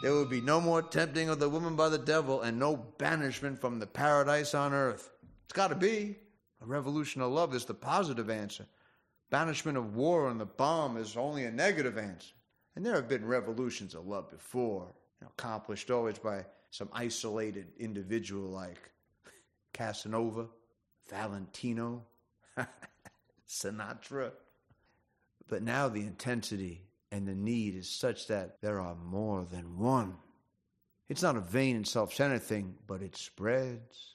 There 0.05 0.13
will 0.13 0.27
be 0.27 0.43
no 0.43 0.61
more 0.61 0.83
tempting 0.83 1.31
of 1.31 1.39
the 1.39 1.49
woman 1.49 1.77
by 1.77 1.89
the 1.89 1.97
devil 1.97 2.43
and 2.43 2.59
no 2.59 2.77
banishment 2.77 3.59
from 3.59 3.79
the 3.79 3.87
paradise 3.87 4.53
on 4.53 4.75
earth. 4.75 5.11
It's 5.45 5.55
got 5.55 5.69
to 5.69 5.75
be. 5.75 6.17
A 6.61 6.67
revolution 6.67 7.23
of 7.23 7.33
love 7.33 7.55
is 7.55 7.65
the 7.65 7.73
positive 7.73 8.29
answer. 8.29 8.67
Banishment 9.31 9.79
of 9.79 9.97
war 9.97 10.29
and 10.29 10.39
the 10.39 10.45
bomb 10.45 10.99
is 10.99 11.17
only 11.17 11.47
a 11.47 11.51
negative 11.51 11.97
answer. 11.97 12.35
And 12.77 12.85
there 12.85 12.97
have 12.97 13.09
been 13.09 13.25
revolutions 13.25 13.95
of 13.95 14.07
love 14.07 14.31
before, 14.31 14.93
accomplished 15.27 15.91
always 15.91 16.19
by 16.19 16.45
some 16.69 16.91
isolated 16.93 17.69
individual 17.79 18.51
like 18.51 18.91
Casanova, 19.73 20.49
Valentino, 21.09 22.05
Sinatra. 23.49 24.33
But 25.49 25.63
now 25.63 25.89
the 25.89 26.03
intensity 26.03 26.83
and 27.15 27.29
the 27.29 27.35
need 27.35 27.77
is 27.77 27.89
such 27.89 28.27
that 28.27 28.61
there 28.61 28.81
are 28.81 28.97
more 28.97 29.45
than 29.45 29.79
one. 29.79 30.17
It's 31.09 31.23
not 31.23 31.37
a 31.37 31.41
vain 31.41 31.77
and 31.77 31.87
self 31.87 32.13
centered 32.13 32.43
thing, 32.43 32.75
but 32.89 33.03
it 33.03 33.17
spreads. 33.17 34.11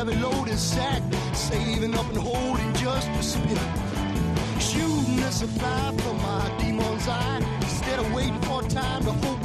Heavy 0.00 0.16
loaded 0.16 0.58
sack, 0.58 1.02
saving 1.34 1.94
up 1.94 2.08
and 2.08 2.16
holding 2.16 2.72
just 2.72 3.08
a 3.10 3.22
spit. 3.22 3.58
Shooting 4.58 5.18
a 5.18 5.30
supply 5.30 5.94
from 5.98 6.16
my 6.22 6.50
demon's 6.58 7.06
eye, 7.06 7.42
instead 7.60 7.98
of 7.98 8.10
waiting 8.14 8.40
for 8.40 8.62
time 8.62 9.02
to 9.04 9.12
hope 9.12 9.39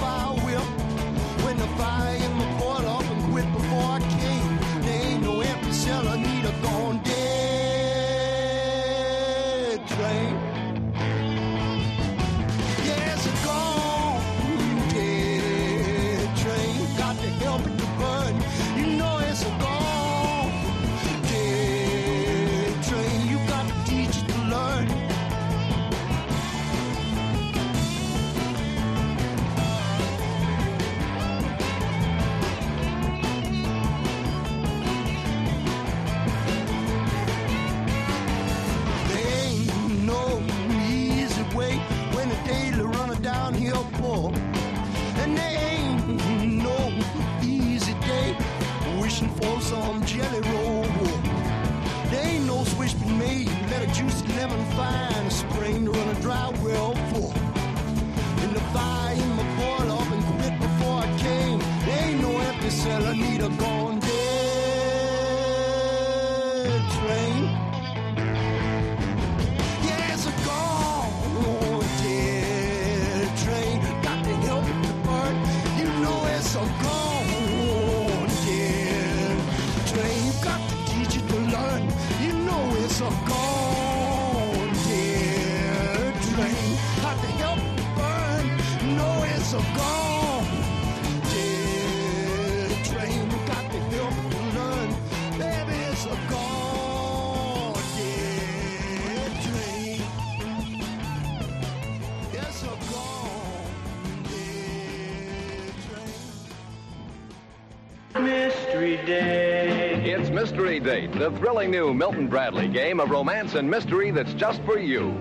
The 111.18 111.32
thrilling 111.38 111.72
new 111.72 111.94
Milton 111.94 112.28
Bradley 112.28 112.68
game 112.68 113.00
of 113.00 113.10
romance 113.10 113.56
and 113.56 113.72
mystery 113.72 114.12
that's 114.12 114.34
just 114.34 114.62
for 114.64 114.78
you. 114.78 115.12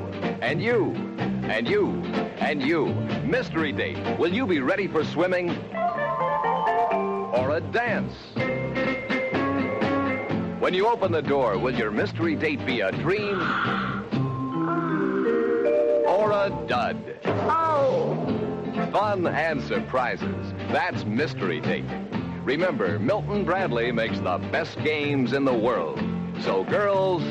And 0.41 0.61
you. 0.61 0.91
And 1.45 1.69
you. 1.69 2.03
And 2.39 2.61
you. 2.61 2.87
Mystery 3.25 3.71
date. 3.71 4.19
Will 4.19 4.35
you 4.35 4.45
be 4.45 4.59
ready 4.59 4.89
for 4.89 5.05
swimming? 5.05 5.51
Or 5.73 7.57
a 7.57 7.63
dance? 7.71 8.13
When 10.61 10.75
you 10.75 10.89
open 10.89 11.13
the 11.13 11.23
door, 11.23 11.59
will 11.59 11.75
your 11.75 11.93
mystery 11.93 12.35
date 12.35 12.67
be 12.67 12.81
a 12.81 12.91
dream? 12.91 13.41
Or 16.09 16.33
a 16.33 16.65
dud? 16.67 17.21
Oh! 17.25 18.45
Fun 18.91 19.29
and 19.29 19.63
surprises. 19.63 20.55
That's 20.73 21.05
Mystery 21.05 21.61
Date. 21.61 21.85
Remember, 22.45 22.99
Milton 22.99 23.47
Bradley 23.47 23.91
makes 23.91 24.19
the 24.19 24.37
best 24.53 24.77
games 24.85 25.33
in 25.33 25.47
the 25.47 25.55
world. 25.55 25.99
So, 26.41 26.63
girls, 26.65 27.23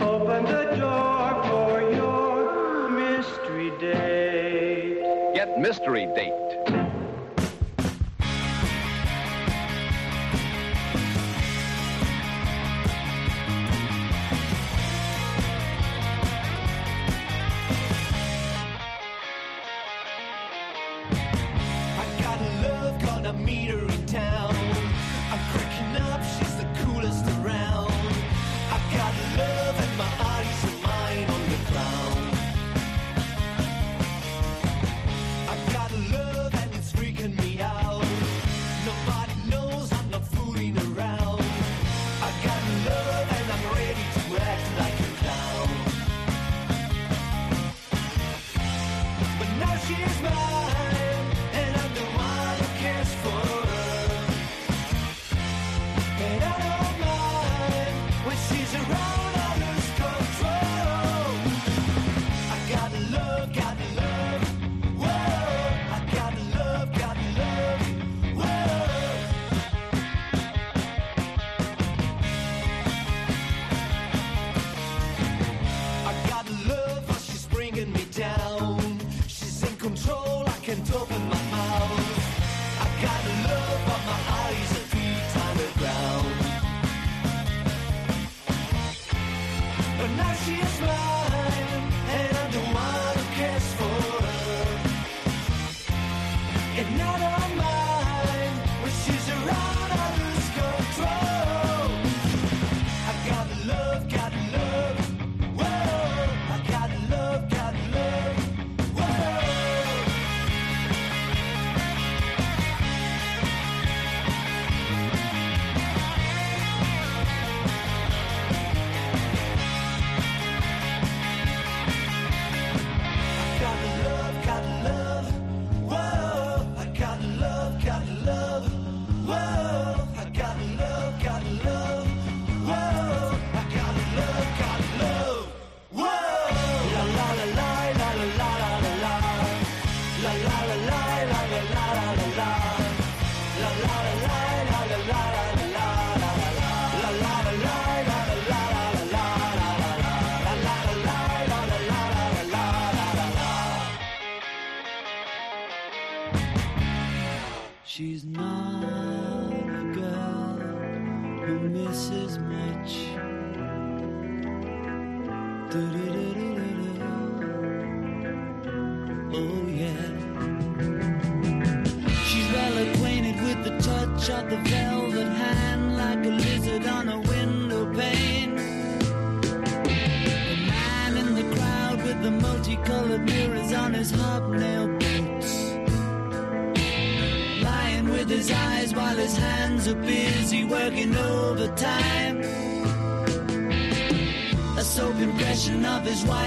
open 0.00 0.44
the 0.44 0.76
door 0.78 1.44
for 1.44 1.90
your 1.92 2.88
mystery 2.88 3.72
date. 3.80 5.34
Get 5.34 5.58
mystery 5.58 6.06
date 6.14 6.43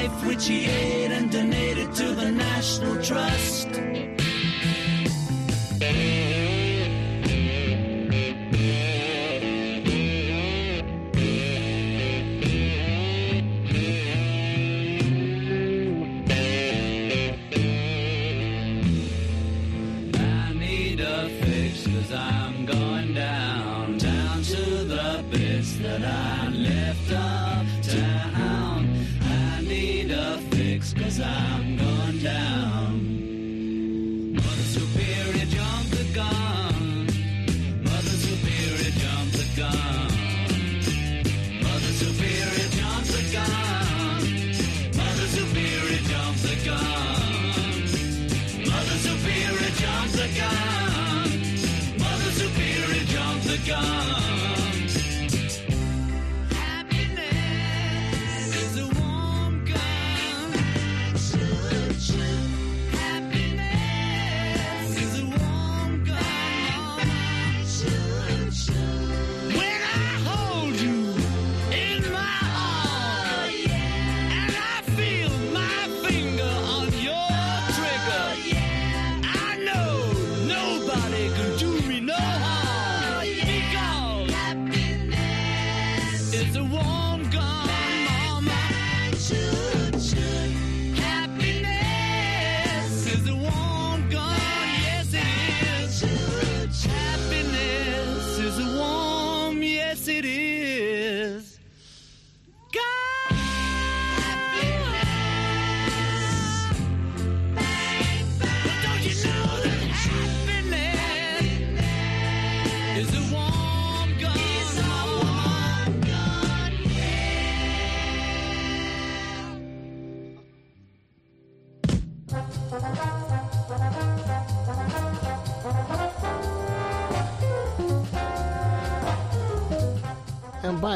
life 0.08 0.26
which 0.26 0.48
he 0.48 0.66
ate. 0.66 0.97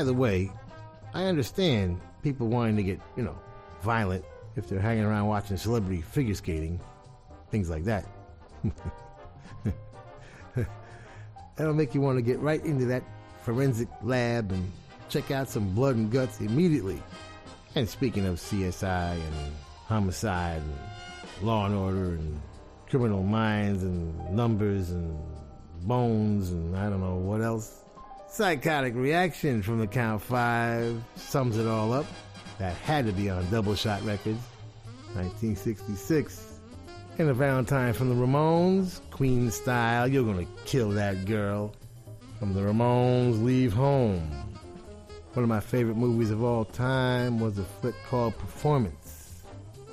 By 0.01 0.05
the 0.05 0.13
way, 0.13 0.51
I 1.13 1.25
understand 1.25 2.01
people 2.23 2.47
wanting 2.47 2.75
to 2.77 2.81
get, 2.81 2.99
you 3.15 3.21
know, 3.21 3.37
violent 3.83 4.25
if 4.55 4.67
they're 4.67 4.79
hanging 4.79 5.03
around 5.03 5.27
watching 5.27 5.57
celebrity 5.57 6.01
figure 6.01 6.33
skating, 6.33 6.79
things 7.51 7.69
like 7.69 7.83
that. 7.83 8.07
That'll 11.55 11.75
make 11.75 11.93
you 11.93 12.01
want 12.01 12.17
to 12.17 12.23
get 12.23 12.39
right 12.39 12.65
into 12.65 12.85
that 12.85 13.03
forensic 13.43 13.89
lab 14.01 14.51
and 14.51 14.71
check 15.07 15.29
out 15.29 15.47
some 15.47 15.69
blood 15.75 15.97
and 15.97 16.11
guts 16.11 16.41
immediately. 16.41 16.99
And 17.75 17.87
speaking 17.87 18.25
of 18.25 18.37
CSI 18.37 19.13
and 19.13 19.53
homicide 19.85 20.63
and 20.63 21.45
law 21.45 21.67
and 21.67 21.75
order 21.75 22.15
and 22.15 22.41
criminal 22.89 23.21
minds 23.21 23.83
and 23.83 24.31
numbers 24.31 24.89
and 24.89 25.15
bones 25.83 26.49
and 26.49 26.75
I 26.75 26.89
don't 26.89 27.01
know 27.01 27.17
what 27.17 27.41
else. 27.41 27.81
Psychotic 28.31 28.95
reaction 28.95 29.61
from 29.61 29.79
the 29.79 29.87
Count 29.87 30.21
Five 30.21 31.03
sums 31.17 31.57
it 31.57 31.67
all 31.67 31.91
up. 31.91 32.05
That 32.59 32.77
had 32.77 33.05
to 33.07 33.11
be 33.11 33.29
on 33.29 33.49
Double 33.51 33.75
Shot 33.75 34.01
Records, 34.05 34.39
1966. 35.15 36.61
And 37.17 37.27
a 37.27 37.33
Valentine 37.33 37.91
from 37.91 38.07
the 38.07 38.15
Ramones, 38.15 39.01
Queen 39.09 39.51
style, 39.51 40.07
you're 40.07 40.23
gonna 40.23 40.47
kill 40.63 40.91
that 40.91 41.25
girl. 41.25 41.75
From 42.39 42.53
the 42.53 42.61
Ramones, 42.61 43.43
Leave 43.43 43.73
Home. 43.73 44.21
One 45.33 45.43
of 45.43 45.49
my 45.49 45.59
favorite 45.59 45.97
movies 45.97 46.31
of 46.31 46.41
all 46.41 46.63
time 46.63 47.37
was 47.37 47.57
a 47.57 47.65
flick 47.65 47.95
called 48.09 48.37
Performance. 48.37 49.43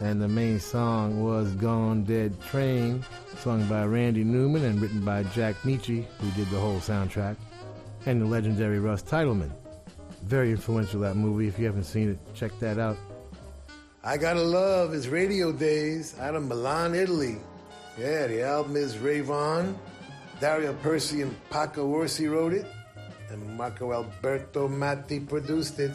And 0.01 0.23
the 0.23 0.29
main 0.29 0.61
song 0.61 1.25
was 1.25 1.51
Gone 1.57 2.05
Dead 2.05 2.41
Train, 2.41 3.05
sung 3.39 3.69
by 3.69 3.85
Randy 3.85 4.23
Newman 4.23 4.65
and 4.65 4.81
written 4.81 5.05
by 5.05 5.25
Jack 5.25 5.57
Nitzsche, 5.65 6.05
who 6.21 6.31
did 6.37 6.49
the 6.51 6.61
whole 6.61 6.79
soundtrack, 6.79 7.35
and 8.09 8.23
the 8.23 8.27
legendary 8.27 8.81
Russ 8.81 9.03
Titelman. 9.03 9.51
Very 10.23 10.51
influential, 10.51 10.99
that 11.01 11.15
movie. 11.15 11.47
If 11.47 11.59
you 11.59 11.67
haven't 11.67 11.85
seen 11.85 12.09
it, 12.09 12.19
check 12.35 12.59
that 12.59 12.79
out. 12.79 12.97
I 14.03 14.17
Gotta 14.17 14.41
Love 14.43 14.95
is 14.95 15.11
Radio 15.11 15.53
Days 15.53 16.19
out 16.19 16.35
of 16.35 16.43
Milan, 16.47 16.95
Italy. 16.95 17.37
Yeah, 17.99 18.27
the 18.27 18.43
album 18.43 18.77
is 18.77 18.97
Ray 18.97 19.21
Vaughan, 19.21 19.79
Dario 20.41 20.73
Persi 20.73 21.21
and 21.21 21.37
Paco 21.51 21.87
Orsi 21.87 22.29
wrote 22.29 22.55
it, 22.55 22.65
and 23.29 23.47
Marco 23.59 23.93
Alberto 23.93 24.69
Matti 24.69 25.21
produced 25.21 25.79
it. 25.79 25.93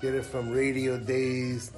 Get 0.00 0.14
it 0.14 0.24
from 0.24 0.50
radiodays.it. 0.50 1.70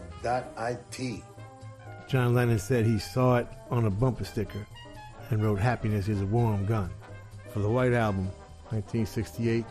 John 2.06 2.34
Lennon 2.34 2.58
said 2.60 2.86
he 2.86 3.00
saw 3.00 3.38
it 3.38 3.48
on 3.70 3.86
a 3.86 3.90
bumper 3.90 4.24
sticker 4.24 4.64
and 5.30 5.42
wrote 5.42 5.58
Happiness 5.58 6.06
is 6.06 6.20
a 6.20 6.26
Warm 6.26 6.64
Gun 6.64 6.90
for 7.50 7.58
the 7.58 7.68
White 7.68 7.94
Album, 7.94 8.30
1968. 8.72 9.66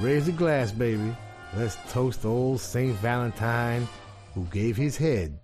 Raise 0.00 0.28
a 0.28 0.32
glass, 0.32 0.70
baby. 0.70 1.16
Let's 1.56 1.76
toast 1.90 2.26
old 2.26 2.60
St. 2.60 2.94
Valentine 2.96 3.88
who 4.34 4.44
gave 4.52 4.76
his 4.76 4.96
head 4.98 5.38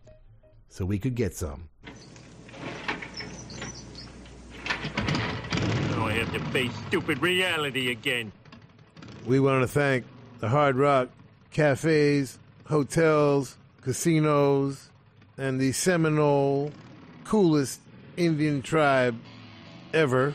so 0.68 0.84
we 0.84 0.98
could 0.98 1.14
get 1.14 1.34
some. 1.34 1.68
Now 5.90 6.06
I 6.06 6.12
have 6.12 6.32
to 6.32 6.40
face 6.50 6.72
stupid 6.88 7.22
reality 7.22 7.90
again. 7.90 8.30
We 9.24 9.40
want 9.40 9.62
to 9.62 9.68
thank 9.68 10.04
the 10.40 10.48
Hard 10.48 10.76
Rock 10.76 11.08
cafes, 11.50 12.38
hotels, 12.66 13.56
casinos, 13.80 14.90
and 15.38 15.58
the 15.58 15.72
Seminole 15.72 16.70
coolest 17.24 17.80
Indian 18.16 18.60
tribe 18.60 19.16
ever 19.94 20.34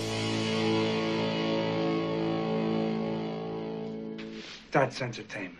That's 4.71 5.01
entertainment. 5.01 5.57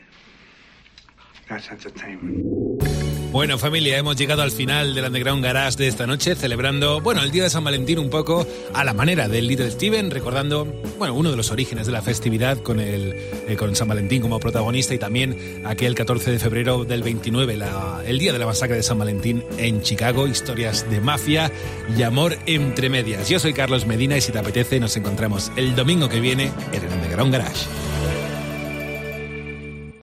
That's 1.49 1.69
entertainment. 1.69 2.45
Bueno, 3.31 3.57
familia, 3.57 3.97
hemos 3.97 4.17
llegado 4.17 4.41
al 4.41 4.51
final 4.51 4.93
del 4.93 5.05
Underground 5.05 5.41
Garage 5.43 5.77
de 5.77 5.88
esta 5.88 6.05
noche, 6.05 6.35
celebrando, 6.35 6.99
bueno, 6.99 7.21
el 7.21 7.31
día 7.31 7.43
de 7.43 7.49
San 7.49 7.63
Valentín 7.63 7.97
un 7.99 8.09
poco 8.09 8.45
a 8.73 8.83
la 8.83 8.93
manera 8.93 9.29
del 9.29 9.47
Little 9.47 9.71
Steven, 9.71 10.11
recordando, 10.11 10.65
bueno, 10.97 11.13
uno 11.13 11.31
de 11.31 11.38
los 11.38 11.49
orígenes 11.49 11.85
de 11.85 11.93
la 11.93 12.01
festividad 12.01 12.57
con, 12.57 12.81
el, 12.81 13.13
eh, 13.47 13.55
con 13.57 13.73
San 13.73 13.88
Valentín 13.88 14.21
como 14.21 14.38
protagonista 14.39 14.93
y 14.93 14.99
también 14.99 15.63
aquel 15.65 15.95
14 15.95 16.29
de 16.31 16.39
febrero 16.39 16.83
del 16.83 17.03
29, 17.03 17.55
la- 17.55 18.01
el 18.05 18.19
día 18.19 18.33
de 18.33 18.39
la 18.39 18.45
masacre 18.47 18.75
de 18.75 18.83
San 18.83 18.99
Valentín 18.99 19.45
en 19.57 19.81
Chicago, 19.81 20.27
historias 20.27 20.89
de 20.89 20.99
mafia 20.99 21.49
y 21.97 22.03
amor 22.03 22.38
entre 22.47 22.89
medias. 22.89 23.29
Yo 23.29 23.39
soy 23.39 23.53
Carlos 23.53 23.85
Medina 23.85 24.17
y 24.17 24.21
si 24.21 24.33
te 24.33 24.39
apetece 24.39 24.77
nos 24.81 24.95
encontramos 24.97 25.53
el 25.55 25.73
domingo 25.73 26.09
que 26.09 26.19
viene 26.19 26.51
en 26.73 26.83
el 26.83 26.91
Underground 26.93 27.31
Garage. 27.31 27.65